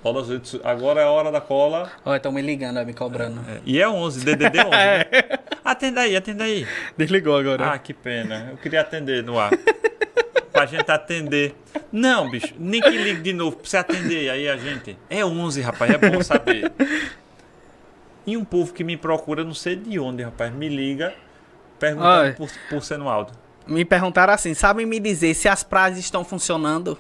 Cola, 0.03 0.25
agora 0.65 1.01
é 1.01 1.05
a 1.05 1.11
hora 1.11 1.31
da 1.33 1.41
cola. 1.41 1.91
Olha, 2.05 2.17
estão 2.17 2.31
me 2.33 2.43
ligando, 2.43 2.85
me 2.85 2.93
cobrando. 2.93 3.41
É, 3.49 3.61
e 3.65 3.81
é 3.81 3.89
11, 3.89 4.25
DDD 4.25 4.59
11. 4.61 4.71
né? 4.71 5.05
Atenda 5.65 6.01
aí, 6.03 6.17
atenda 6.17 6.45
aí. 6.45 6.67
Desligou 6.97 7.37
agora. 7.37 7.73
Ah, 7.73 7.79
que 7.79 7.95
pena. 7.95 8.49
Eu 8.51 8.57
queria 8.59 8.81
atender 8.81 9.23
no 9.23 9.39
ar. 9.39 9.51
pra 10.63 10.67
gente 10.67 10.91
atender. 10.91 11.55
Não, 11.91 12.31
bicho, 12.31 12.55
nem 12.59 12.81
que 12.81 12.91
ligue 12.91 13.21
de 13.21 13.33
novo 13.33 13.57
pra 13.57 13.69
você 13.69 13.77
atender 13.77 14.31
aí 14.31 14.49
a 14.49 14.57
gente. 14.57 14.97
É 15.11 15.25
11, 15.25 15.61
rapaz, 15.61 15.91
é 15.93 15.99
bom 15.99 16.23
saber. 16.23 16.73
E 18.25 18.37
um 18.37 18.45
povo 18.45 18.73
que 18.73 18.85
me 18.85 18.97
procura, 18.97 19.43
não 19.43 19.55
sei 19.55 19.75
de 19.75 19.99
onde, 19.99 20.23
rapaz, 20.23 20.53
me 20.53 20.69
liga 20.69 21.13
perguntando 21.79 22.11
Ai. 22.11 22.33
por, 22.35 22.49
por 22.71 22.85
ser 22.85 22.99
no 22.99 23.09
áudio. 23.09 23.35
Me 23.67 23.85
perguntaram 23.85 24.33
assim, 24.33 24.55
sabem 24.55 24.87
me 24.87 25.01
dizer 25.01 25.35
se 25.35 25.49
as 25.49 25.65
praias 25.65 25.99
estão 25.99 26.25
funcionando? 26.25 26.97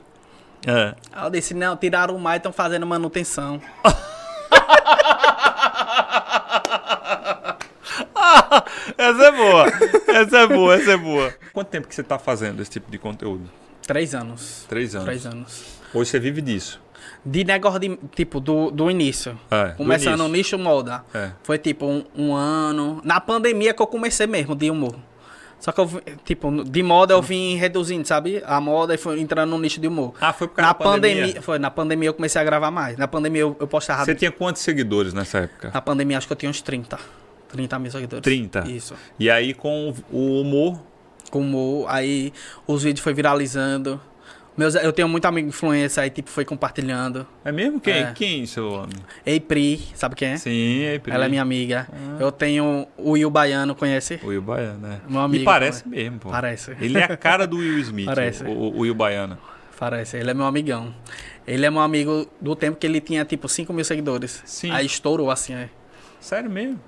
É. 0.66 0.94
Aí 1.12 1.25
eu 1.25 1.31
disse, 1.31 1.55
não, 1.55 1.77
tiraram 1.77 2.16
o 2.16 2.20
mar 2.20 2.35
e 2.35 2.37
estão 2.38 2.53
fazendo 2.53 2.87
manutenção. 2.87 3.62
essa 8.96 9.24
é 9.24 9.32
boa. 9.32 9.66
Essa 10.08 10.38
é 10.38 10.46
boa, 10.46 10.74
essa 10.76 10.90
é 10.92 10.96
boa. 10.96 11.35
Quanto 11.52 11.68
tempo 11.68 11.88
que 11.88 11.94
você 11.94 12.02
tá 12.02 12.18
fazendo 12.18 12.61
esse 12.62 12.70
tipo 12.70 12.90
de 12.90 12.98
conteúdo? 12.98 13.50
Três 13.87 14.14
anos. 14.14 14.64
Três 14.68 14.94
anos. 14.94 15.04
Três 15.06 15.26
anos. 15.26 15.64
Hoje 15.92 16.11
você 16.11 16.20
vive 16.20 16.40
disso. 16.40 16.80
De 17.24 17.44
negócio 17.44 17.78
de, 17.78 17.96
tipo, 18.14 18.40
do, 18.40 18.70
do 18.70 18.90
início. 18.90 19.38
É, 19.50 19.68
do 19.70 19.76
Começando 19.76 20.14
início. 20.14 20.28
no 20.28 20.32
nicho 20.32 20.58
moda. 20.58 21.04
É. 21.14 21.30
Foi 21.42 21.58
tipo 21.58 21.87
um, 21.87 22.04
um 22.16 22.35
ano. 22.35 23.00
Na 23.04 23.20
pandemia 23.20 23.74
que 23.74 23.82
eu 23.82 23.87
comecei 23.87 24.26
mesmo 24.26 24.54
de 24.54 24.70
humor. 24.70 24.94
Só 25.61 25.70
que 25.70 25.80
eu, 25.80 25.88
tipo, 26.24 26.64
de 26.64 26.82
moda 26.82 27.14
eu 27.14 27.22
vim 27.22 27.54
reduzindo, 27.54 28.06
sabe? 28.06 28.42
A 28.44 28.61
moda 28.61 28.94
e 28.94 28.98
foi 28.98 29.20
entrando 29.20 29.50
no 29.50 29.58
nicho 29.58 29.80
de 29.80 29.87
humor. 29.87 30.14
Ah, 30.20 30.32
foi 30.32 30.48
por 30.48 30.56
causa 30.56 30.66
Na 30.66 30.72
da 30.72 30.85
pandemia? 30.85 31.20
pandemia, 31.22 31.42
foi, 31.42 31.58
na 31.61 31.70
pandemia 31.70 32.08
eu 32.08 32.14
comecei 32.14 32.40
a 32.40 32.44
gravar 32.44 32.72
mais. 32.72 32.96
Na 32.98 33.06
pandemia 33.06 33.42
eu, 33.42 33.56
eu 33.61 33.68
postava. 33.68 34.04
Você 34.04 34.14
tinha 34.16 34.32
quantos 34.32 34.61
seguidores 34.62 35.14
nessa 35.14 35.38
época? 35.38 35.70
Na 35.72 35.80
pandemia 35.80 36.18
acho 36.18 36.26
que 36.26 36.32
eu 36.32 36.37
tinha 36.37 36.50
uns 36.50 36.61
30. 36.61 36.98
30 37.52 37.78
mil 37.78 37.90
seguidores. 37.90 38.22
30? 38.22 38.68
Isso. 38.68 38.94
E 39.18 39.30
aí 39.30 39.54
com 39.54 39.94
o 40.10 40.40
humor. 40.40 40.80
Com 41.30 41.40
humor, 41.40 41.86
aí 41.88 42.32
os 42.66 42.82
vídeos 42.82 43.02
foi 43.02 43.14
viralizando. 43.14 44.00
Meus, 44.54 44.74
eu 44.74 44.92
tenho 44.92 45.08
muito 45.08 45.24
amigo 45.24 45.48
influencer 45.48 46.04
aí, 46.04 46.10
tipo, 46.10 46.28
foi 46.28 46.44
compartilhando. 46.44 47.26
É 47.42 47.50
mesmo? 47.50 47.80
Quem? 47.80 47.94
É. 47.94 48.12
Quem, 48.12 48.44
seu 48.44 48.80
amigo? 48.80 49.00
Ei 49.24 49.40
Pri, 49.40 49.80
sabe 49.94 50.14
quem 50.14 50.28
é? 50.28 50.36
Sim, 50.36 50.82
é 50.82 51.00
Ela 51.06 51.24
é 51.24 51.28
minha 51.28 51.40
amiga. 51.40 51.88
Eu 52.20 52.30
tenho 52.30 52.86
o 52.98 53.12
Will 53.12 53.30
Baiano, 53.30 53.74
conhece? 53.74 54.20
O 54.22 54.26
Will 54.26 54.42
Baiano, 54.42 54.78
né? 54.78 55.00
Meu 55.08 55.20
amigo, 55.22 55.42
e 55.42 55.44
parece 55.44 55.88
né? 55.88 55.96
mesmo, 55.96 56.18
pô. 56.18 56.30
Parece. 56.30 56.76
Ele 56.78 56.98
é 56.98 57.04
a 57.04 57.16
cara 57.16 57.46
do 57.46 57.56
Will 57.56 57.78
Smith, 57.78 58.04
Parece. 58.12 58.44
o, 58.44 58.50
o 58.50 58.80
Will 58.80 58.94
Baiano. 58.94 59.38
Parece, 59.78 60.18
ele 60.18 60.30
é 60.30 60.34
meu 60.34 60.44
amigão. 60.44 60.94
Ele 61.46 61.64
é 61.64 61.70
meu 61.70 61.80
amigo 61.80 62.28
do 62.38 62.54
tempo 62.54 62.76
que 62.76 62.86
ele 62.86 63.00
tinha, 63.00 63.24
tipo, 63.24 63.48
5 63.48 63.72
mil 63.72 63.84
seguidores. 63.84 64.42
Sim. 64.44 64.70
Aí 64.70 64.84
estourou, 64.84 65.30
assim, 65.30 65.54
é. 65.54 65.70
Sério 66.20 66.50
mesmo? 66.50 66.78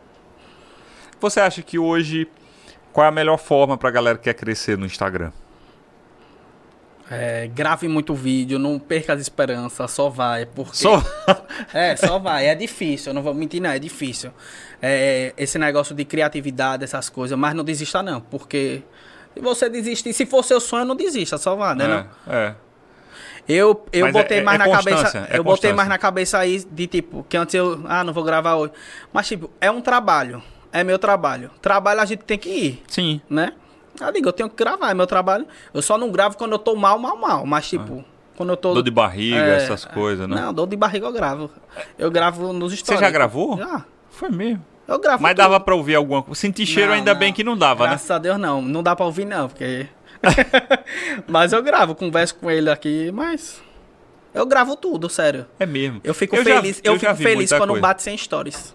Você 1.24 1.40
acha 1.40 1.62
que 1.62 1.78
hoje 1.78 2.28
qual 2.92 3.06
é 3.06 3.08
a 3.08 3.10
melhor 3.10 3.38
forma 3.38 3.78
pra 3.78 3.90
galera 3.90 4.18
que 4.18 4.24
quer 4.24 4.34
crescer 4.34 4.76
no 4.76 4.84
Instagram? 4.84 5.32
É, 7.10 7.46
grave 7.46 7.88
muito 7.88 8.14
vídeo, 8.14 8.58
não 8.58 8.78
perca 8.78 9.14
as 9.14 9.22
esperanças, 9.22 9.90
só 9.90 10.10
vai. 10.10 10.44
Porque... 10.44 10.76
Só 10.76 11.02
É, 11.72 11.96
só 11.96 12.18
vai. 12.18 12.46
É 12.46 12.54
difícil, 12.54 13.08
eu 13.08 13.14
não 13.14 13.22
vou 13.22 13.32
mentir, 13.32 13.62
não, 13.62 13.70
é 13.70 13.78
difícil. 13.78 14.32
É, 14.82 15.32
esse 15.38 15.58
negócio 15.58 15.94
de 15.94 16.04
criatividade, 16.04 16.84
essas 16.84 17.08
coisas, 17.08 17.38
mas 17.38 17.54
não 17.54 17.64
desista, 17.64 18.02
não, 18.02 18.20
porque 18.20 18.82
se 19.32 19.40
você 19.40 19.70
desistir, 19.70 20.12
se 20.12 20.26
for 20.26 20.44
seu 20.44 20.60
sonho, 20.60 20.84
não 20.84 20.94
desista, 20.94 21.38
só 21.38 21.56
vai, 21.56 21.74
né? 21.74 21.88
não? 21.88 22.34
é, 22.34 22.48
é. 22.48 22.54
Eu, 23.48 23.86
eu 23.92 24.06
Mas 24.06 24.14
é- 24.14 24.22
botei 24.22 24.38
é- 24.38 24.42
mais 24.42 24.60
é 24.60 24.66
na 24.66 24.76
cabeça. 24.76 25.28
é 25.30 25.38
eu 25.38 25.44
botei 25.44 25.72
mais 25.72 25.88
na 25.88 25.98
cabeça 25.98 26.38
aí 26.38 26.62
de 26.70 26.86
tipo, 26.86 27.24
que 27.26 27.36
antes 27.36 27.54
eu. 27.54 27.82
Ah, 27.86 28.04
não 28.04 28.12
vou 28.12 28.24
gravar 28.24 28.56
hoje. 28.56 28.72
Mas, 29.12 29.26
tipo, 29.28 29.50
é 29.58 29.70
um 29.70 29.80
trabalho. 29.80 30.42
É 30.74 30.82
meu 30.82 30.98
trabalho. 30.98 31.50
Trabalho 31.62 32.00
a 32.00 32.04
gente 32.04 32.24
tem 32.24 32.36
que 32.36 32.48
ir, 32.50 32.82
Sim. 32.88 33.20
né? 33.30 33.52
Eu 34.00 34.12
digo, 34.12 34.28
eu 34.28 34.32
tenho 34.32 34.50
que 34.50 34.56
gravar, 34.56 34.90
é 34.90 34.94
meu 34.94 35.06
trabalho. 35.06 35.46
Eu 35.72 35.80
só 35.80 35.96
não 35.96 36.10
gravo 36.10 36.36
quando 36.36 36.50
eu 36.50 36.58
tô 36.58 36.74
mal, 36.74 36.98
mal, 36.98 37.16
mal. 37.16 37.46
Mas, 37.46 37.68
tipo, 37.68 38.04
quando 38.36 38.50
eu 38.50 38.56
tô. 38.56 38.74
Dor 38.74 38.82
de 38.82 38.90
barriga, 38.90 39.36
É, 39.36 39.56
essas 39.56 39.84
coisas, 39.84 40.28
né? 40.28 40.34
Não, 40.34 40.52
dor 40.52 40.66
de 40.66 40.74
barriga 40.76 41.06
eu 41.06 41.12
gravo. 41.12 41.48
Eu 41.96 42.10
gravo 42.10 42.52
nos 42.52 42.72
Você 42.72 42.78
stories. 42.78 43.00
já 43.00 43.08
gravou? 43.10 43.56
Já. 43.56 43.84
Foi 44.10 44.30
mesmo. 44.30 44.64
Eu 44.88 44.98
gravo. 44.98 45.22
Mas 45.22 45.30
tudo. 45.30 45.38
dava 45.44 45.60
pra 45.60 45.76
ouvir 45.76 45.94
alguma 45.94 46.24
coisa. 46.24 46.40
Sentir 46.40 46.66
cheiro 46.66 46.88
Não, 46.90 46.96
ainda 46.96 47.12
não. 47.12 47.20
bem 47.20 47.32
que 47.32 47.44
não 47.44 47.56
dava, 47.56 47.84
né? 47.84 47.90
Graças 47.90 48.10
a 48.10 48.18
Deus 48.18 48.36
não. 48.36 48.60
Não 48.60 48.82
dá 48.82 48.96
pra 48.96 49.06
ouvir, 49.06 49.24
não, 49.24 49.48
porque. 49.48 49.86
mas 51.28 51.52
eu 51.52 51.62
gravo, 51.62 51.94
converso 51.94 52.34
com 52.34 52.50
ele 52.50 52.68
aqui, 52.70 53.10
mas. 53.12 53.62
Eu 54.34 54.44
gravo 54.44 54.74
tudo, 54.74 55.08
sério. 55.08 55.46
É 55.58 55.64
mesmo. 55.66 56.00
Eu 56.02 56.12
fico 56.12 56.36
já- 56.36 56.42
feliz, 56.42 56.80
eu, 56.82 56.98
já 56.98 57.14
fico 57.14 57.28
feliz 57.28 57.52
quando 57.52 57.68
coisa. 57.70 57.80
bate 57.82 58.02
100 58.02 58.18
stories. 58.18 58.74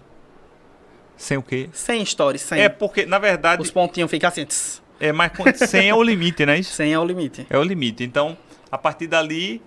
Sem 1.20 1.36
o 1.36 1.42
quê? 1.42 1.68
100 1.70 2.06
stories, 2.06 2.40
100. 2.40 2.62
É 2.62 2.68
porque, 2.70 3.04
na 3.04 3.18
verdade, 3.18 3.60
Os 3.60 3.70
pontinhos 3.70 4.10
ficam 4.10 4.26
assim. 4.28 4.46
tss, 4.46 4.80
é 4.98 5.12
com- 5.28 5.44
100 5.54 5.90
é 5.90 5.94
o 5.94 6.02
limite, 6.02 6.46
né? 6.46 6.56
Isso 6.58 6.72
100 6.72 6.94
é 6.94 6.98
o 6.98 7.04
limite. 7.04 7.46
é 7.50 7.58
o 7.58 7.62
limite. 7.62 8.02
Então, 8.02 8.38
a 8.72 8.78
partir 8.78 9.06
dali, 9.06 9.60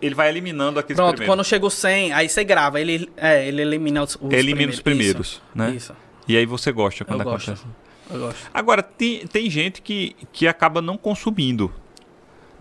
ele 0.00 0.14
vai 0.14 0.30
eliminando 0.30 0.80
aqueles 0.80 0.96
Pronto, 0.96 1.16
primeiros. 1.16 1.34
quando 1.36 1.44
chega 1.44 1.66
o 1.66 1.70
100, 1.70 2.14
aí 2.14 2.30
você 2.30 2.44
grava. 2.44 2.80
Ele, 2.80 3.10
é, 3.14 3.46
ele 3.46 3.60
elimina 3.60 4.02
os, 4.02 4.16
os 4.18 4.32
Elimina 4.32 4.72
os 4.72 4.80
primeiros, 4.80 5.26
Isso, 5.32 5.42
né? 5.54 5.70
Isso, 5.70 5.94
E 6.26 6.34
aí 6.34 6.46
você 6.46 6.72
gosta 6.72 7.02
eu 7.02 7.06
quando 7.06 7.24
gosto. 7.24 7.50
acontece. 7.50 7.66
Eu 8.10 8.18
gosto. 8.20 8.50
Agora, 8.54 8.82
tem, 8.82 9.26
tem 9.26 9.50
gente 9.50 9.82
que, 9.82 10.16
que 10.32 10.48
acaba 10.48 10.80
não 10.80 10.96
consumindo. 10.96 11.70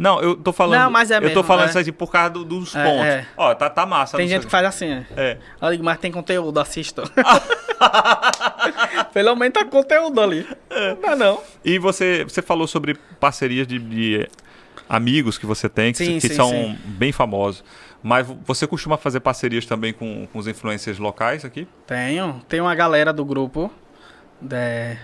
Não, 0.02 0.20
eu 0.22 0.36
tô 0.36 0.52
falando. 0.52 0.80
Não, 0.82 0.92
mas 0.92 1.12
é 1.12 1.18
Eu 1.18 1.22
tô 1.22 1.28
mesmo, 1.28 1.44
falando 1.44 1.68
é. 1.68 1.70
isso 1.70 1.80
assim 1.80 1.92
por 1.92 2.12
causa 2.12 2.30
do- 2.32 2.44
dos 2.46 2.76
É, 2.76 2.84
pontos. 2.84 3.06
é. 3.06 3.28
Ó, 3.38 3.54
tá, 3.56 3.70
tá 3.70 3.86
massa. 3.86 4.18
Tem 4.18 4.26
não 4.26 4.32
gente 4.34 4.46
que 4.46 4.52
faz 4.52 4.66
assim, 4.66 4.90
é. 4.92 5.06
É. 5.16 5.38
Eu 5.62 5.72
digo, 5.72 5.84
mas 5.84 5.98
tem 6.00 6.12
conteúdo, 6.12 6.60
assista. 6.60 7.04
Pelo 9.14 9.36
menos 9.36 9.54
tá 9.54 9.66
conteúdo 9.66 10.22
ali. 10.22 10.48
Não 11.02 11.10
é 11.12 11.16
não. 11.16 11.42
E 11.64 11.78
você, 11.78 12.24
você 12.24 12.42
falou 12.42 12.68
sobre 12.68 12.96
parcerias 13.20 13.68
de, 13.68 13.80
de 13.80 14.28
amigos 14.90 15.38
que 15.38 15.46
você 15.46 15.68
tem, 15.70 15.92
que, 15.92 15.98
Sim, 16.06 16.20
que 16.20 16.30
sim, 16.30 16.36
são 16.36 16.50
sim. 16.50 16.78
bem 16.86 17.12
famosos. 17.12 17.64
Mas 18.04 18.26
vo- 18.26 18.40
você 18.46 18.66
costuma 18.66 18.98
fazer 18.98 19.20
parcerias 19.20 19.66
também 19.66 19.94
com, 19.94 20.28
com 20.32 20.40
os 20.40 20.48
influencers 20.48 20.98
locais 20.98 21.46
aqui? 21.46 21.68
Tenho. 21.86 22.42
Tem 22.48 22.60
uma 22.62 22.74
galera 22.76 23.12
do 23.14 23.24
grupo. 23.26 23.72
de- 24.42 24.98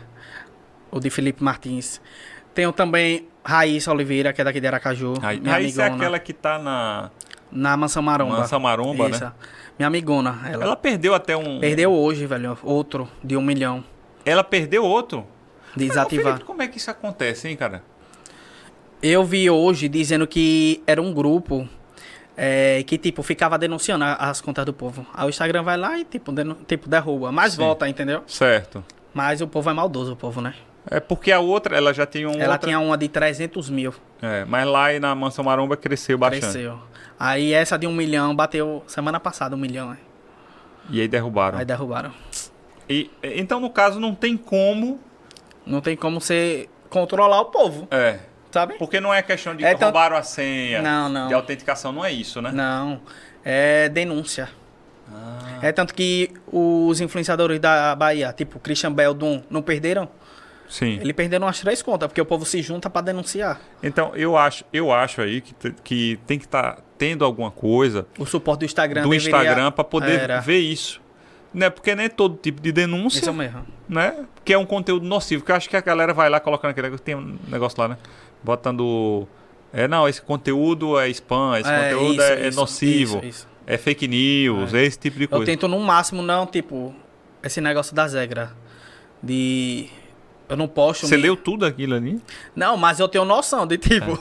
o 0.89 0.99
de 0.99 1.09
Felipe 1.11 1.43
Martins. 1.43 2.01
Tenho 2.55 2.71
também 2.71 3.27
Raíssa 3.49 3.91
Oliveira, 3.93 4.33
que 4.33 4.41
é 4.41 4.43
daqui 4.43 4.59
de 4.59 4.67
Aracaju. 4.67 5.13
Aí, 5.21 5.39
minha 5.39 5.55
aí 5.55 5.67
isso 5.67 5.79
é 5.79 5.85
amigona. 5.85 6.03
aquela 6.03 6.19
que 6.19 6.33
tá 6.33 6.59
na 6.59 7.09
Na 7.49 7.77
Mansão 7.77 8.03
Maromba. 8.03 8.39
Mansão 8.39 8.59
Maromba, 8.59 9.07
né? 9.07 9.31
Minha 9.79 9.87
amigona. 9.87 10.37
Ela, 10.51 10.63
Ela 10.65 10.75
perdeu 10.75 11.15
até 11.15 11.37
um. 11.37 11.59
perdeu 11.59 11.93
hoje, 11.93 12.25
velho. 12.25 12.57
Outro 12.61 13.07
de 13.23 13.37
um 13.37 13.41
milhão. 13.41 13.83
Ela 14.25 14.43
perdeu 14.43 14.83
outro? 14.83 15.25
Desativar. 15.75 16.43
Como 16.43 16.61
é 16.61 16.67
que 16.67 16.77
isso 16.77 16.91
acontece, 16.91 17.47
hein, 17.47 17.55
cara? 17.55 17.81
Eu 19.01 19.23
vi 19.23 19.49
hoje 19.49 19.87
dizendo 19.87 20.25
que 20.27 20.83
era 20.87 21.01
um 21.01 21.13
grupo 21.13 21.69
é, 22.35 22.83
que, 22.83 22.97
tipo, 22.97 23.21
ficava 23.23 23.57
denunciando 23.57 24.03
as 24.03 24.41
contas 24.41 24.65
do 24.65 24.73
povo. 24.73 25.05
Aí 25.13 25.25
o 25.25 25.29
Instagram 25.29 25.63
vai 25.63 25.77
lá 25.77 25.97
e, 25.97 26.03
tipo, 26.03 26.31
denu- 26.31 26.57
tipo 26.67 26.89
derruba. 26.89 27.31
Mas 27.31 27.53
Sim. 27.53 27.59
volta, 27.59 27.87
entendeu? 27.87 28.23
Certo. 28.27 28.83
Mas 29.13 29.39
o 29.39 29.47
povo 29.47 29.69
é 29.69 29.73
maldoso, 29.73 30.13
o 30.13 30.15
povo, 30.17 30.41
né? 30.41 30.53
É 30.89 30.99
porque 30.99 31.31
a 31.31 31.39
outra, 31.39 31.75
ela 31.77 31.93
já 31.93 32.05
tinha 32.05 32.29
um. 32.29 32.33
Ela 32.33 32.53
outra... 32.53 32.67
tinha 32.67 32.79
uma 32.79 32.97
de 32.97 33.07
300 33.09 33.69
mil. 33.69 33.93
É, 34.21 34.45
mas 34.45 34.65
lá 34.67 34.93
e 34.93 34.99
na 34.99 35.13
Mansão 35.13 35.43
Maromba 35.43 35.75
cresceu 35.77 36.17
bastante. 36.17 36.41
Cresceu. 36.43 36.79
Aí 37.19 37.51
essa 37.53 37.77
de 37.77 37.85
um 37.87 37.93
milhão 37.93 38.35
bateu 38.35 38.83
semana 38.87 39.19
passada 39.19 39.55
um 39.55 39.59
milhão. 39.59 39.89
né? 39.89 39.97
E 40.89 41.01
aí 41.01 41.07
derrubaram. 41.07 41.57
Aí 41.57 41.65
derrubaram. 41.65 42.13
E, 42.89 43.11
então, 43.21 43.59
no 43.59 43.69
caso, 43.69 43.99
não 43.99 44.15
tem 44.15 44.37
como. 44.37 44.99
Não 45.65 45.81
tem 45.81 45.97
como 45.97 46.21
você 46.21 46.69
controlar 46.89 47.41
o 47.41 47.45
povo, 47.45 47.85
É. 47.91 48.19
sabe? 48.49 48.75
Porque 48.77 49.01
não 49.01 49.13
é 49.13 49.21
questão 49.21 49.53
de 49.53 49.65
É, 49.65 49.73
então- 49.73 49.89
roubaram 49.89 50.15
a 50.15 50.23
senha. 50.23 50.81
Não, 50.81 51.09
não. 51.09 51.27
De 51.27 51.33
autenticação, 51.33 51.91
não 51.91 52.05
é 52.05 52.11
isso, 52.13 52.41
né? 52.41 52.51
Não. 52.53 53.01
É 53.43 53.89
denúncia. 53.89 54.47
Ah, 55.13 55.59
É 55.61 55.71
tanto 55.73 55.93
que 55.93 56.31
os 56.51 57.01
influenciadores 57.01 57.59
da 57.59 57.93
Bahia, 57.95 58.31
tipo 58.31 58.59
Christian 58.59 58.91
Beldum, 58.93 59.41
não 59.49 59.61
perderam? 59.61 60.07
Sim. 60.67 60.99
Ele 61.01 61.13
perderam 61.13 61.45
umas 61.47 61.59
três 61.59 61.81
contas, 61.81 62.07
porque 62.07 62.21
o 62.21 62.25
povo 62.25 62.45
se 62.45 62.61
junta 62.61 62.89
pra 62.89 63.01
denunciar. 63.01 63.59
Então, 63.81 64.15
eu 64.15 64.37
acho, 64.37 64.63
eu 64.73 64.91
acho 64.91 65.21
aí 65.21 65.41
que, 65.41 65.53
que 65.83 66.19
tem 66.27 66.37
que 66.39 66.45
estar 66.45 66.79
tendo 66.97 67.23
alguma 67.23 67.51
coisa 67.51 68.07
O 68.17 68.25
suporte 68.25 68.59
do 68.61 68.65
Instagram 68.65 69.03
do 69.03 69.09
deveria- 69.09 69.27
Instagram 69.37 69.71
para 69.71 69.83
poder 69.83 70.19
Era. 70.19 70.39
ver 70.39 70.59
isso. 70.59 70.99
Né? 71.53 71.69
Porque 71.69 71.95
nem 71.95 72.09
todo 72.09 72.35
tipo 72.37 72.61
de 72.61 72.71
denúncia, 72.71 73.19
Isso 73.19 73.33
mesmo. 73.33 73.65
né? 73.87 74.25
Que 74.43 74.53
é 74.53 74.57
um 74.57 74.65
conteúdo 74.65 75.07
nocivo. 75.07 75.43
Que 75.43 75.51
eu 75.51 75.55
acho 75.55 75.69
que 75.69 75.77
a 75.77 75.81
galera 75.81 76.13
vai 76.13 76.29
lá 76.29 76.39
colocando 76.39 76.71
aquele 76.71 76.87
negócio. 76.87 77.03
Tem 77.05 77.15
um 77.15 77.37
negócio 77.47 77.79
lá, 77.81 77.87
né? 77.87 77.97
Botando. 78.43 79.27
É, 79.73 79.87
não, 79.87 80.07
esse 80.07 80.21
conteúdo 80.21 80.99
é 80.99 81.09
spam, 81.09 81.57
esse 81.59 81.69
É, 81.69 81.83
conteúdo 81.93 82.13
isso, 82.13 82.21
é, 82.21 82.33
é 82.43 82.47
isso, 82.47 82.59
nocivo, 82.59 83.21
isso, 83.25 83.47
é 83.65 83.77
fake 83.77 84.07
news, 84.07 84.73
é. 84.73 84.83
esse 84.83 84.97
tipo 84.99 85.17
de 85.17 85.23
Eu 85.25 85.29
coisa. 85.29 85.45
tento 85.45 85.67
no 85.67 85.79
máximo 85.79 86.21
não, 86.21 86.45
tipo, 86.45 86.93
esse 87.43 87.59
negócio 87.61 87.93
das 87.95 88.13
regras. 88.13 88.49
De. 89.21 89.87
Eu 90.49 90.55
não 90.57 90.67
posto. 90.67 91.07
Você 91.07 91.15
mi- 91.17 91.23
leu 91.23 91.35
tudo 91.35 91.65
aquilo 91.65 91.95
ali? 91.95 92.21
Não, 92.55 92.77
mas 92.77 92.99
eu 92.99 93.07
tenho 93.07 93.25
noção 93.25 93.65
de 93.67 93.77
tipo, 93.79 94.17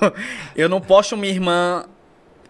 eu 0.56 0.68
não 0.68 0.80
posto 0.80 1.16
minha 1.16 1.32
irmã. 1.32 1.84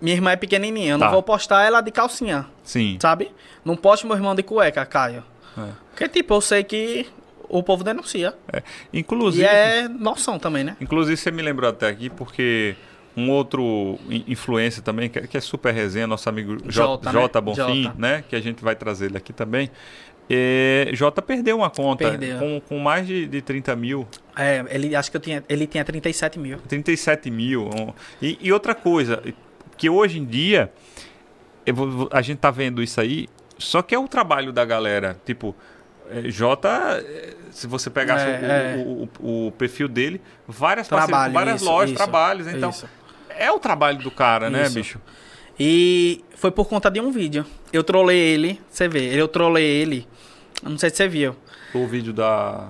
Minha 0.01 0.15
irmã 0.17 0.31
é 0.33 0.37
pequenininha, 0.37 0.93
eu 0.93 0.99
Tá. 0.99 1.07
não 1.07 1.13
vou 1.13 1.23
postar 1.23 1.65
ela 1.65 1.81
de 1.81 1.91
calcinha, 1.91 2.47
Sim. 2.63 2.99
sabe? 3.01 3.31
Não 3.65 3.75
posto 3.77 4.07
meu 4.07 4.15
irmão 4.15 4.35
de 4.35 4.43
cueca, 4.43 4.85
Caio. 4.85 5.25
É. 5.57 5.71
Porque, 5.91 6.07
tipo, 6.09 6.35
eu 6.35 6.41
sei 6.43 6.63
que 6.63 7.07
o 7.49 7.63
povo 7.63 7.83
denuncia. 7.83 8.35
É. 8.53 8.63
E 8.93 8.99
Inclusive, 9.01 9.45
é 9.45 9.89
noção 9.89 10.39
também, 10.39 10.65
né? 10.65 10.77
inclusive, 10.83 11.17
você 11.17 11.31
me 11.31 11.41
lembrou 11.43 11.71
até 11.71 11.89
aqui, 11.89 12.11
porque 12.11 12.77
um 13.17 13.31
outro 13.31 13.99
in- 14.11 14.25
influencer 14.29 14.83
também, 14.85 15.09
que, 15.09 15.19
é- 15.19 15.27
é 15.33 15.41
super 15.41 15.73
resenha, 15.73 16.07
nosso 16.07 16.29
amigo 16.29 16.59
J, 16.71 17.01
J, 17.11 17.39
né? 17.41 17.41
Bonfim, 17.41 17.83
Jota. 17.85 17.95
né? 17.99 18.23
Que 18.29 18.37
a 18.37 18.41
gente 18.41 18.63
vai 18.63 18.77
trazer 18.77 19.07
ele 19.07 19.17
aqui 19.17 19.33
também. 19.33 19.71
É, 20.29 20.91
J 20.93 21.23
perdeu 21.23 21.57
uma 21.59 21.71
conta 21.71 22.11
Perdeu. 22.11 22.39
com, 22.39 22.61
com 22.61 22.79
mais 22.79 23.07
de, 23.07 23.27
de 23.27 23.41
30 23.41 23.77
mil. 23.77 24.07
É, 24.37 24.65
ele 24.71 24.97
acho 24.97 25.11
que 25.11 25.17
eu 25.17 25.21
tinha, 25.21 25.45
ele 25.49 25.67
tinha 25.67 25.85
37 25.85 26.39
mil. 26.39 26.59
37 26.69 27.31
mil. 27.31 27.71
E, 28.21 28.37
e 28.41 28.53
outra 28.53 28.75
coisa, 28.75 29.23
que 29.77 29.89
hoje 29.89 30.19
em 30.19 30.25
dia, 30.25 30.73
vou- 31.73 32.09
a 32.13 32.21
gente 32.23 32.39
tá 32.39 32.51
vendo 32.51 32.83
isso 32.83 33.01
aí, 33.01 33.29
só 33.59 33.83
que 33.83 33.95
é 33.95 33.99
o 33.99 34.09
trabalho 34.09 34.53
da 34.53 34.65
galera. 34.65 35.17
Tipo, 35.25 35.55
é, 36.11 36.23
J, 36.29 36.69
é, 36.99 37.35
se 37.51 37.69
você 37.69 37.89
pegasse 37.89 38.25
É, 38.27 38.29
o, 38.29 38.45
é. 38.45 38.85
o- 38.85 39.09
o- 39.21 39.47
o 39.49 39.53
perfil 39.53 39.87
dele, 39.87 40.21
várias 40.49 40.89
Trabalho, 40.89 41.33
várias 41.33 41.61
isso, 41.61 41.71
lojas, 41.71 41.91
isso, 41.91 41.97
trabalhos. 41.97 42.49
Então, 42.49 42.71
isso. 42.71 42.89
é 43.31 43.51
o 43.53 43.61
trabalho 43.61 43.99
do 43.99 44.11
cara, 44.11 44.51
né, 44.51 44.69
bicho? 44.69 45.01
E 45.59 46.23
foi 46.35 46.51
por 46.51 46.69
conta 46.69 46.91
de 46.91 47.01
um 47.01 47.11
vídeo. 47.11 47.47
Eu 47.73 47.83
trolei 47.83 48.19
ele, 48.19 48.61
você 48.69 48.89
vê, 48.89 49.15
eu 49.19 49.27
trolei 49.27 49.65
ele. 49.65 50.07
Não 50.63 50.79
sei 50.79 50.91
se 50.91 50.97
você 50.97 51.09
viu. 51.09 51.37
O 51.75 51.87
vídeo 51.87 52.13
da, 52.13 52.69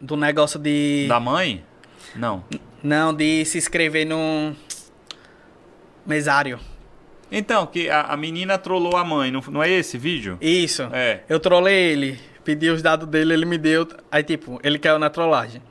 Do 0.00 0.16
negócio 0.16 0.58
de. 0.58 1.06
da 1.08 1.18
mãe? 1.18 1.64
Não. 2.14 2.44
Não, 2.82 3.14
de 3.14 3.44
se 3.44 3.58
inscrever 3.58 4.06
no. 4.06 4.54
Mesário. 6.06 6.60
Então, 7.32 7.66
que 7.66 7.88
a, 7.88 8.02
a 8.02 8.16
menina 8.16 8.58
trollou 8.58 8.96
a 8.96 9.04
mãe, 9.04 9.30
não, 9.30 9.40
não 9.48 9.62
é 9.62 9.70
esse 9.70 9.96
vídeo? 9.96 10.36
Isso. 10.40 10.82
É. 10.92 11.22
Eu 11.28 11.40
trolei 11.40 11.92
ele, 11.92 12.20
pedi 12.44 12.68
os 12.68 12.82
dados 12.82 13.08
dele, 13.08 13.32
ele 13.32 13.46
me 13.46 13.56
deu. 13.56 13.88
Aí, 14.12 14.22
tipo, 14.22 14.60
ele 14.62 14.78
caiu 14.78 14.98
na 14.98 15.08
trollagem. 15.08 15.62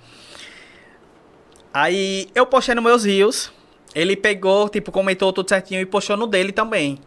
Aí 1.71 2.27
eu 2.33 2.45
postei 2.47 2.73
nos 2.73 2.83
meus 2.83 3.05
rios. 3.05 3.52
Ele 3.95 4.15
pegou, 4.15 4.67
tipo, 4.69 4.91
comentou 4.91 5.31
tudo 5.31 5.47
certinho 5.49 5.79
e 5.81 5.85
postou 5.85 6.17
no 6.17 6.25
dele 6.27 6.51
também. 6.51 6.97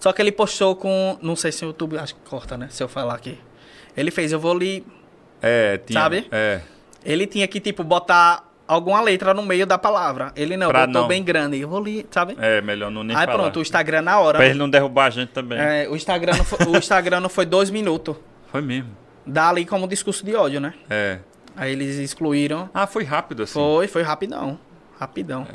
Só 0.00 0.12
que 0.12 0.22
ele 0.22 0.30
postou 0.32 0.76
com. 0.76 1.18
Não 1.20 1.34
sei 1.36 1.50
se 1.52 1.64
o 1.64 1.68
YouTube. 1.68 1.98
Acho 1.98 2.14
que 2.14 2.20
corta, 2.28 2.56
né? 2.56 2.68
Se 2.70 2.82
eu 2.82 2.88
falar 2.88 3.14
aqui. 3.14 3.38
Ele 3.96 4.10
fez, 4.10 4.30
eu 4.32 4.38
vou 4.38 4.56
lhe. 4.56 4.84
É, 5.42 5.78
tinha, 5.78 6.00
Sabe? 6.00 6.26
É. 6.30 6.60
Ele 7.04 7.26
tinha 7.26 7.46
que, 7.48 7.60
tipo, 7.60 7.82
botar 7.84 8.44
alguma 8.66 9.00
letra 9.00 9.32
no 9.32 9.42
meio 9.42 9.66
da 9.66 9.78
palavra. 9.78 10.32
Ele 10.36 10.56
não, 10.56 10.68
Pra 10.68 10.86
botou 10.86 11.02
não. 11.02 11.08
bem 11.08 11.22
grande. 11.22 11.58
Eu 11.58 11.68
vou 11.68 11.82
lhe, 11.82 12.06
sabe? 12.10 12.36
É, 12.40 12.60
melhor 12.60 12.90
não 12.90 13.02
nem 13.04 13.16
Aí 13.16 13.26
falar. 13.26 13.38
pronto, 13.38 13.58
o 13.58 13.62
Instagram 13.62 14.02
na 14.02 14.18
hora. 14.20 14.38
Pra 14.38 14.46
ele 14.46 14.58
não 14.58 14.68
derrubar 14.68 15.06
a 15.06 15.10
gente 15.10 15.30
também. 15.30 15.58
É, 15.58 15.88
o, 15.88 15.96
Instagram 15.96 16.36
não 16.36 16.44
foi, 16.44 16.66
o 16.66 16.76
Instagram 16.76 17.20
não 17.20 17.28
foi 17.28 17.46
dois 17.46 17.70
minutos. 17.70 18.16
Foi 18.50 18.60
mesmo. 18.60 18.90
Dá 19.26 19.48
ali 19.48 19.64
como 19.64 19.86
discurso 19.88 20.24
de 20.24 20.34
ódio, 20.34 20.60
né? 20.60 20.74
É. 20.88 21.18
Aí 21.56 21.72
eles 21.72 21.96
excluíram. 21.96 22.68
Ah, 22.74 22.86
foi 22.86 23.02
rápido 23.04 23.42
assim. 23.44 23.54
Foi, 23.54 23.88
foi 23.88 24.02
rapidão. 24.02 24.58
Rapidão. 24.98 25.46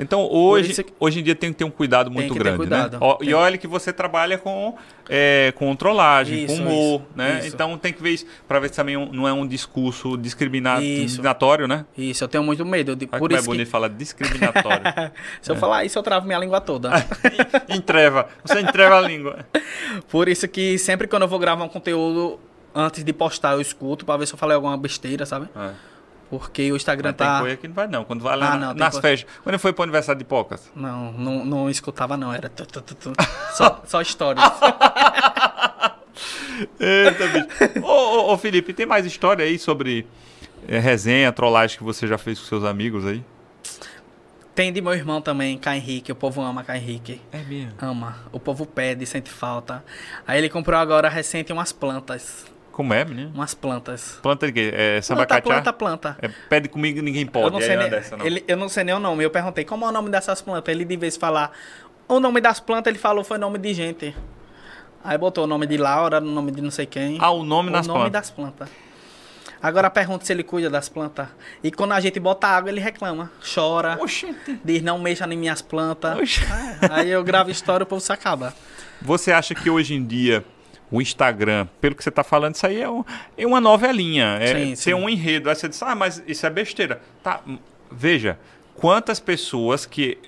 Então 0.00 0.26
hoje, 0.30 0.82
que- 0.84 0.92
hoje 0.98 1.20
em 1.20 1.22
dia 1.22 1.34
tem 1.34 1.52
que 1.52 1.58
ter 1.58 1.64
um 1.64 1.70
cuidado 1.70 2.10
muito 2.10 2.28
que 2.28 2.34
ter 2.34 2.38
grande, 2.38 2.56
cuidado. 2.56 2.92
né? 2.92 2.98
Ó, 3.00 3.18
E 3.20 3.32
olha 3.34 3.56
que 3.58 3.66
você 3.66 3.92
trabalha 3.92 4.38
com, 4.38 4.74
é, 5.08 5.52
com 5.56 5.74
trollagem, 5.76 6.46
com 6.46 6.52
Isso, 6.54 6.62
humor, 6.62 7.00
isso, 7.02 7.06
né? 7.14 7.38
isso. 7.38 7.48
Então 7.54 7.76
tem 7.78 7.92
que 7.92 8.02
ver 8.02 8.10
isso 8.10 8.26
pra 8.48 8.58
ver 8.58 8.68
se 8.68 8.76
também 8.76 8.96
não 9.12 9.26
é 9.28 9.32
um 9.32 9.46
discurso 9.46 10.16
discriminatório, 10.16 11.66
né? 11.68 11.84
Isso, 11.96 12.24
eu 12.24 12.28
tenho 12.28 12.44
muito 12.44 12.64
medo. 12.64 12.94
De, 12.96 13.08
Olha 13.12 13.18
por 13.18 13.32
é 13.32 13.36
isso 13.36 13.44
bonito 13.46 13.66
que, 13.66 13.70
falar 13.70 13.88
discriminatório. 13.88 14.82
se 15.40 15.50
eu 15.50 15.56
falar 15.56 15.84
isso, 15.84 15.98
eu 15.98 16.02
travo 16.02 16.26
minha 16.26 16.38
língua 16.38 16.60
toda. 16.60 16.90
entreva. 17.68 18.28
Você 18.44 18.60
entreva 18.60 18.96
a 18.98 19.00
língua. 19.00 19.44
por 20.08 20.28
isso 20.28 20.46
que 20.48 20.78
sempre 20.78 21.06
quando 21.06 21.22
eu 21.22 21.28
vou 21.28 21.38
gravar 21.38 21.64
um 21.64 21.68
conteúdo, 21.68 22.38
antes 22.74 23.02
de 23.04 23.12
postar, 23.12 23.52
eu 23.52 23.60
escuto 23.60 24.04
pra 24.04 24.16
ver 24.16 24.26
se 24.26 24.34
eu 24.34 24.38
falei 24.38 24.54
alguma 24.54 24.76
besteira, 24.76 25.26
sabe? 25.26 25.48
É. 25.56 25.89
Porque 26.30 26.70
o 26.70 26.76
Instagram 26.76 27.08
Mas 27.10 27.16
tem 27.16 27.26
tá. 27.26 27.40
coisa 27.40 27.56
que 27.56 27.66
não 27.68 27.74
vai 27.74 27.88
não. 27.88 28.04
Quando 28.04 28.22
vai 28.22 28.36
lá 28.36 28.46
Ah, 28.46 28.50
na- 28.56 28.66
não, 28.68 28.68
tem 28.74 28.78
nas 28.78 28.92
coisa- 28.94 29.08
festas. 29.08 29.30
Quando 29.42 29.58
foi 29.58 29.72
pro 29.72 29.82
aniversário 29.82 30.18
de 30.20 30.24
Pocas? 30.24 30.70
Não, 30.76 31.12
não, 31.12 31.44
não 31.44 31.68
escutava, 31.68 32.16
não. 32.16 32.32
Era. 32.32 32.48
tu, 32.48 32.64
tu, 32.64 32.80
tu. 32.94 33.12
Só, 33.54 33.82
só 33.84 34.00
histórias. 34.00 34.44
Eita, 36.78 37.26
bicho. 37.28 37.84
ô, 37.84 37.88
ô, 37.90 38.32
ô, 38.32 38.38
Felipe, 38.38 38.72
tem 38.72 38.86
mais 38.86 39.04
história 39.06 39.44
aí 39.44 39.58
sobre 39.58 40.06
é, 40.68 40.78
resenha, 40.78 41.32
trollagem 41.32 41.78
que 41.78 41.84
você 41.84 42.06
já 42.06 42.18
fez 42.18 42.38
com 42.38 42.44
seus 42.46 42.64
amigos 42.64 43.06
aí? 43.06 43.24
Tem 44.54 44.72
de 44.72 44.80
meu 44.82 44.92
irmão 44.92 45.20
também, 45.22 45.56
Caio 45.56 45.78
Henrique. 45.78 46.12
O 46.12 46.14
povo 46.14 46.42
ama 46.42 46.62
Caio 46.62 46.80
Henrique. 46.82 47.20
É 47.32 47.38
mesmo. 47.38 47.72
Ama. 47.80 48.16
O 48.30 48.38
povo 48.38 48.66
pede, 48.66 49.06
sente 49.06 49.30
falta. 49.30 49.82
Aí 50.26 50.38
ele 50.38 50.48
comprou 50.50 50.78
agora 50.78 51.08
recente 51.08 51.52
umas 51.52 51.72
plantas. 51.72 52.44
Como 52.72 52.94
é, 52.94 53.04
menino? 53.04 53.30
Umas 53.34 53.54
plantas. 53.54 54.18
Planta 54.22 54.46
de 54.46 54.52
quê? 54.52 54.70
É 54.72 54.92
Planta, 54.92 55.02
sambacatia? 55.02 55.42
planta, 55.42 55.72
planta. 55.72 56.16
É, 56.22 56.28
pede 56.48 56.68
comigo 56.68 57.02
ninguém 57.02 57.26
pode. 57.26 57.46
eu, 57.46 57.50
não 57.50 57.60
sei 57.60 57.72
é 57.72 57.76
nem, 57.76 57.90
dessa, 57.90 58.16
não. 58.16 58.24
Ele, 58.24 58.44
eu 58.46 58.56
não 58.56 58.68
sei 58.68 58.84
nem 58.84 58.94
o 58.94 58.98
nome. 58.98 59.24
Eu 59.24 59.30
perguntei 59.30 59.64
como 59.64 59.84
é 59.84 59.88
o 59.88 59.92
nome 59.92 60.10
dessas 60.10 60.40
plantas. 60.40 60.72
Ele 60.72 60.84
de 60.84 60.96
vez 60.96 61.16
falar 61.16 61.52
o 62.08 62.20
nome 62.20 62.40
das 62.40 62.60
plantas, 62.60 62.90
ele 62.90 62.98
falou 62.98 63.22
foi 63.24 63.38
nome 63.38 63.58
de 63.58 63.74
gente. 63.74 64.16
Aí 65.02 65.16
botou 65.16 65.44
o 65.44 65.46
nome 65.46 65.66
de 65.66 65.76
Laura, 65.76 66.18
o 66.18 66.20
nome 66.20 66.52
de 66.52 66.60
não 66.60 66.70
sei 66.70 66.86
quem. 66.86 67.18
Ah, 67.20 67.30
o 67.30 67.42
nome 67.42 67.70
o 67.70 67.72
nas 67.72 67.86
nome 67.86 68.00
plantas. 68.00 68.12
das 68.12 68.30
plantas. 68.30 68.68
Agora 69.62 69.90
pergunta 69.90 70.24
se 70.24 70.32
ele 70.32 70.42
cuida 70.42 70.70
das 70.70 70.88
plantas. 70.88 71.28
E 71.62 71.70
quando 71.70 71.92
a 71.92 72.00
gente 72.00 72.18
bota 72.18 72.46
água, 72.46 72.70
ele 72.70 72.80
reclama. 72.80 73.30
Chora. 73.54 73.98
Oxente. 74.00 74.58
Diz, 74.64 74.82
não 74.82 74.98
mexa 74.98 75.26
em 75.26 75.36
minhas 75.36 75.60
plantas. 75.60 76.40
É, 76.82 76.92
aí 76.92 77.10
eu 77.10 77.22
gravo 77.22 77.50
história 77.50 77.82
e 77.82 77.84
o 77.84 77.86
povo 77.86 78.00
se 78.00 78.12
acaba. 78.12 78.54
Você 79.02 79.32
acha 79.32 79.54
que 79.54 79.68
hoje 79.68 79.94
em 79.94 80.04
dia 80.04 80.44
o 80.90 81.00
Instagram, 81.00 81.66
pelo 81.80 81.94
que 81.94 82.02
você 82.02 82.08
está 82.08 82.24
falando, 82.24 82.54
isso 82.54 82.66
aí 82.66 82.80
é, 82.80 82.88
um- 82.90 83.04
é 83.36 83.46
uma 83.46 83.60
novelinha. 83.60 84.38
É 84.40 84.54
Sim, 84.54 84.74
sim. 84.74 84.94
um 84.94 85.08
enredo. 85.08 85.48
Aí 85.48 85.54
você 85.56 85.68
diz, 85.68 85.82
ah, 85.82 85.94
mas 85.94 86.22
isso 86.26 86.44
é 86.46 86.50
besteira. 86.50 87.00
Tá, 87.22 87.40
veja, 87.90 88.38
quantas 88.74 89.20
pessoas 89.20 89.86
que. 89.86 90.18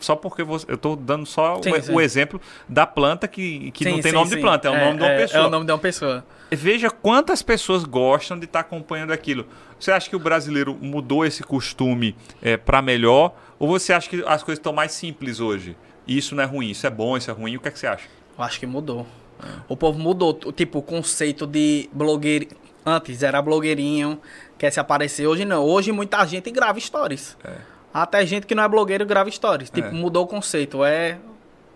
Só 0.00 0.14
porque 0.14 0.42
você, 0.42 0.66
eu 0.70 0.74
estou 0.74 0.94
dando 0.94 1.24
só 1.24 1.62
Sim, 1.62 1.70
o, 1.92 1.94
o 1.94 2.00
exemplo 2.00 2.38
da 2.68 2.86
planta 2.86 3.26
que, 3.26 3.70
que 3.70 3.88
não 3.88 4.00
tem 4.00 4.12
nome 4.12 4.28
de 4.28 4.36
planta, 4.36 4.68
é 4.68 4.70
o 4.70 4.84
nome 4.84 4.98
de 4.98 5.04
uma 5.04 5.16
pessoa. 5.16 5.44
É 5.44 5.46
o 5.46 5.50
nome 5.50 5.64
de 5.66 5.72
uma 5.72 5.78
pessoa. 5.78 6.24
Veja 6.50 6.90
quantas 6.90 7.42
pessoas 7.42 7.84
gostam 7.84 8.38
de 8.38 8.44
estar 8.44 8.60
acompanhando 8.60 9.12
aquilo. 9.12 9.46
Você 9.80 9.90
acha 9.90 10.10
que 10.10 10.16
o 10.16 10.18
brasileiro 10.18 10.76
mudou 10.80 11.24
esse 11.24 11.42
costume 11.42 12.14
para 12.66 12.82
melhor? 12.82 13.34
Ou 13.58 13.66
você 13.68 13.92
acha 13.92 14.10
que 14.10 14.22
as 14.26 14.42
coisas 14.42 14.58
estão 14.58 14.72
mais 14.74 14.92
simples 14.92 15.40
hoje? 15.40 15.74
Isso 16.06 16.34
não 16.34 16.42
é 16.42 16.46
ruim, 16.46 16.70
isso 16.70 16.86
é 16.86 16.90
bom, 16.90 17.16
isso 17.16 17.30
é 17.30 17.34
ruim. 17.34 17.56
O 17.56 17.60
que, 17.60 17.68
é 17.68 17.70
que 17.70 17.78
você 17.78 17.86
acha? 17.86 18.08
Eu 18.36 18.44
acho 18.44 18.58
que 18.60 18.66
mudou. 18.66 19.06
O 19.68 19.76
povo 19.76 19.98
mudou, 19.98 20.34
tipo, 20.52 20.78
o 20.78 20.82
conceito 20.82 21.46
de 21.46 21.88
blogueiro. 21.92 22.46
Antes 22.86 23.22
era 23.22 23.42
blogueirinho, 23.42 24.18
quer 24.56 24.70
se 24.70 24.80
aparecer. 24.80 25.26
Hoje 25.26 25.44
não. 25.44 25.62
Hoje 25.64 25.92
muita 25.92 26.24
gente 26.26 26.50
grava 26.50 26.80
stories. 26.80 27.36
Até 27.92 28.24
gente 28.24 28.46
que 28.46 28.54
não 28.54 28.62
é 28.62 28.68
blogueiro 28.68 29.04
grava 29.04 29.30
stories. 29.30 29.68
Tipo, 29.70 29.88
É. 29.88 29.92
mudou 29.92 30.24
o 30.24 30.26
conceito. 30.26 30.82
É. 30.84 31.18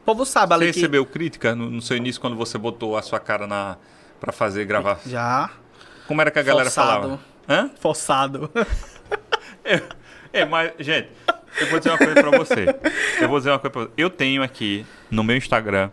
O 0.00 0.04
povo 0.04 0.24
sabe 0.24 0.48
Você 0.48 0.54
ali 0.54 0.72
que. 0.72 0.78
recebeu 0.80 1.04
crítica 1.04 1.54
no, 1.54 1.70
no 1.70 1.82
seu 1.82 1.96
início 1.96 2.20
quando 2.20 2.34
você 2.36 2.56
botou 2.58 2.96
a 2.96 3.02
sua 3.02 3.20
cara 3.20 3.46
na 3.46 3.76
para 4.20 4.32
fazer 4.32 4.64
gravar? 4.64 5.00
Já. 5.06 5.50
Como 6.08 6.20
era 6.20 6.30
que 6.30 6.38
a 6.38 6.42
galera 6.42 6.70
Forçado. 6.70 7.00
falava? 7.02 7.20
Hã? 7.48 7.70
Forçado. 7.78 8.50
É, 9.64 9.80
é, 10.32 10.44
mas, 10.44 10.72
gente, 10.80 11.08
eu 11.60 11.66
vou 11.68 11.78
dizer 11.78 11.90
uma 11.90 11.98
coisa 11.98 12.14
pra 12.14 12.30
você. 12.38 12.66
Eu 13.20 13.28
vou 13.28 13.38
dizer 13.38 13.50
uma 13.50 13.58
coisa 13.60 13.70
pra 13.72 13.82
você. 13.82 13.90
Eu 13.96 14.10
tenho 14.10 14.42
aqui 14.42 14.84
no 15.08 15.22
meu 15.22 15.36
Instagram, 15.36 15.90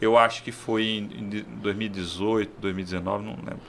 eu 0.00 0.16
acho 0.16 0.42
que 0.42 0.50
foi 0.52 0.84
em 0.84 1.28
de- 1.28 1.42
2018, 1.42 2.52
2019, 2.60 3.24
não 3.24 3.32
lembro. 3.36 3.60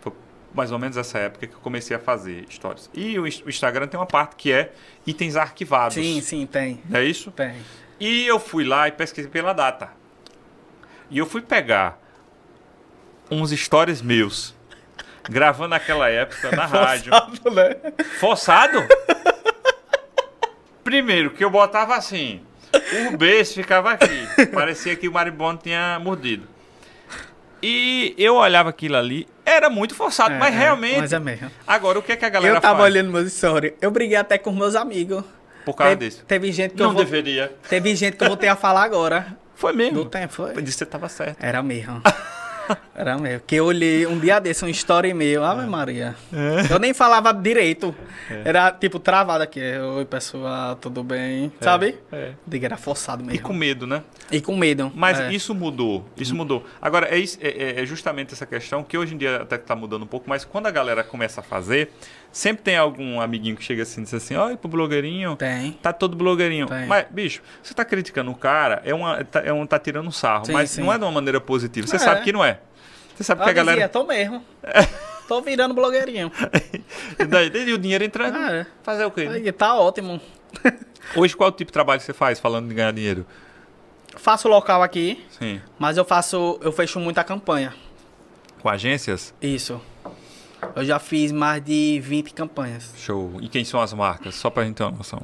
Foi 0.00 0.12
mais 0.54 0.72
ou 0.72 0.78
menos 0.78 0.96
essa 0.96 1.18
época 1.18 1.46
que 1.46 1.54
eu 1.54 1.60
comecei 1.60 1.96
a 1.96 2.00
fazer 2.00 2.46
stories. 2.50 2.90
E 2.94 3.18
o, 3.18 3.26
ins- 3.26 3.42
o 3.44 3.48
Instagram 3.48 3.86
tem 3.86 3.98
uma 3.98 4.06
parte 4.06 4.36
que 4.36 4.52
é 4.52 4.72
itens 5.06 5.36
arquivados. 5.36 5.94
sim, 5.94 6.20
sim, 6.20 6.46
tem. 6.46 6.80
Não 6.88 6.98
é 7.00 7.04
isso? 7.04 7.30
Tem. 7.30 7.54
E 8.00 8.26
eu 8.26 8.38
fui 8.40 8.64
lá 8.64 8.88
e 8.88 8.92
pesquisei 8.92 9.30
pela 9.30 9.52
data. 9.52 9.90
E 11.10 11.18
eu 11.18 11.26
fui 11.26 11.42
pegar 11.42 12.00
uns 13.30 13.50
stories 13.50 14.00
meus, 14.00 14.54
gravando 15.28 15.70
naquela 15.70 16.08
época 16.08 16.50
na 16.54 16.64
rádio. 16.66 17.12
Forçado, 17.12 17.50
né? 17.50 17.76
Forçado? 18.20 18.78
Primeiro, 20.84 21.30
que 21.32 21.44
eu 21.44 21.50
botava 21.50 21.94
assim, 21.96 22.40
o 23.12 23.16
beijo 23.16 23.54
ficava 23.54 23.92
aqui. 23.92 24.46
Parecia 24.52 24.94
que 24.96 25.08
o 25.08 25.12
marimbondo 25.12 25.60
tinha 25.62 25.98
mordido. 25.98 26.46
E 27.62 28.14
eu 28.16 28.36
olhava 28.36 28.68
aquilo 28.70 28.96
ali, 28.96 29.26
era 29.44 29.68
muito 29.68 29.94
forçado, 29.94 30.34
É, 30.34 30.38
mas 30.38 30.54
é, 30.54 30.58
realmente. 30.58 30.98
Mas 31.00 31.12
é 31.12 31.18
mesmo. 31.18 31.50
Agora, 31.66 31.98
o 31.98 32.02
que 32.02 32.12
é 32.12 32.16
que 32.16 32.24
a 32.24 32.28
galera 32.28 32.56
Eu 32.56 32.60
tava 32.60 32.78
faz 32.78 32.92
olhando 32.92 33.10
meus 33.10 33.32
stories. 33.32 33.72
Eu 33.80 33.90
briguei 33.90 34.16
até 34.16 34.38
com 34.38 34.52
meus 34.52 34.76
amigos. 34.76 35.24
por 35.64 35.74
causa 35.74 35.96
teve, 35.96 36.08
disso? 36.10 36.24
teve 36.24 36.52
gente 36.52 36.74
que 36.74 36.80
Não 36.80 36.90
eu 36.90 36.92
vou, 36.94 37.04
deveria. 37.04 37.52
Teve 37.68 37.94
gente 37.96 38.16
que 38.16 38.22
eu 38.22 38.28
voltei 38.28 38.48
a 38.48 38.54
falar 38.54 38.84
agora. 38.84 39.36
Foi 39.56 39.72
mesmo. 39.72 40.04
Do 40.04 40.08
tempo, 40.08 40.32
foi? 40.32 40.50
Eu 40.52 40.60
disse 40.62 40.78
que 40.78 40.84
você 40.84 40.86
tava 40.86 41.08
certo. 41.08 41.36
Era 41.42 41.60
mesmo. 41.62 42.00
Era 42.94 43.16
mesmo. 43.18 43.42
Que 43.46 43.56
eu 43.56 43.64
olhei 43.66 44.06
um 44.06 44.18
dia 44.18 44.38
desse, 44.40 44.64
um 44.64 44.68
story 44.68 45.14
meu. 45.14 45.44
Ave 45.44 45.66
Maria. 45.66 46.14
Eu 46.70 46.78
nem 46.78 46.92
falava 46.92 47.32
direito. 47.32 47.94
Era 48.44 48.70
tipo 48.72 48.98
travado 48.98 49.42
aqui. 49.44 49.60
Oi, 49.60 50.04
pessoal, 50.04 50.76
tudo 50.76 51.02
bem? 51.02 51.52
Sabe? 51.60 51.96
É. 52.12 52.32
Diga, 52.46 52.66
era 52.66 52.76
forçado 52.76 53.22
E 53.22 53.26
mesmo. 53.26 53.42
com 53.42 53.52
medo, 53.52 53.86
né? 53.86 54.02
E 54.30 54.40
com 54.40 54.56
medo. 54.56 54.92
Mas 54.94 55.18
é. 55.20 55.32
isso 55.32 55.54
mudou, 55.54 56.04
isso 56.16 56.34
mudou. 56.34 56.64
Agora, 56.82 57.06
é, 57.06 57.18
é- 57.20 57.26
é- 57.40 57.82
é 57.82 57.86
justamente 57.86 58.34
essa 58.34 58.44
questão 58.46 58.82
que 58.82 58.98
hoje 58.98 59.14
em 59.14 59.18
dia 59.18 59.42
até 59.42 59.56
que 59.56 59.64
tá 59.64 59.74
mudando 59.76 60.02
um 60.02 60.06
pouco, 60.06 60.28
mas 60.28 60.44
quando 60.44 60.66
a 60.66 60.70
galera 60.70 61.02
começa 61.04 61.40
a 61.40 61.44
fazer, 61.44 61.90
sempre 62.38 62.62
tem 62.62 62.76
algum 62.76 63.20
amiguinho 63.20 63.56
que 63.56 63.64
chega 63.64 63.82
assim 63.82 64.00
e 64.00 64.04
diz 64.04 64.14
assim, 64.14 64.34
olha 64.36 64.56
pro 64.56 64.68
blogueirinho, 64.68 65.34
Tem. 65.36 65.72
tá 65.72 65.92
todo 65.92 66.16
blogueirinho. 66.16 66.66
Tem. 66.66 66.86
Mas, 66.86 67.06
bicho, 67.10 67.42
você 67.62 67.74
tá 67.74 67.84
criticando 67.84 68.30
o 68.30 68.34
cara, 68.34 68.80
é, 68.84 68.94
uma, 68.94 69.24
tá, 69.24 69.40
é 69.40 69.52
um, 69.52 69.66
tá 69.66 69.78
tirando 69.78 70.10
sarro, 70.12 70.46
Sim, 70.46 70.52
mas 70.52 70.70
sim. 70.70 70.82
não 70.82 70.92
é 70.92 70.98
de 70.98 71.04
uma 71.04 71.10
maneira 71.12 71.40
positiva. 71.40 71.86
Você 71.86 71.96
É. 71.96 71.98
sabe 71.98 72.22
que 72.22 72.32
não 72.32 72.44
é. 72.44 72.60
Você 73.16 73.24
sabe 73.24 73.42
que 73.42 73.48
Eu 73.48 73.50
a 73.50 73.54
galera... 73.54 73.76
dizia, 73.76 73.88
tô 73.88 74.04
mesmo. 74.04 74.44
tô 75.26 75.42
virando 75.42 75.74
blogueirinho. 75.74 76.30
e 77.18 77.24
daí, 77.24 77.50
daí 77.50 77.72
o 77.72 77.78
dinheiro 77.78 78.04
entrando. 78.04 78.36
Ah, 78.36 78.52
é. 78.52 78.66
Fazer 78.82 79.04
o 79.04 79.10
quê? 79.10 79.24
né? 79.28 79.36
Aí, 79.36 79.52
tá 79.52 79.74
ótimo. 79.74 80.20
Hoje, 81.16 81.36
qual 81.36 81.48
o 81.50 81.52
tipo 81.52 81.70
de 81.70 81.72
trabalho 81.72 81.98
que 81.98 82.06
você 82.06 82.12
faz 82.12 82.38
falando 82.38 82.68
de 82.68 82.74
ganhar 82.74 82.92
dinheiro? 82.92 83.26
Faço 84.16 84.48
local 84.48 84.82
aqui, 84.82 85.24
Sim. 85.38 85.60
mas 85.78 85.96
eu 85.96 86.04
faço. 86.04 86.58
Eu 86.62 86.70
fecho 86.72 86.98
muita 87.00 87.22
campanha. 87.24 87.74
Com 88.60 88.68
agências? 88.68 89.34
Isso. 89.40 89.80
Eu 90.74 90.84
já 90.84 90.98
fiz 90.98 91.32
mais 91.32 91.62
de 91.64 92.00
20 92.02 92.32
campanhas. 92.34 92.92
Show. 92.96 93.38
E 93.40 93.48
quem 93.48 93.64
são 93.64 93.80
as 93.80 93.92
marcas? 93.92 94.34
Só 94.34 94.50
pra 94.50 94.64
gente 94.64 94.76
ter 94.76 94.84
uma 94.84 94.92
noção. 94.92 95.22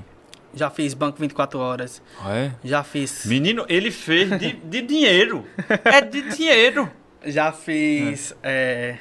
Já 0.54 0.70
fiz 0.70 0.94
Banco 0.94 1.18
24 1.18 1.58
Horas. 1.58 2.00
Ah, 2.22 2.34
é? 2.34 2.52
Já 2.62 2.84
fiz. 2.84 3.26
Menino, 3.26 3.64
ele 3.68 3.90
fez 3.90 4.30
de, 4.38 4.52
de 4.52 4.82
dinheiro. 4.82 5.44
É 5.84 6.00
de 6.00 6.22
dinheiro. 6.34 6.90
Já 7.26 7.52
fiz. 7.52 8.36
É, 8.42 8.98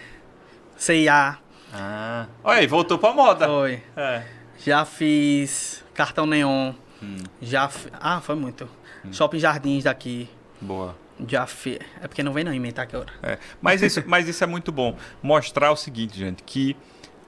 CIA. 0.78 1.38
Ah. 1.74 2.28
Olha 2.44 2.60
aí, 2.60 2.68
voltou 2.68 2.98
pra 2.98 3.12
moda. 3.12 3.46
Foi. 3.48 3.84
É. 3.98 4.24
Já 4.60 4.86
fiz 4.86 5.84
cartão 5.94 6.26
neon. 6.26 6.74
Hum. 7.02 7.18
Já. 7.42 7.70
Ah, 8.00 8.22
foi 8.22 8.36
muito. 8.36 8.68
Shopping 9.12 9.40
Jardins 9.40 9.84
daqui. 9.84 10.30
Boa. 10.62 10.96
Já 11.28 11.46
fiz. 11.46 11.80
É 12.02 12.08
porque 12.08 12.24
não 12.24 12.34
vem 12.34 12.44
não 12.44 12.54
inventar 12.54 12.88
que 12.88 12.96
hora. 12.96 13.12
É. 13.22 13.38
Mas, 13.62 13.82
isso, 13.82 14.04
mas 14.08 14.28
isso 14.28 14.44
é 14.44 14.48
muito 14.48 14.72
bom. 14.72 14.98
Mostrar 15.22 15.72
o 15.72 15.76
seguinte, 15.76 16.18
gente, 16.18 16.44
que 16.44 16.76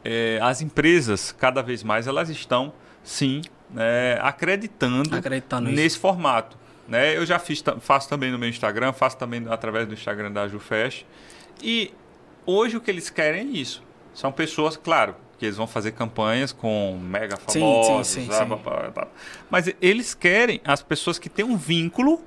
é, 0.03 0.39
as 0.41 0.61
empresas, 0.61 1.31
cada 1.31 1.61
vez 1.61 1.83
mais, 1.83 2.07
elas 2.07 2.29
estão, 2.29 2.73
sim, 3.03 3.41
é, 3.75 4.19
acreditando, 4.21 5.15
Acreditando 5.15 5.69
nesse 5.69 5.97
formato. 5.97 6.57
Né? 6.87 7.17
Eu 7.17 7.25
já 7.25 7.39
fiz, 7.39 7.63
faço 7.79 8.07
também 8.07 8.31
no 8.31 8.37
meu 8.37 8.49
Instagram, 8.49 8.93
faço 8.93 9.17
também 9.17 9.45
através 9.49 9.87
do 9.87 9.93
Instagram 9.93 10.31
da 10.31 10.47
Jufest. 10.47 11.05
E 11.61 11.91
hoje 12.45 12.77
o 12.77 12.81
que 12.81 12.91
eles 12.91 13.09
querem 13.09 13.41
é 13.41 13.43
isso. 13.43 13.83
São 14.13 14.31
pessoas, 14.31 14.77
claro, 14.77 15.15
que 15.37 15.45
eles 15.45 15.57
vão 15.57 15.67
fazer 15.67 15.91
campanhas 15.91 16.51
com 16.51 16.97
mega 17.01 17.37
famosos, 17.37 18.07
sim, 18.07 18.21
sim, 18.21 18.31
sim. 18.31 18.45
blá, 18.45 18.55
blá, 18.55 18.89
blá. 18.89 19.07
mas 19.49 19.73
eles 19.81 20.13
querem 20.13 20.61
as 20.63 20.81
pessoas 20.81 21.19
que 21.19 21.27
têm 21.27 21.43
um 21.43 21.57
vínculo, 21.57 22.23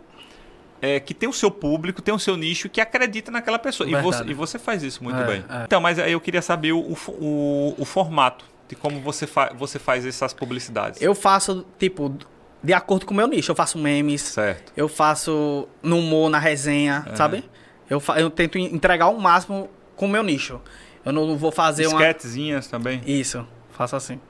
é, 0.81 1.01
que 1.01 1.13
tem 1.15 1.29
o 1.29 1.33
seu 1.33 1.51
público, 1.51 2.01
tem 2.01 2.15
o 2.15 2.19
seu 2.19 2.37
nicho, 2.37 2.69
que 2.69 2.81
acredita 2.81 3.31
naquela 3.31 3.59
pessoa. 3.59 3.89
E 3.89 3.95
você, 4.01 4.25
e 4.25 4.35
você 4.35 4.59
faz 4.59 4.83
isso 4.83 5.03
muito 5.03 5.19
É, 5.19 5.27
bem. 5.27 5.45
é. 5.49 5.65
Então, 5.65 5.81
mas 5.81 5.99
aí 5.99 6.13
eu 6.13 6.21
queria 6.21 6.43
saber 6.43 6.73
o, 6.73 6.79
o, 6.81 7.75
o, 7.79 7.85
formato 7.85 8.45
de 8.69 8.77
como 8.77 9.01
você, 9.01 9.27
fa 9.27 9.53
você 9.55 9.79
faz 9.79 10.07
essas 10.07 10.33
publicidades. 10.33 11.01
Eu 11.03 11.15
faço, 11.15 11.67
tipo, 11.79 12.17
de 12.63 12.73
acordo 12.73 13.07
com 13.07 13.15
o 13.15 13.17
meu 13.17 13.27
nicho. 13.27 13.51
Eu 13.51 13.57
faço 13.57 13.79
memes. 13.79 14.23
Certo. 14.23 14.73
Eu 14.77 14.89
faço 14.89 15.69
no 15.83 15.99
humor, 15.99 16.31
na 16.31 16.39
resenha, 16.39 17.07
sabe? 17.15 17.45
Eu, 17.89 18.03
eu 18.17 18.31
tento 18.31 18.59
entregar 18.59 19.09
o 19.09 19.21
máximo 19.21 19.69
com 19.97 20.07
o 20.07 20.09
meu 20.09 20.23
nicho. 20.23 20.61
Eu 21.05 21.13
não 21.13 21.37
vou 21.37 21.51
fazer 21.51 21.87
uma. 21.87 22.01
Esquetezinhas 22.01 22.67
também. 22.67 23.01
Isso, 23.07 23.47
faço 23.73 23.97
assim. 23.97 24.21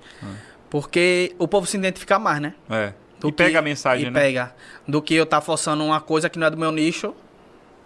Porque 0.70 1.34
o 1.38 1.48
povo 1.48 1.66
se 1.66 1.76
identifica 1.76 2.18
mais, 2.18 2.40
né? 2.40 2.54
É. 2.70 2.92
Do 3.20 3.28
e 3.28 3.32
pega 3.32 3.50
que- 3.50 3.56
a 3.56 3.62
mensagem, 3.62 4.06
e 4.06 4.10
né? 4.10 4.20
pega. 4.20 4.54
Do 4.86 5.02
que 5.02 5.14
eu 5.14 5.26
tá 5.26 5.40
forçando 5.40 5.84
uma 5.84 6.00
coisa 6.00 6.28
que 6.30 6.38
não 6.38 6.46
é 6.46 6.50
do 6.50 6.56
meu 6.56 6.70
nicho, 6.72 7.14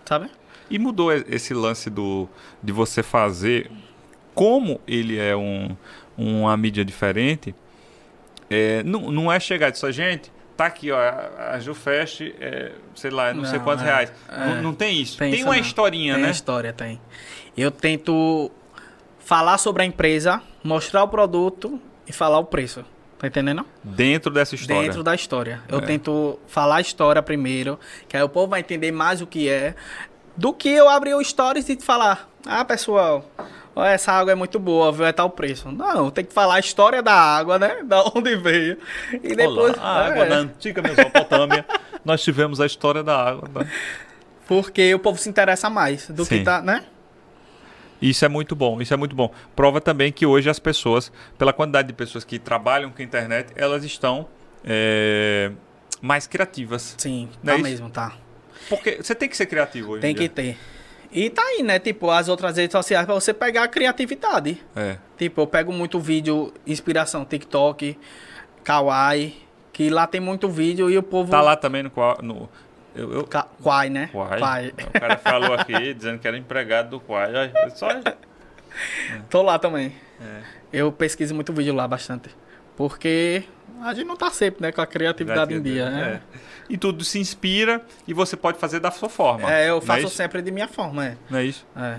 sabe? 0.05 0.29
E 0.71 0.79
mudou 0.79 1.13
esse 1.13 1.53
lance 1.55 1.89
do 1.91 2.29
de 2.63 2.73
você 2.73 3.03
fazer 3.03 3.71
como 4.35 4.81
ele 4.87 5.19
é 5.19 5.37
um, 5.37 5.77
uma 6.17 6.57
mídia 6.57 6.85
diferente. 6.85 7.55
É, 8.51 8.83
não, 8.83 9.11
não 9.11 9.33
é 9.33 9.39
chegar 9.41 9.71
dizer, 9.71 9.93
gente, 9.93 10.31
tá 10.57 10.67
aqui, 10.67 10.91
ó, 10.91 10.99
a, 10.99 11.59
Jufest, 11.61 12.21
é, 12.41 12.73
sei 12.95 13.11
lá, 13.11 13.33
não, 13.33 13.45
sei 13.45 13.59
Não, 13.59 13.65
quantos 13.65 13.83
é, 13.85 13.87
reais. 13.87 14.13
é. 14.29 14.39
Não, 14.39 14.63
não 14.63 14.75
tem 14.75 15.01
isso. 15.01 15.17
Tem 15.19 15.31
Tem, 15.31 15.41
isso 15.41 15.49
uma 15.49 15.55
não. 15.55 15.61
historinha, 15.63 16.15
tem 16.15 16.23
né? 16.25 16.31
história, 16.31 16.73
tem. 16.73 17.01
Eu 17.57 17.71
tento 17.71 18.51
falar 19.19 19.57
sobre 19.59 19.83
a 19.83 19.87
empresa, 19.87 20.43
mostrar 20.63 21.03
o 21.05 21.09
produto 21.09 21.81
e 22.07 22.13
falar 22.13 22.39
o 22.39 22.45
preço. 22.45 22.85
Tá 23.23 23.29
entendendo? 23.29 23.65
Dentro 23.85 24.33
dessa 24.33 24.57
história. 24.57 24.83
Dentro 24.83 25.05
da 25.05 25.15
história. 25.15 25.63
Eu 25.69 25.79
É. 25.79 25.83
tento 25.83 26.41
falar 26.49 26.77
a 26.77 26.81
história 26.81 27.23
primeiro, 27.23 27.79
que 28.09 28.17
aí 28.17 28.23
o 28.25 28.29
povo 28.29 28.49
vai 28.49 28.59
entender 28.59 28.91
mais 28.91 29.21
o 29.21 29.29
que 29.29 29.49
é, 29.49 29.77
do 30.37 30.53
que 30.53 30.69
eu 30.69 30.89
abrir 30.89 31.15
o 31.15 31.23
stories 31.23 31.69
e 31.69 31.77
falar, 31.81 32.29
ah, 32.45 32.65
pessoal, 32.65 33.25
essa 33.77 34.11
água 34.11 34.33
é 34.33 34.35
muito 34.35 34.59
boa, 34.59 34.91
viu? 34.91 35.07
É 35.07 35.13
tal 35.13 35.31
preço. 35.31 35.71
Não, 35.71 36.11
tem 36.11 36.25
que 36.25 36.33
falar 36.35 36.57
a 36.57 36.59
história 36.59 37.01
da 37.01 37.15
água, 37.15 37.61
né? 37.61 37.77
Da 37.87 38.03
onde 38.13 38.35
veio. 38.35 38.77
E 39.13 39.37
depois. 39.37 39.75
Olá, 39.79 39.85
a 39.85 40.07
água 40.09 40.25
é, 40.25 40.29
da 40.29 40.37
antiga 40.39 40.83
Mesopotâmia. 40.83 41.65
nós 42.05 42.21
tivemos 42.25 42.61
a 42.61 42.67
história 42.67 43.05
da 43.05 43.17
água. 43.17 43.49
né? 43.55 43.71
Porque 44.49 44.93
o 44.93 44.99
povo 44.99 45.17
se 45.17 45.29
interessa 45.29 45.71
mais 45.71 46.09
do 46.11 46.25
Sim. 46.25 46.39
que 46.39 46.45
tá, 46.45 46.61
né? 46.61 46.83
Isso 48.03 48.25
é 48.25 48.29
muito 48.29 48.57
bom, 48.57 48.83
isso 48.83 48.93
é 48.93 48.97
muito 48.97 49.15
bom. 49.15 49.33
Prova 49.55 49.81
também 49.81 50.11
que 50.11 50.27
hoje 50.27 50.51
as 50.51 50.59
pessoas, 50.59 51.13
pela 51.39 51.53
quantidade 51.53 51.89
de 51.89 51.95
pessoas 51.95 52.25
que 52.25 52.39
trabalham 52.39 52.91
com 52.91 53.01
a 53.01 53.05
internet, 53.05 53.53
elas 53.55 53.85
estão 53.85 54.27
é, 54.65 55.53
mais 56.01 56.27
criativas. 56.27 56.97
Sim, 56.99 57.29
tá 57.45 57.55
é 57.55 57.59
mesmo, 57.59 57.89
tá. 57.89 58.17
Porque 58.69 58.97
você 59.01 59.15
tem 59.15 59.29
que 59.29 59.37
ser 59.37 59.47
criativo 59.47 59.93
hoje. 59.93 60.01
Tem 60.01 60.13
em 60.13 60.15
que 60.15 60.29
ter. 60.29 60.59
E 61.13 61.29
tá 61.29 61.43
aí, 61.43 61.63
né? 61.63 61.79
Tipo, 61.79 62.11
as 62.11 62.29
outras 62.29 62.57
redes 62.57 62.73
sociais 62.73 63.05
pra 63.05 63.15
você 63.15 63.35
pegar 63.35 63.65
a 63.65 63.69
criatividade. 63.69 64.63
É. 64.75 64.97
Tipo, 65.19 65.43
eu 65.43 65.47
pego 65.47 65.73
muito 65.73 66.01
vídeo, 66.01 66.53
inspiração, 66.67 67.25
TikTok, 67.25 67.99
Kawaii, 68.65 69.37
que 69.73 69.91
lá 69.91 70.07
tem 70.07 70.21
muito 70.21 70.49
vídeo 70.49 70.91
e 70.91 70.97
o 70.97 71.03
povo. 71.03 71.31
Tá 71.31 71.41
lá 71.41 71.55
também 71.55 71.83
no. 71.83 71.91
no 72.23 72.49
eu, 72.95 73.13
eu, 73.13 73.29
Quai, 73.63 73.89
né? 73.91 74.09
Quai. 74.13 74.39
Quai. 74.39 74.75
O 74.87 75.01
cara 75.01 75.17
falou 75.19 75.55
aqui 75.55 75.95
dizendo 75.95 76.19
que 76.19 76.29
era 76.29 76.37
empregado 76.37 76.91
do 76.91 77.01
Quai. 77.01 77.35
Ai, 77.35 77.53
é 77.55 77.71
Só... 77.71 77.89
Tô 79.29 79.43
lá 79.43 79.59
também. 79.59 79.95
É. 80.21 80.41
Eu 80.73 80.91
pesquiso 80.93 81.35
muito 81.35 81.53
vídeo 81.53 81.75
lá 81.75 81.87
bastante. 81.87 82.31
Porque 82.77 83.45
a 83.83 83.93
gente 83.93 84.07
não 84.07 84.17
tá 84.17 84.31
sempre, 84.31 84.63
né, 84.63 84.73
com 84.73 84.81
a 84.81 84.87
criatividade 84.87 85.53
em 85.55 85.61
dia, 85.61 85.91
né? 85.91 86.21
É. 86.35 86.39
E 86.71 86.79
tudo 86.79 87.05
se 87.05 87.19
inspira 87.19 87.83
e 88.07 88.15
você 88.15 88.37
pode 88.37 88.59
fazer 88.59 88.81
da 88.81 88.91
sua 88.91 89.09
forma. 89.09 89.53
É, 89.53 89.69
eu 89.69 89.75
Não 89.75 89.83
faço 89.83 90.07
isso? 90.07 90.15
sempre 90.17 90.41
de 90.41 90.51
minha 90.51 90.69
forma, 90.69 91.05
é. 91.07 91.17
Não 91.29 91.39
é 91.39 91.45
isso? 91.45 91.67
É. 91.77 91.99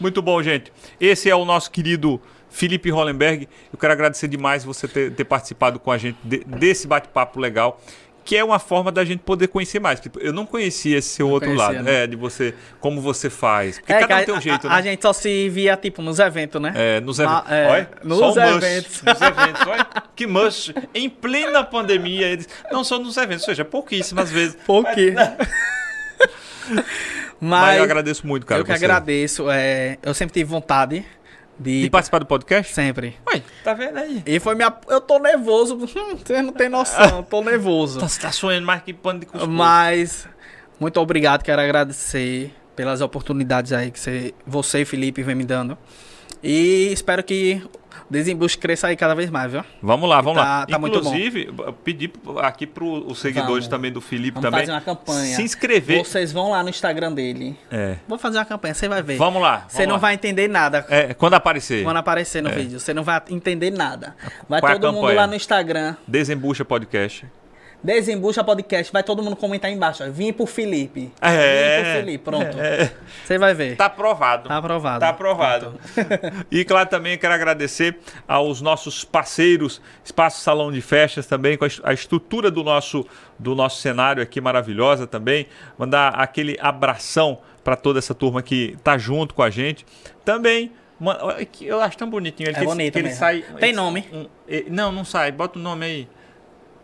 Muito 0.00 0.22
bom, 0.22 0.42
gente. 0.42 0.72
Esse 1.00 1.28
é 1.28 1.34
o 1.34 1.44
nosso 1.44 1.70
querido 1.70 2.20
Felipe 2.48 2.90
Hollenberg. 2.90 3.48
Eu 3.72 3.78
quero 3.78 3.92
agradecer 3.92 4.28
demais 4.28 4.64
você 4.64 4.88
ter, 4.88 5.12
ter 5.12 5.24
participado 5.24 5.78
com 5.78 5.90
a 5.90 5.98
gente 5.98 6.16
de- 6.24 6.44
desse 6.44 6.86
bate-papo 6.86 7.38
legal. 7.38 7.80
Que 8.26 8.36
é 8.36 8.44
uma 8.44 8.58
forma 8.58 8.90
da 8.92 9.04
gente 9.04 9.20
poder 9.20 9.46
conhecer 9.48 9.78
mais. 9.80 10.00
Tipo, 10.00 10.18
eu 10.18 10.32
não 10.32 10.44
conhecia 10.44 10.98
esse 10.98 11.08
seu 11.10 11.26
Não 11.28 11.32
outro 11.34 11.48
conhecia, 11.48 11.72
lado. 11.74 11.84
né? 11.84 12.02
É, 12.02 12.06
de 12.08 12.16
você, 12.16 12.52
como 12.80 13.00
você 13.00 13.30
faz. 13.30 13.78
Porque 13.78 13.92
É, 13.92 14.00
cada 14.00 14.16
um 14.20 14.24
tem 14.24 14.34
um 14.34 14.36
a, 14.36 14.40
jeito, 14.40 14.66
a, 14.66 14.70
né? 14.70 14.76
a 14.76 14.82
gente 14.82 15.00
só 15.00 15.12
se 15.12 15.48
via, 15.48 15.76
tipo, 15.76 16.02
nos 16.02 16.18
eventos, 16.18 16.60
né? 16.60 16.72
É, 16.74 17.00
nos 17.00 17.18
eventos. 17.20 17.50
é, 17.50 17.68
Olha, 17.68 17.90
nos 18.02 18.18
só 18.18 18.24
o 18.32 18.34
mush, 18.34 18.64
eventos. 18.64 19.02
Nos 19.02 19.20
eventos, 19.20 19.66
olha. 19.66 19.86
Que 20.16 20.26
mush. 20.26 20.72
Em 20.92 21.08
plena 21.08 21.62
pandemia, 21.62 22.26
eles. 22.26 22.48
Não 22.72 22.82
só 22.82 22.98
nos 22.98 23.16
eventos, 23.16 23.42
ou 23.44 23.46
seja, 23.54 23.64
pouquíssimas 23.64 24.30
vezes. 24.30 24.56
Porque. 24.66 25.12
Mas, 25.12 26.84
Mas 27.40 27.78
eu 27.78 27.84
agradeço 27.84 28.26
muito, 28.26 28.44
cara. 28.44 28.60
eu 28.60 28.64
que 28.64 28.70
você. 28.76 28.84
agradeço. 28.84 29.50
É, 29.50 29.98
eu 30.02 30.14
sempre 30.14 30.32
tive 30.34 30.50
vontade 30.50 31.04
de. 31.58 31.82
De 31.82 31.90
participar 31.90 32.18
do 32.18 32.26
podcast? 32.26 32.72
Sempre. 32.72 33.16
Ué, 33.32 33.42
tá 33.64 33.74
vendo 33.74 33.98
aí? 33.98 34.22
E 34.26 34.38
foi 34.40 34.54
minha. 34.54 34.72
Eu 34.88 35.00
tô 35.00 35.18
nervoso. 35.18 35.76
Hum, 35.96 36.16
Vocês 36.16 36.44
não 36.44 36.52
tem 36.52 36.68
noção. 36.68 37.22
Tô 37.22 37.42
nervoso. 37.42 37.98
Tá, 37.98 38.06
tá 38.20 38.32
sonhando 38.32 38.66
mais 38.66 38.82
que 38.82 38.92
pano 38.92 39.20
de 39.20 39.26
cuscuz. 39.26 39.50
Mas. 39.50 40.28
Muito 40.78 41.00
obrigado. 41.00 41.42
Quero 41.42 41.60
agradecer 41.62 42.54
pelas 42.74 43.00
oportunidades 43.00 43.72
aí 43.72 43.90
que 43.90 43.98
você, 43.98 44.34
você 44.46 44.82
e 44.82 44.84
Felipe 44.84 45.22
vem 45.22 45.34
me 45.34 45.44
dando. 45.44 45.76
E 46.42 46.90
espero 46.92 47.22
que 47.24 47.62
o 48.08 48.12
Desembucho 48.12 48.56
cresça 48.58 48.86
aí 48.86 48.96
cada 48.96 49.14
vez 49.14 49.30
mais, 49.30 49.50
viu? 49.50 49.64
Vamos 49.82 50.08
lá, 50.08 50.20
vamos 50.20 50.40
Tá- 50.40 50.44
lá. 50.60 50.66
tá 50.66 50.78
muito 50.78 51.00
bom. 51.00 51.08
Inclusive, 51.08 51.48
pedir 51.82 52.12
aqui 52.40 52.64
para 52.66 52.84
os 52.84 53.18
seguidores 53.18 53.64
Vamos. 53.64 53.68
também 53.68 53.90
do 53.90 54.00
Felipe 54.00 54.34
Vamos 54.40 54.42
também 54.50 54.60
fazer 54.60 54.72
uma 54.72 54.80
campanha. 54.80 55.34
se 55.34 55.42
inscrever. 55.42 56.04
Vocês 56.04 56.30
vão 56.32 56.50
lá 56.50 56.62
no 56.62 56.68
Instagram 56.68 57.12
dele. 57.12 57.56
É. 57.70 57.96
Vou 58.06 58.16
fazer 58.18 58.38
uma 58.38 58.44
campanha, 58.44 58.74
você 58.74 58.88
vai 58.88 59.02
ver. 59.02 59.16
Vamos 59.16 59.42
lá. 59.42 59.64
Você 59.68 59.86
não 59.86 59.94
lá. 59.94 60.00
vai 60.00 60.14
entender 60.14 60.46
nada 60.46 60.86
É, 60.88 61.14
quando 61.14 61.34
aparecer, 61.34 61.82
quando 61.82 61.96
aparecer 61.96 62.42
no 62.42 62.48
É. 62.50 62.52
vídeo. 62.52 62.78
Você 62.78 62.94
não 62.94 63.02
vai 63.02 63.20
entender 63.30 63.70
nada. 63.72 64.14
Vai 64.48 64.60
Qual 64.60 64.72
é 64.72 64.78
todo 64.78 64.92
mundo 64.92 65.12
lá 65.12 65.26
no 65.26 65.34
Instagram. 65.34 65.96
Desembucha 66.06 66.64
Podcast. 66.64 67.26
Desembucha 67.82 68.42
Podcast, 68.42 68.92
vai 68.92 69.02
todo 69.02 69.22
mundo 69.22 69.36
comentar 69.36 69.70
aí 69.70 69.76
embaixo. 69.76 70.02
ó. 70.04 70.10
Vim 70.10 70.32
pro 70.32 70.44
Felipe. 70.46 71.12
É. 71.20 71.76
Vim 71.78 71.82
pro 71.84 71.92
Felipe, 71.92 72.24
pronto. 72.24 72.58
É. 72.58 72.92
Você 73.24 73.38
vai 73.38 73.54
ver. 73.54 73.76
Tá 73.76 73.86
aprovado. 73.86 74.48
Tá 74.48 74.56
aprovado. 74.56 75.00
Tá 75.00 75.08
aprovado. 75.10 75.80
e 76.50 76.64
claro, 76.64 76.88
também 76.88 77.16
quero 77.16 77.32
agradecer 77.34 77.98
aos 78.26 78.60
nossos 78.60 79.04
parceiros, 79.04 79.80
Espaço 80.04 80.40
Salão 80.40 80.72
de 80.72 80.80
Festas 80.80 81.26
também, 81.26 81.56
com 81.56 81.64
a 81.64 81.68
est- 81.68 81.80
a 81.84 81.92
estrutura 81.92 82.50
do 82.50 82.64
nosso, 82.64 83.06
do 83.38 83.54
nosso 83.54 83.80
cenário 83.80 84.22
aqui 84.22 84.40
maravilhosa 84.40 85.06
também. 85.06 85.46
Mandar 85.78 86.08
aquele 86.08 86.56
abração 86.60 87.38
para 87.62 87.76
toda 87.76 87.98
essa 87.98 88.14
turma 88.14 88.42
que 88.42 88.76
tá 88.82 88.96
junto 88.98 89.34
com 89.34 89.42
a 89.42 89.50
gente. 89.50 89.86
Também. 90.24 90.72
ma- 90.98 91.18
olha 91.20 91.44
que 91.44 91.66
Eu 91.66 91.80
acho 91.80 91.96
tão 91.98 92.08
bonitinho. 92.08 92.48
Ele 92.48 92.56
É 92.56 92.60
que- 92.60 92.64
bonito 92.66 92.92
que 92.94 92.98
ele 92.98 93.08
mesmo. 93.08 93.18
sai. 93.20 93.44
Tem 93.60 93.72
nome? 93.72 94.08
não, 94.70 94.90
não 94.90 95.04
sai. 95.04 95.30
Bota 95.30 95.58
o 95.58 95.62
nome 95.62 95.84
aí. 95.86 96.08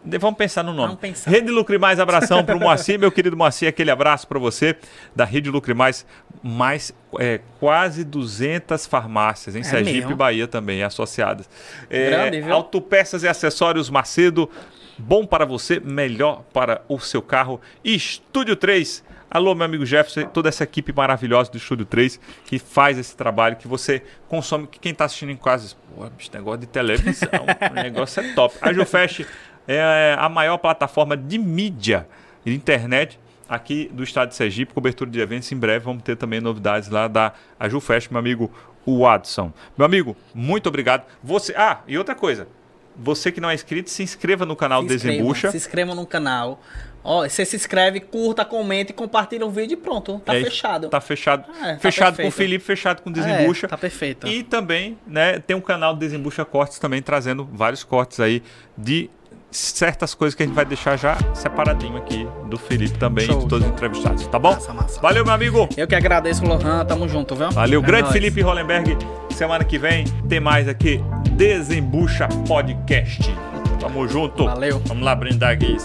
Vamos 0.05 0.37
pensar 0.37 0.63
no 0.65 0.73
nome. 0.73 0.89
Vamos 0.89 1.01
pensar. 1.01 1.31
Rede 1.31 1.51
Lucre 1.51 1.79
Mais, 1.79 2.01
abração 2.01 2.45
pro 2.45 2.59
Moacir, 2.59 2.99
meu 2.99 3.13
querido 3.13 3.37
Moacir, 3.37 3.69
aquele 3.69 3.91
abraço 3.91 4.27
para 4.27 4.39
você 4.39 4.77
da 5.15 5.25
Rede 5.25 5.49
Lucre 5.49 5.75
Mais, 5.75 6.05
mais 6.43 6.93
é, 7.19 7.41
quase 7.61 8.03
200 8.03 8.85
farmácias 8.87 9.55
em 9.55 9.61
É 9.61 9.63
Sergipe 9.63 9.99
mesmo? 9.99 10.11
e 10.13 10.15
Bahia 10.15 10.49
também 10.49 10.83
associadas. 10.83 11.49
É, 11.89 12.11
Grande, 12.11 12.41
viu? 12.41 12.53
Autopeças 12.53 13.23
e 13.23 13.29
acessórios 13.29 13.89
Macedo, 13.91 14.51
bom 14.99 15.25
para 15.25 15.45
você, 15.45 15.79
melhor 15.79 16.43
para 16.53 16.83
o 16.89 16.99
seu 16.99 17.23
carro. 17.23 17.61
E 17.85 17.95
Estúdio 17.95 18.57
3, 18.57 19.05
alô 19.31 19.55
meu 19.55 19.65
amigo 19.67 19.87
Jefferson, 19.87 20.25
toda 20.29 20.49
essa 20.49 20.65
equipe 20.65 20.93
maravilhosa 20.93 21.49
do 21.51 21.59
Estúdio 21.59 21.87
3 21.87 22.19
que 22.47 22.59
faz 22.59 22.99
esse 22.99 23.17
trabalho, 23.17 23.55
que 23.55 23.69
você 23.69 24.03
consome, 24.29 24.67
que 24.67 24.81
quem 24.81 24.91
está 24.91 25.05
assistindo 25.05 25.31
em 25.31 25.37
casa, 25.37 25.77
pô, 25.95 26.05
bicho, 26.11 26.29
negócio 26.35 26.61
de 26.61 26.67
televisão, 26.67 27.29
o 27.71 27.75
negócio 27.75 28.21
é 28.21 28.33
top. 28.35 28.57
A 28.61 28.73
Jufest 28.73 29.25
é 29.67 30.17
a 30.19 30.29
maior 30.29 30.59
plataforma 30.59 31.17
de 31.17 31.39
mídia 31.39 32.07
de 32.45 32.55
internet 32.55 33.19
aqui 33.49 33.91
do 33.93 34.03
estado 34.03 34.31
de 34.31 34.35
Sergipe, 34.35 34.73
cobertura 34.73 35.11
de 35.11 35.21
eventos. 35.21 35.51
Em 35.53 35.57
breve 35.57 35.85
vamos 35.85 36.03
ter 36.03 36.17
também 36.17 36.41
novidades 36.41 36.89
lá 36.89 37.07
da 37.09 37.33
Ajufest, 37.61 38.11
meu 38.11 38.19
amigo 38.19 38.51
Watson. 38.87 39.53
Meu 39.77 39.85
amigo, 39.85 40.17
muito 40.35 40.69
obrigado. 40.69 41.05
Você, 41.23 41.55
ah, 41.57 41.81
e 41.87 41.97
outra 41.97 42.15
coisa, 42.15 42.49
você 42.97 43.31
que 43.31 43.41
não 43.41 43.51
é 43.51 43.55
inscrito, 43.55 43.91
se 43.91 44.03
inscreva 44.03 44.45
no 44.45 44.57
canal 44.57 44.83
Se 44.83 44.89
Desembucha. 44.89 45.51
Se 45.51 45.57
inscrevam 45.57 45.95
no 45.95 46.07
canal. 46.07 46.61
Ó, 47.05 47.29
você 47.29 47.45
se 47.45 47.57
inscreve, 47.57 48.01
curta, 48.01 48.45
comenta 48.45 48.93
e 48.93 48.95
compartilha 48.95 49.45
o 49.45 49.51
vídeo 49.51 49.75
e 49.75 49.77
pronto. 49.77 50.21
Tá 50.25 50.37
É 50.37 50.45
fechado. 50.45 50.89
Tá 50.89 51.01
fechado. 51.01 51.45
É, 51.63 51.75
tá 51.75 51.79
fechado 51.81 52.17
com 52.17 52.29
o. 52.29 52.31
Felipe, 52.31 52.65
fechado 52.65 53.03
com 53.03 53.11
o 53.11 53.13
Desembucha. 53.13 53.67
É, 53.67 53.69
tá 53.69 53.79
perfeito. 53.79 54.27
E 54.27 54.43
também, 54.43 54.97
né, 55.07 55.41
tem 55.41 55.57
um 55.57 55.61
canal 55.61 55.97
Desembucha 55.97 56.45
Cortes 56.45 56.79
também 56.79 57.03
trazendo 57.03 57.49
vários 57.53 57.83
cortes 57.83 58.21
aí 58.21 58.43
de 58.79 59.11
certas 59.53 60.15
coisas 60.15 60.35
que 60.35 60.43
a 60.43 60.47
gente 60.47 60.55
vai 60.55 60.65
deixar 60.65 60.97
já 60.97 61.17
separadinho 61.35 61.97
aqui 61.97 62.27
do 62.49 62.59
Felipe 62.59 62.99
também 62.99 63.25
e 63.25 63.27
Show, 63.29 63.41
de 63.41 63.49
todos 63.49 63.67
os 63.67 63.73
entrevistados, 63.73 64.27
tá 64.27 64.39
bom? 64.39 64.55
Massa, 64.55 64.73
massa. 64.73 65.01
Valeu, 65.01 65.25
meu 65.25 65.35
amigo. 65.35 65.69
Eu 65.77 65.87
que 65.87 65.95
agradeço, 65.95 66.45
Lohan. 66.45 66.85
Tamo 66.85 67.09
junto, 67.09 67.35
viu? 67.37 67.51
Valeu, 67.51 67.81
É 67.81 67.85
grande 67.85 68.03
nóis. 68.05 68.13
Felipe 68.13 68.41
Hollenberg. 68.41 68.97
Semana 69.31 69.65
que 69.65 69.79
vem 69.79 70.05
tem 70.29 70.41
mais 70.41 70.69
aqui 70.69 71.01
Desembucha 71.33 72.29
Podcast. 72.47 73.23
Tamo 73.81 74.07
junto. 74.09 74.45
Valeu. 74.45 74.81
Vamos 74.87 75.05
lá 75.05 75.15
brindar 75.15 75.51
aqui. 75.53 75.77